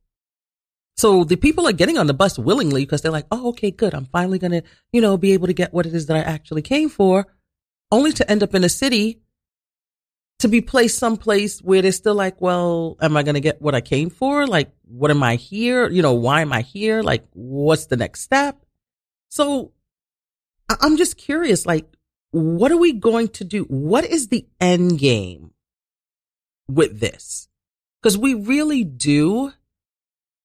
So 0.97 1.25
the 1.25 1.37
people 1.37 1.67
are 1.67 1.73
getting 1.73 1.99
on 1.99 2.07
the 2.07 2.15
bus 2.15 2.39
willingly 2.39 2.85
because 2.85 3.03
they're 3.03 3.11
like, 3.11 3.27
oh, 3.33 3.49
okay, 3.49 3.71
good. 3.71 3.95
I'm 3.95 4.07
finally 4.07 4.39
going 4.39 4.53
to, 4.53 4.63
you 4.93 5.01
know, 5.01 5.17
be 5.17 5.33
able 5.33 5.49
to 5.49 5.53
get 5.53 5.75
what 5.75 5.87
it 5.87 5.95
is 5.95 6.07
that 6.07 6.17
I 6.17 6.21
actually 6.21 6.63
came 6.63 6.89
for, 6.89 7.27
only 7.91 8.13
to 8.13 8.31
end 8.31 8.43
up 8.43 8.55
in 8.55 8.63
a 8.63 8.69
city 8.69 9.21
to 10.39 10.49
be 10.49 10.61
placed 10.61 10.99
someplace 10.99 11.61
where 11.61 11.83
they're 11.83 11.93
still 11.93 12.15
like, 12.15 12.41
well, 12.41 12.97
am 13.01 13.17
I 13.17 13.23
going 13.23 13.35
to 13.35 13.41
get 13.41 13.61
what 13.61 13.75
I 13.75 13.81
came 13.81 14.11
for? 14.11 14.47
Like, 14.47 14.71
what 14.85 15.11
am 15.11 15.23
I 15.23 15.37
here? 15.37 15.89
You 15.89 16.03
know, 16.03 16.15
why 16.15 16.43
am 16.43 16.53
I 16.53 16.63
here? 16.63 17.03
Like, 17.03 17.25
what's 17.33 17.87
the 17.87 17.97
next 17.97 18.21
step? 18.21 18.65
So 19.31 19.73
I- 20.69 20.77
I'm 20.81 20.97
just 20.97 21.17
curious, 21.17 21.67
like, 21.67 21.87
what 22.31 22.73
are 22.73 22.77
we 22.77 22.93
going 22.93 23.29
to 23.29 23.45
do? 23.45 23.65
What 23.65 24.05
is 24.05 24.29
the 24.29 24.47
end 24.61 24.99
game 24.99 25.53
with 26.69 27.01
this? 27.01 27.49
Because 28.03 28.19
we 28.19 28.35
really 28.35 28.85
do. 28.85 29.53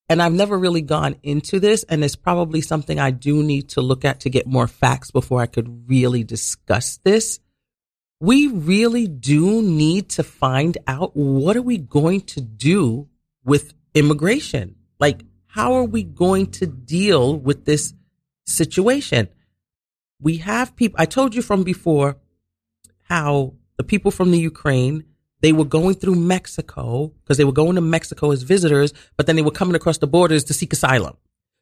And 0.09 0.21
I've 0.21 0.33
never 0.33 0.57
really 0.57 0.81
gone 0.81 1.15
into 1.21 1.59
this, 1.59 1.83
and 1.83 2.03
it's 2.03 2.15
probably 2.15 2.61
something 2.61 2.99
I 2.99 3.11
do 3.11 3.43
need 3.43 3.69
to 3.69 3.81
look 3.81 4.03
at 4.03 4.21
to 4.21 4.29
get 4.29 4.47
more 4.47 4.67
facts 4.67 5.11
before 5.11 5.39
I 5.39 5.45
could 5.45 5.87
really 5.87 6.23
discuss 6.23 6.97
this. 7.03 7.39
We 8.19 8.47
really 8.47 9.07
do 9.07 9.61
need 9.61 10.09
to 10.09 10.23
find 10.23 10.77
out 10.87 11.15
what 11.15 11.55
are 11.55 11.61
we 11.61 11.77
going 11.77 12.21
to 12.21 12.41
do 12.41 13.07
with 13.45 13.73
immigration? 13.93 14.75
Like, 14.99 15.21
how 15.45 15.73
are 15.73 15.85
we 15.85 16.03
going 16.03 16.47
to 16.53 16.65
deal 16.65 17.37
with 17.37 17.65
this 17.65 17.93
situation? 18.47 19.29
we 20.19 20.37
have 20.37 20.75
people, 20.75 20.99
I 20.99 21.05
told 21.05 21.33
you 21.33 21.41
from 21.41 21.63
before 21.63 22.17
how 23.03 23.53
the 23.77 23.83
people 23.83 24.11
from 24.11 24.31
the 24.31 24.39
Ukraine, 24.39 25.05
they 25.41 25.53
were 25.53 25.65
going 25.65 25.95
through 25.95 26.15
Mexico 26.15 27.13
because 27.23 27.37
they 27.37 27.43
were 27.43 27.51
going 27.51 27.75
to 27.75 27.81
Mexico 27.81 28.31
as 28.31 28.43
visitors, 28.43 28.93
but 29.17 29.25
then 29.25 29.35
they 29.35 29.41
were 29.41 29.51
coming 29.51 29.75
across 29.75 29.97
the 29.97 30.07
borders 30.07 30.43
to 30.45 30.53
seek 30.53 30.73
asylum. 30.73 31.15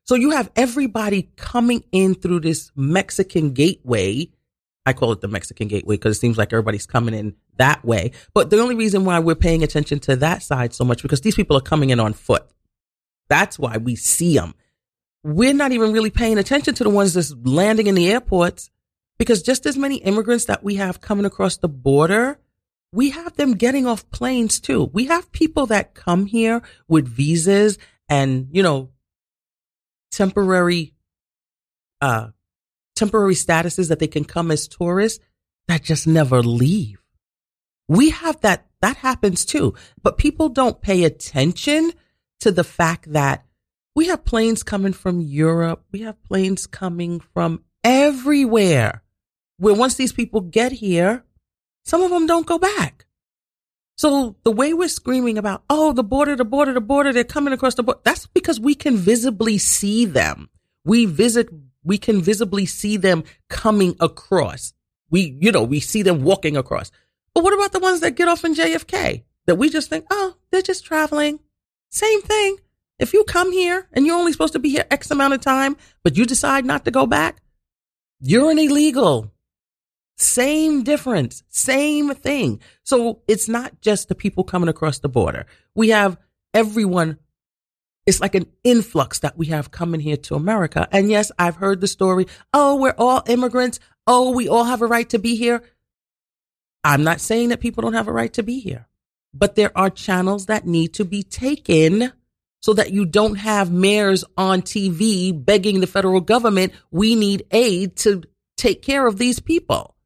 So 0.06 0.16
you 0.16 0.32
have 0.32 0.52
everybody 0.56 1.30
coming 1.36 1.84
in 1.92 2.16
through 2.16 2.42
this 2.42 2.72
Mexican 2.76 3.52
gateway. 3.52 4.30
I 4.86 4.94
call 4.94 5.12
it 5.12 5.22
the 5.22 5.28
Mexican 5.28 5.68
gateway 5.68 5.96
because 5.96 6.18
it 6.18 6.20
seems 6.20 6.38
like 6.38 6.54
everybody's 6.54 6.86
coming 6.86 7.14
in 7.14 7.36
that 7.58 7.84
way. 7.84 8.12
But 8.34 8.50
the 8.50 8.60
only 8.60 8.76
reason 8.76 9.04
why 9.04 9.20
we're 9.20 9.36
paying 9.36 9.64
attention 9.64 10.00
to 10.02 10.16
that 10.18 10.44
side 10.44 10.74
so 10.74 10.86
much 10.86 11.02
because 11.02 11.22
these 11.22 11.36
people 11.36 11.58
are 11.58 11.62
coming 11.62 11.90
in 11.90 12.00
on 12.00 12.14
foot. 12.14 12.46
That's 13.28 13.60
why 13.60 13.78
we 13.78 13.96
see 13.98 14.36
them 14.38 14.54
we're 15.28 15.54
not 15.54 15.74
even 15.74 15.92
really 15.92 16.10
paying 16.10 16.38
attention 16.38 16.74
to 16.76 16.84
the 16.84 16.90
ones 16.90 17.14
that's 17.14 17.36
landing 17.44 17.88
in 17.88 17.96
the 17.96 18.10
airports 18.10 18.70
because 19.18 19.42
just 19.42 19.66
as 19.66 19.78
many 19.78 19.98
immigrants 19.98 20.46
that 20.46 20.64
we 20.64 20.76
have 20.76 21.02
coming 21.02 21.26
across 21.26 21.58
the 21.58 21.68
border, 21.68 22.40
we 22.92 23.12
have 23.12 23.36
them 23.36 23.54
getting 23.54 23.86
off 23.86 24.10
planes 24.10 24.60
too. 24.60 24.90
We 24.94 25.06
have 25.06 25.32
people 25.32 25.68
that 25.68 25.94
come 25.94 26.26
here 26.26 26.62
with 26.88 27.08
visas 27.08 27.78
and, 28.10 28.48
you 28.52 28.64
know, 28.64 28.92
temporary, 30.12 30.94
uh, 32.02 32.30
temporary 32.96 33.36
statuses 33.36 33.90
that 33.90 34.00
they 34.00 34.08
can 34.08 34.24
come 34.26 34.52
as 34.52 34.68
tourists 34.68 35.24
that 35.68 35.84
just 35.84 36.08
never 36.08 36.42
leave. 36.42 37.02
We 37.88 38.10
have 38.10 38.42
that 38.42 38.68
that 38.82 38.98
happens 38.98 39.46
too. 39.46 39.74
But 40.02 40.18
people 40.18 40.50
don't 40.50 40.82
pay 40.82 41.04
attention 41.04 41.92
to 42.42 42.52
the 42.52 42.64
fact 42.64 43.12
that 43.14 43.46
we 43.96 44.08
have 44.08 44.26
planes 44.26 44.64
coming 44.64 44.94
from 44.94 45.20
Europe. 45.20 45.84
We 45.92 46.02
have 46.02 46.22
planes 46.24 46.68
coming 46.68 47.20
from 47.20 47.64
everywhere. 47.84 49.04
Where 49.58 49.74
once 49.74 49.96
these 49.96 50.14
people 50.14 50.42
get 50.42 50.72
here, 50.72 51.24
some 51.88 52.04
of 52.04 52.12
them 52.12 52.28
don't 52.28 52.46
go 52.46 52.60
back. 52.60 53.06
So 53.96 54.36
the 54.44 54.52
way 54.52 54.74
we're 54.74 54.90
screaming 54.90 55.38
about, 55.38 55.64
oh, 55.70 55.94
the 55.94 56.04
border, 56.04 56.36
the 56.36 56.44
border, 56.44 56.74
the 56.74 56.82
border, 56.82 57.14
they're 57.14 57.24
coming 57.24 57.54
across 57.54 57.76
the 57.76 57.84
border. 57.84 58.02
That's 58.04 58.28
because 58.28 58.60
we 58.60 58.76
can 58.76 58.98
visibly 58.98 59.58
see 59.58 60.04
them. 60.04 60.50
We 60.84 61.06
visit, 61.06 61.48
we 61.86 61.98
can 61.98 62.22
visibly 62.22 62.66
see 62.66 62.98
them 62.98 63.24
coming 63.50 63.96
across. 64.02 64.74
We, 65.10 65.38
you 65.40 65.54
know, 65.54 65.64
we 65.64 65.80
see 65.80 66.02
them 66.02 66.24
walking 66.24 66.58
across. 66.58 66.92
But 67.34 67.46
what 67.46 67.54
about 67.54 67.72
the 67.72 67.80
ones 67.80 68.02
that 68.02 68.18
get 68.18 68.28
off 68.28 68.44
in 68.44 68.54
JFK 68.54 69.24
that 69.46 69.56
we 69.56 69.70
just 69.70 69.90
think, 69.90 70.08
oh, 70.12 70.36
they're 70.52 70.62
just 70.62 70.84
traveling? 70.84 71.40
Same 71.90 72.22
thing. 72.22 72.58
If 73.00 73.14
you 73.14 73.24
come 73.24 73.54
here 73.54 73.88
and 73.94 74.06
you're 74.06 74.18
only 74.18 74.34
supposed 74.34 74.54
to 74.54 74.60
be 74.60 74.72
here 74.72 74.86
X 74.92 75.10
amount 75.10 75.36
of 75.36 75.40
time, 75.40 75.78
but 76.04 76.18
you 76.18 76.26
decide 76.26 76.66
not 76.66 76.84
to 76.84 76.92
go 76.92 77.06
back, 77.06 77.38
you're 78.20 78.52
an 78.52 78.60
illegal. 78.60 79.32
Same 80.18 80.84
difference, 80.84 81.44
same 81.50 82.14
thing. 82.16 82.60
So 82.84 83.22
it's 83.28 83.48
not 83.48 83.82
just 83.82 84.10
the 84.10 84.16
people 84.16 84.44
coming 84.44 84.70
across 84.70 85.00
the 85.00 85.10
border. 85.10 85.46
We 85.76 85.90
have 85.90 86.18
everyone. 86.54 87.20
It's 88.08 88.20
like 88.20 88.36
an 88.36 88.48
influx 88.64 89.20
that 89.20 89.38
we 89.38 89.48
have 89.48 89.70
coming 89.70 90.00
here 90.00 90.18
to 90.18 90.36
America. 90.36 90.88
And 90.92 91.10
yes, 91.12 91.32
I've 91.38 91.58
heard 91.58 91.82
the 91.82 91.88
story. 91.88 92.26
Oh, 92.54 92.78
we're 92.78 92.96
all 92.98 93.22
immigrants. 93.28 93.80
Oh, 94.08 94.32
we 94.32 94.48
all 94.48 94.64
have 94.64 94.82
a 94.82 94.88
right 94.88 95.08
to 95.10 95.20
be 95.20 95.36
here. 95.36 95.62
I'm 96.84 97.04
not 97.04 97.22
saying 97.22 97.50
that 97.50 97.60
people 97.60 97.82
don't 97.82 97.94
have 97.94 98.08
a 98.08 98.14
right 98.14 98.32
to 98.34 98.44
be 98.44 98.60
here, 98.60 98.88
but 99.34 99.56
there 99.56 99.78
are 99.78 99.90
channels 99.90 100.46
that 100.46 100.66
need 100.66 100.94
to 100.96 101.06
be 101.06 101.22
taken 101.22 102.14
so 102.62 102.74
that 102.74 102.92
you 102.92 103.06
don't 103.06 103.36
have 103.36 103.72
mayors 103.72 104.24
on 104.36 104.62
TV 104.62 105.34
begging 105.34 105.80
the 105.80 105.88
federal 105.88 106.22
government, 106.22 106.74
we 106.92 107.16
need 107.16 107.46
aid 107.52 107.96
to 107.98 108.24
take 108.56 108.82
care 108.82 109.06
of 109.06 109.18
these 109.18 109.40
people. 109.40 109.97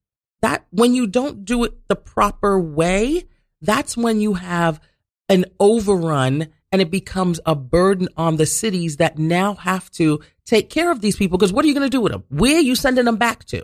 That 0.42 0.66
when 0.72 0.94
you 0.94 1.08
don't 1.08 1.46
do 1.46 1.64
it 1.64 1.74
the 1.88 1.96
proper 1.96 2.60
way, 2.60 3.26
that's 3.62 3.96
when 3.96 4.22
you 4.22 4.34
have 4.34 4.82
an 5.30 5.46
overrun 5.60 6.48
and 6.72 6.82
it 6.82 6.90
becomes 6.90 7.40
a 7.46 7.56
burden 7.56 8.08
on 8.18 8.38
the 8.38 8.46
cities 8.46 8.98
that 8.98 9.18
now 9.18 9.56
have 9.56 9.92
to 9.92 10.22
take 10.46 10.70
care 10.70 10.92
of 10.92 11.02
these 11.02 11.16
people. 11.16 11.38
Because 11.38 11.54
what 11.54 11.66
are 11.66 11.68
you 11.68 11.74
going 11.74 11.86
to 11.86 11.90
do 11.90 12.02
with 12.02 12.12
them? 12.12 12.24
Where 12.30 12.58
are 12.58 12.62
you 12.62 12.76
sending 12.76 13.06
them 13.06 13.18
back 13.18 13.46
to? 13.46 13.64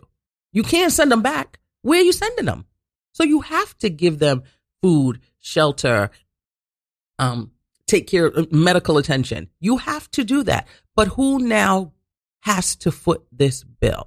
You 0.51 0.63
can't 0.63 0.91
send 0.91 1.11
them 1.11 1.21
back. 1.21 1.59
Where 1.81 1.99
are 1.99 2.03
you 2.03 2.11
sending 2.11 2.45
them? 2.45 2.65
So 3.13 3.23
you 3.23 3.41
have 3.41 3.77
to 3.79 3.89
give 3.89 4.19
them 4.19 4.43
food, 4.81 5.19
shelter, 5.39 6.11
um, 7.17 7.51
take 7.87 8.07
care 8.07 8.25
of 8.25 8.51
medical 8.51 8.97
attention. 8.97 9.49
You 9.59 9.77
have 9.77 10.09
to 10.11 10.23
do 10.23 10.43
that. 10.43 10.67
But 10.95 11.09
who 11.09 11.39
now 11.39 11.93
has 12.41 12.75
to 12.77 12.91
foot 12.91 13.25
this 13.31 13.63
bill? 13.63 14.06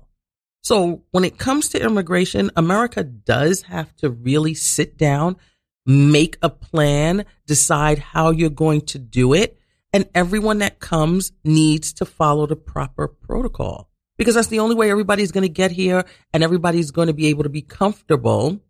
So 0.63 1.03
when 1.11 1.25
it 1.25 1.39
comes 1.39 1.69
to 1.71 1.83
immigration, 1.83 2.51
America 2.57 3.03
does 3.03 3.63
have 3.63 3.95
to 3.97 4.11
really 4.11 4.55
sit 4.55 4.99
down, 4.99 5.37
make 5.87 6.37
a 6.43 6.51
plan, 6.51 7.25
decide 7.47 7.99
how 7.99 8.31
you're 8.31 8.51
going 8.51 8.83
to 8.83 8.99
do 8.99 9.33
it. 9.33 9.59
And 9.93 10.09
everyone 10.15 10.59
that 10.59 10.79
comes 10.79 11.33
needs 11.45 11.93
to 11.95 12.05
follow 12.05 12.47
the 12.47 12.57
proper 12.57 13.09
protocol 13.09 13.91
because 14.17 14.35
that's 14.35 14.49
the 14.49 14.61
only 14.61 14.75
way 14.75 14.91
everybody's 14.91 15.33
going 15.33 15.43
to 15.43 15.49
get 15.49 15.71
here 15.71 16.05
and 16.33 16.45
everybody's 16.45 16.91
going 16.91 17.09
to 17.09 17.15
be 17.15 17.29
able 17.29 17.43
to 17.43 17.49
be 17.49 17.63
comfortable 17.63 18.61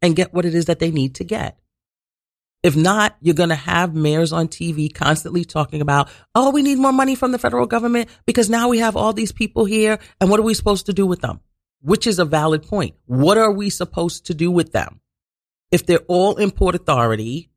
and 0.00 0.16
get 0.16 0.32
what 0.32 0.44
it 0.44 0.54
is 0.54 0.66
that 0.66 0.78
they 0.78 0.90
need 0.90 1.16
to 1.16 1.24
get. 1.24 1.58
If 2.62 2.74
not, 2.74 3.16
you're 3.20 3.34
going 3.34 3.50
to 3.50 3.54
have 3.54 3.94
mayors 3.94 4.32
on 4.32 4.48
TV 4.48 4.92
constantly 4.92 5.44
talking 5.44 5.80
about, 5.80 6.08
oh, 6.34 6.50
we 6.50 6.62
need 6.62 6.78
more 6.78 6.92
money 6.92 7.14
from 7.14 7.30
the 7.30 7.38
federal 7.38 7.66
government 7.66 8.08
because 8.26 8.50
now 8.50 8.68
we 8.68 8.78
have 8.78 8.96
all 8.96 9.12
these 9.12 9.30
people 9.30 9.64
here. 9.64 9.98
And 10.20 10.28
what 10.28 10.40
are 10.40 10.44
we 10.44 10.54
supposed 10.54 10.86
to 10.86 10.92
do 10.92 11.06
with 11.06 11.20
them? 11.20 11.40
Which 11.82 12.06
is 12.06 12.18
a 12.18 12.24
valid 12.24 12.64
point. 12.64 12.96
What 13.06 13.38
are 13.38 13.52
we 13.52 13.70
supposed 13.70 14.26
to 14.26 14.34
do 14.34 14.50
with 14.50 14.72
them? 14.72 15.00
If 15.70 15.86
they're 15.86 16.00
all 16.08 16.36
in 16.36 16.50
Port 16.50 16.74
Authority, 16.74 17.50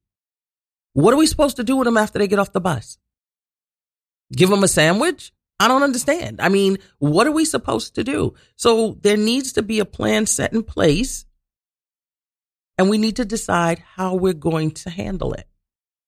what 0.94 1.14
are 1.14 1.18
we 1.18 1.26
supposed 1.26 1.58
to 1.58 1.64
do 1.64 1.78
with 1.78 1.86
them 1.86 1.98
after 1.98 2.20
they 2.20 2.28
get 2.28 2.40
off 2.40 2.54
the 2.54 2.62
bus? 2.62 3.00
Give 4.32 4.50
them 4.50 4.64
a 4.64 4.68
sandwich? 4.68 5.34
I 5.60 5.68
don't 5.68 5.84
understand. 5.84 6.42
I 6.42 6.50
mean, 6.50 6.78
what 7.00 7.28
are 7.28 7.32
we 7.32 7.46
supposed 7.46 7.96
to 7.96 8.04
do? 8.04 8.34
So 8.56 8.98
there 9.02 9.18
needs 9.18 9.54
to 9.54 9.64
be 9.64 9.80
a 9.80 9.86
plan 9.86 10.26
set 10.26 10.54
in 10.54 10.64
place 10.64 11.26
and 12.82 12.90
we 12.90 12.98
need 12.98 13.18
to 13.18 13.26
decide 13.26 13.78
how 13.96 14.16
we're 14.16 14.34
going 14.34 14.72
to 14.72 14.90
handle 14.90 15.34
it 15.34 15.48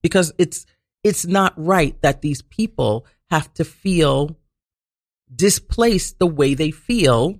because 0.01 0.33
it's 0.39 0.65
it's 1.03 1.23
not 1.23 1.53
right 1.55 2.01
that 2.01 2.23
these 2.23 2.41
people 2.41 3.05
have 3.29 3.53
to 3.53 3.63
feel 3.63 4.35
displaced 5.33 6.17
the 6.17 6.25
way 6.25 6.55
they 6.55 6.71
feel 6.71 7.39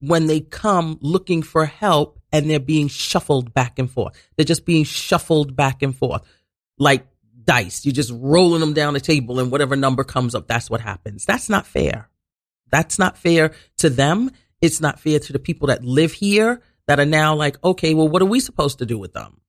when 0.00 0.26
they 0.26 0.40
come 0.40 0.96
looking 1.02 1.42
for 1.42 1.66
help 1.66 2.18
and 2.32 2.48
they're 2.48 2.58
being 2.58 2.88
shuffled 2.88 3.52
back 3.52 3.78
and 3.78 3.90
forth. 3.90 4.14
They're 4.36 4.46
just 4.46 4.64
being 4.64 4.84
shuffled 4.84 5.54
back 5.54 5.82
and 5.82 5.94
forth 5.94 6.22
like 6.78 7.06
dice. 7.44 7.84
You're 7.84 7.92
just 7.92 8.12
rolling 8.14 8.60
them 8.60 8.72
down 8.72 8.94
the 8.94 9.00
table 9.00 9.38
and 9.38 9.52
whatever 9.52 9.76
number 9.76 10.02
comes 10.02 10.34
up, 10.34 10.48
that's 10.48 10.70
what 10.70 10.80
happens. 10.80 11.26
That's 11.26 11.50
not 11.50 11.66
fair. 11.66 12.08
That's 12.70 12.98
not 12.98 13.18
fair 13.18 13.52
to 13.78 13.90
them. 13.90 14.30
It's 14.62 14.80
not 14.80 14.98
fair 14.98 15.18
to 15.18 15.32
the 15.34 15.38
people 15.38 15.68
that 15.68 15.84
live 15.84 16.12
here 16.12 16.62
that 16.86 17.00
are 17.00 17.06
now 17.06 17.34
like, 17.34 17.62
okay, 17.64 17.94
well, 17.94 18.08
what 18.08 18.22
are 18.22 18.26
we 18.26 18.40
supposed 18.40 18.78
to 18.78 18.86
do 18.86 18.98
with 18.98 19.12
them? 19.12 19.40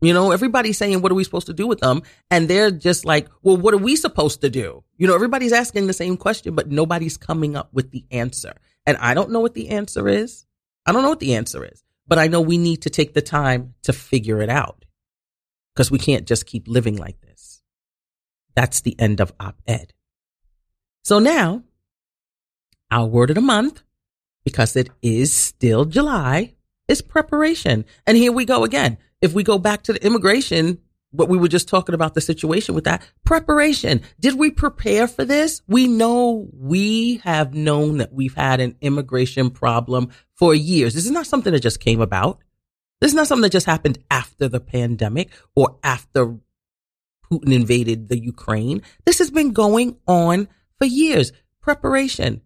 You 0.00 0.12
know, 0.12 0.30
everybody's 0.30 0.76
saying, 0.76 1.00
what 1.00 1.10
are 1.10 1.14
we 1.14 1.24
supposed 1.24 1.46
to 1.46 1.54
do 1.54 1.66
with 1.66 1.80
them? 1.80 2.02
And 2.30 2.48
they're 2.48 2.70
just 2.70 3.04
like, 3.06 3.28
well, 3.42 3.56
what 3.56 3.72
are 3.72 3.78
we 3.78 3.96
supposed 3.96 4.42
to 4.42 4.50
do? 4.50 4.84
You 4.98 5.06
know, 5.06 5.14
everybody's 5.14 5.52
asking 5.52 5.86
the 5.86 5.94
same 5.94 6.16
question, 6.18 6.54
but 6.54 6.70
nobody's 6.70 7.16
coming 7.16 7.56
up 7.56 7.72
with 7.72 7.90
the 7.92 8.04
answer. 8.10 8.54
And 8.84 8.98
I 8.98 9.14
don't 9.14 9.30
know 9.30 9.40
what 9.40 9.54
the 9.54 9.70
answer 9.70 10.06
is. 10.08 10.44
I 10.84 10.92
don't 10.92 11.02
know 11.02 11.08
what 11.08 11.20
the 11.20 11.34
answer 11.34 11.64
is, 11.64 11.82
but 12.06 12.18
I 12.18 12.26
know 12.26 12.40
we 12.40 12.58
need 12.58 12.82
to 12.82 12.90
take 12.90 13.14
the 13.14 13.22
time 13.22 13.74
to 13.84 13.92
figure 13.92 14.42
it 14.42 14.50
out 14.50 14.84
because 15.74 15.90
we 15.90 15.98
can't 15.98 16.26
just 16.26 16.46
keep 16.46 16.68
living 16.68 16.96
like 16.96 17.20
this. 17.22 17.62
That's 18.54 18.82
the 18.82 18.98
end 18.98 19.20
of 19.20 19.32
op 19.40 19.60
ed. 19.66 19.92
So 21.04 21.18
now, 21.18 21.62
our 22.90 23.06
word 23.06 23.30
of 23.30 23.36
the 23.36 23.42
month, 23.42 23.82
because 24.44 24.76
it 24.76 24.90
is 25.02 25.32
still 25.32 25.84
July, 25.84 26.54
is 26.88 27.02
preparation. 27.02 27.84
And 28.06 28.16
here 28.16 28.32
we 28.32 28.44
go 28.44 28.64
again. 28.64 28.98
If 29.20 29.32
we 29.32 29.42
go 29.42 29.58
back 29.58 29.82
to 29.84 29.92
the 29.92 30.04
immigration, 30.04 30.78
what 31.10 31.28
we 31.28 31.38
were 31.38 31.48
just 31.48 31.68
talking 31.68 31.94
about 31.94 32.14
the 32.14 32.20
situation 32.20 32.74
with 32.74 32.84
that 32.84 33.02
preparation. 33.24 34.02
Did 34.20 34.38
we 34.38 34.50
prepare 34.50 35.06
for 35.06 35.24
this? 35.24 35.62
We 35.66 35.86
know 35.86 36.48
we 36.52 37.16
have 37.18 37.54
known 37.54 37.98
that 37.98 38.12
we've 38.12 38.34
had 38.34 38.60
an 38.60 38.76
immigration 38.80 39.50
problem 39.50 40.10
for 40.34 40.54
years. 40.54 40.94
This 40.94 41.06
is 41.06 41.12
not 41.12 41.26
something 41.26 41.52
that 41.52 41.60
just 41.60 41.80
came 41.80 42.00
about. 42.00 42.40
This 43.00 43.10
is 43.10 43.14
not 43.14 43.26
something 43.26 43.42
that 43.42 43.52
just 43.52 43.66
happened 43.66 43.98
after 44.10 44.48
the 44.48 44.60
pandemic 44.60 45.30
or 45.54 45.78
after 45.82 46.38
Putin 47.30 47.52
invaded 47.52 48.08
the 48.08 48.18
Ukraine. 48.18 48.82
This 49.04 49.18
has 49.18 49.30
been 49.30 49.52
going 49.52 49.96
on 50.06 50.48
for 50.78 50.86
years. 50.86 51.32
Preparation. 51.60 52.42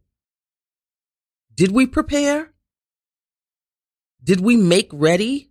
Did 1.55 1.72
we 1.72 1.86
prepare? 1.86 2.49
Did 4.22 4.40
we 4.40 4.56
make 4.56 4.90
ready? 4.92 5.50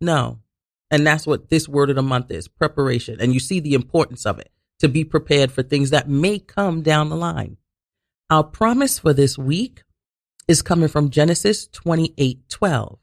No. 0.00 0.40
And 0.90 1.06
that's 1.06 1.26
what 1.26 1.50
this 1.50 1.68
word 1.68 1.90
of 1.90 1.96
the 1.96 2.02
month 2.02 2.30
is 2.30 2.48
preparation. 2.48 3.20
And 3.20 3.32
you 3.32 3.40
see 3.40 3.60
the 3.60 3.74
importance 3.74 4.26
of 4.26 4.38
it 4.38 4.50
to 4.80 4.88
be 4.88 5.04
prepared 5.04 5.52
for 5.52 5.62
things 5.62 5.90
that 5.90 6.08
may 6.08 6.38
come 6.38 6.82
down 6.82 7.08
the 7.08 7.16
line. 7.16 7.58
Our 8.28 8.44
promise 8.44 8.98
for 8.98 9.12
this 9.12 9.38
week 9.38 9.82
is 10.48 10.62
coming 10.62 10.88
from 10.88 11.10
Genesis 11.10 11.68
28 11.68 12.48
12. 12.48 12.98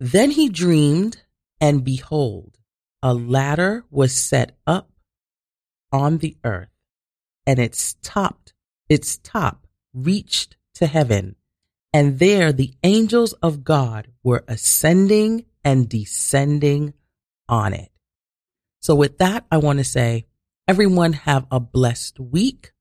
Then 0.00 0.30
he 0.30 0.48
dreamed, 0.48 1.22
and 1.60 1.84
behold, 1.84 2.56
a 3.02 3.12
ladder 3.12 3.84
was 3.90 4.14
set 4.14 4.56
up 4.66 4.90
on 5.92 6.18
the 6.18 6.36
earth, 6.44 6.68
and 7.46 7.58
its 7.58 7.94
top, 8.02 8.50
its 8.88 9.18
top 9.18 9.66
reached 9.92 10.56
to 10.74 10.86
heaven 10.86 11.36
and 11.92 12.18
there 12.18 12.52
the 12.52 12.74
angels 12.82 13.32
of 13.34 13.64
God 13.64 14.08
were 14.22 14.44
ascending 14.48 15.46
and 15.64 15.88
descending 15.88 16.94
on 17.48 17.72
it. 17.72 17.90
So 18.80 18.94
with 18.94 19.18
that, 19.18 19.44
I 19.50 19.58
want 19.58 19.78
to 19.78 19.84
say, 19.84 20.26
everyone 20.66 21.14
have 21.14 21.46
a 21.50 21.60
blessed 21.60 22.20
week. 22.20 22.72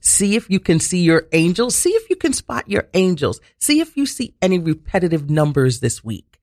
See 0.00 0.34
if 0.34 0.50
you 0.50 0.58
can 0.60 0.80
see 0.80 1.02
your 1.02 1.28
angels. 1.32 1.76
See 1.76 1.90
if 1.90 2.10
you 2.10 2.16
can 2.16 2.32
spot 2.32 2.68
your 2.68 2.88
angels. 2.94 3.40
See 3.60 3.80
if 3.80 3.96
you 3.96 4.06
see 4.06 4.34
any 4.42 4.58
repetitive 4.58 5.30
numbers 5.30 5.80
this 5.80 6.02
week. 6.02 6.40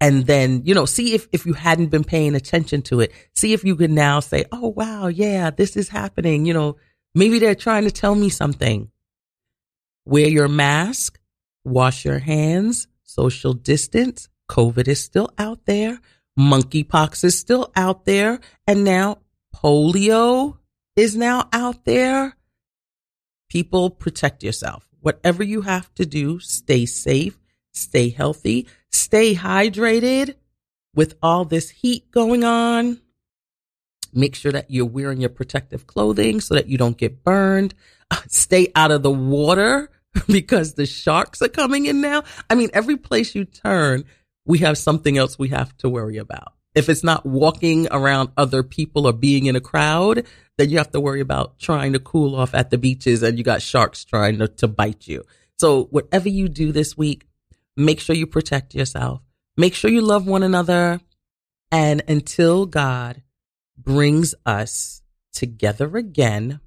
And 0.00 0.26
then, 0.26 0.62
you 0.64 0.74
know, 0.74 0.84
see 0.84 1.14
if, 1.14 1.28
if 1.32 1.46
you 1.46 1.52
hadn't 1.52 1.86
been 1.86 2.04
paying 2.04 2.34
attention 2.34 2.82
to 2.82 3.00
it. 3.00 3.12
See 3.32 3.52
if 3.52 3.64
you 3.64 3.76
can 3.76 3.94
now 3.94 4.20
say, 4.20 4.44
Oh, 4.50 4.68
wow. 4.68 5.06
Yeah, 5.06 5.50
this 5.50 5.76
is 5.76 5.88
happening. 5.88 6.46
You 6.46 6.54
know, 6.54 6.76
maybe 7.14 7.38
they're 7.38 7.54
trying 7.54 7.84
to 7.84 7.90
tell 7.90 8.14
me 8.14 8.28
something. 8.28 8.90
Wear 10.04 10.28
your 10.28 10.48
mask, 10.48 11.18
wash 11.64 12.04
your 12.04 12.18
hands, 12.18 12.86
social 13.02 13.54
distance, 13.54 14.28
COVID 14.48 14.88
is 14.88 15.02
still 15.02 15.30
out 15.38 15.64
there. 15.66 16.00
Monkeypox 16.38 17.24
is 17.24 17.38
still 17.38 17.70
out 17.74 18.04
there. 18.04 18.40
And 18.66 18.84
now 18.84 19.18
polio 19.54 20.58
is 20.96 21.16
now 21.16 21.48
out 21.52 21.84
there. 21.84 22.36
People 23.48 23.90
protect 23.90 24.42
yourself. 24.42 24.88
Whatever 25.00 25.42
you 25.42 25.62
have 25.62 25.92
to 25.94 26.06
do, 26.06 26.40
stay 26.40 26.86
safe, 26.86 27.38
stay 27.72 28.08
healthy, 28.08 28.66
stay 28.90 29.34
hydrated 29.34 30.34
with 30.94 31.14
all 31.22 31.44
this 31.44 31.70
heat 31.70 32.10
going 32.10 32.42
on. 32.42 33.00
Make 34.14 34.34
sure 34.34 34.52
that 34.52 34.70
you're 34.70 34.86
wearing 34.86 35.20
your 35.20 35.30
protective 35.30 35.86
clothing 35.86 36.40
so 36.40 36.54
that 36.54 36.68
you 36.68 36.78
don't 36.78 36.96
get 36.96 37.24
burned. 37.24 37.74
Uh, 38.10 38.20
stay 38.28 38.70
out 38.74 38.90
of 38.90 39.02
the 39.02 39.10
water 39.10 39.90
because 40.28 40.74
the 40.74 40.86
sharks 40.86 41.42
are 41.42 41.48
coming 41.48 41.86
in 41.86 42.00
now. 42.00 42.22
I 42.48 42.54
mean, 42.54 42.70
every 42.72 42.96
place 42.96 43.34
you 43.34 43.44
turn, 43.44 44.04
we 44.46 44.58
have 44.58 44.78
something 44.78 45.18
else 45.18 45.38
we 45.38 45.48
have 45.48 45.76
to 45.78 45.88
worry 45.88 46.18
about. 46.18 46.52
If 46.74 46.88
it's 46.88 47.04
not 47.04 47.24
walking 47.24 47.86
around 47.90 48.30
other 48.36 48.62
people 48.62 49.06
or 49.06 49.12
being 49.12 49.46
in 49.46 49.56
a 49.56 49.60
crowd, 49.60 50.26
then 50.58 50.70
you 50.70 50.78
have 50.78 50.90
to 50.92 51.00
worry 51.00 51.20
about 51.20 51.58
trying 51.58 51.92
to 51.92 52.00
cool 52.00 52.34
off 52.34 52.54
at 52.54 52.70
the 52.70 52.78
beaches 52.78 53.22
and 53.22 53.38
you 53.38 53.44
got 53.44 53.62
sharks 53.62 54.04
trying 54.04 54.38
to, 54.38 54.48
to 54.48 54.68
bite 54.68 55.06
you. 55.06 55.24
So 55.58 55.84
whatever 55.84 56.28
you 56.28 56.48
do 56.48 56.72
this 56.72 56.96
week, 56.96 57.26
make 57.76 58.00
sure 58.00 58.16
you 58.16 58.26
protect 58.26 58.74
yourself. 58.74 59.20
Make 59.56 59.74
sure 59.74 59.90
you 59.90 60.00
love 60.00 60.26
one 60.26 60.42
another. 60.42 61.00
And 61.70 62.02
until 62.08 62.66
God 62.66 63.22
brings 63.76 64.34
us 64.46 65.02
together 65.32 65.96
again 65.96 66.60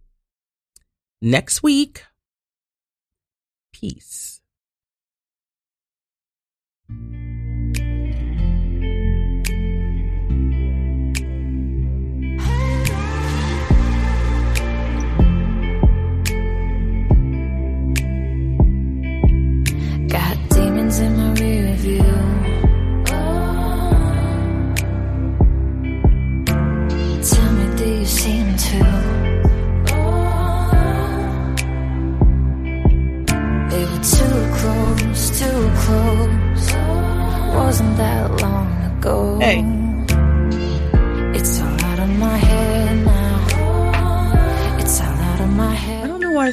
next 1.21 1.63
week, 1.63 2.03
peace. 3.71 4.41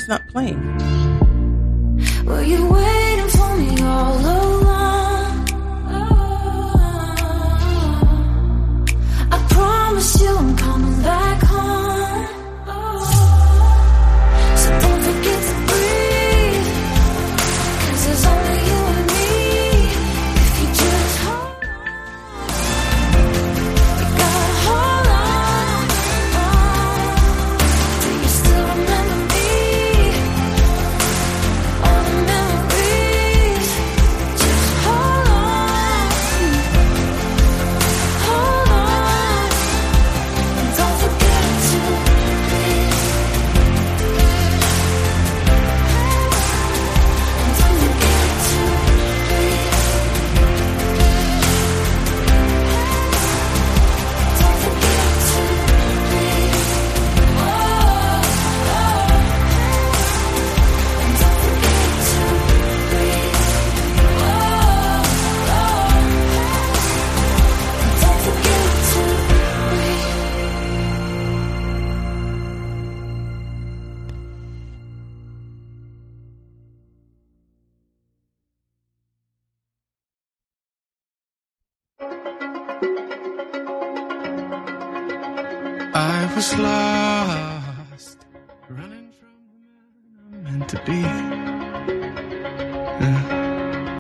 Not 0.09 0.27
playing. 0.29 0.84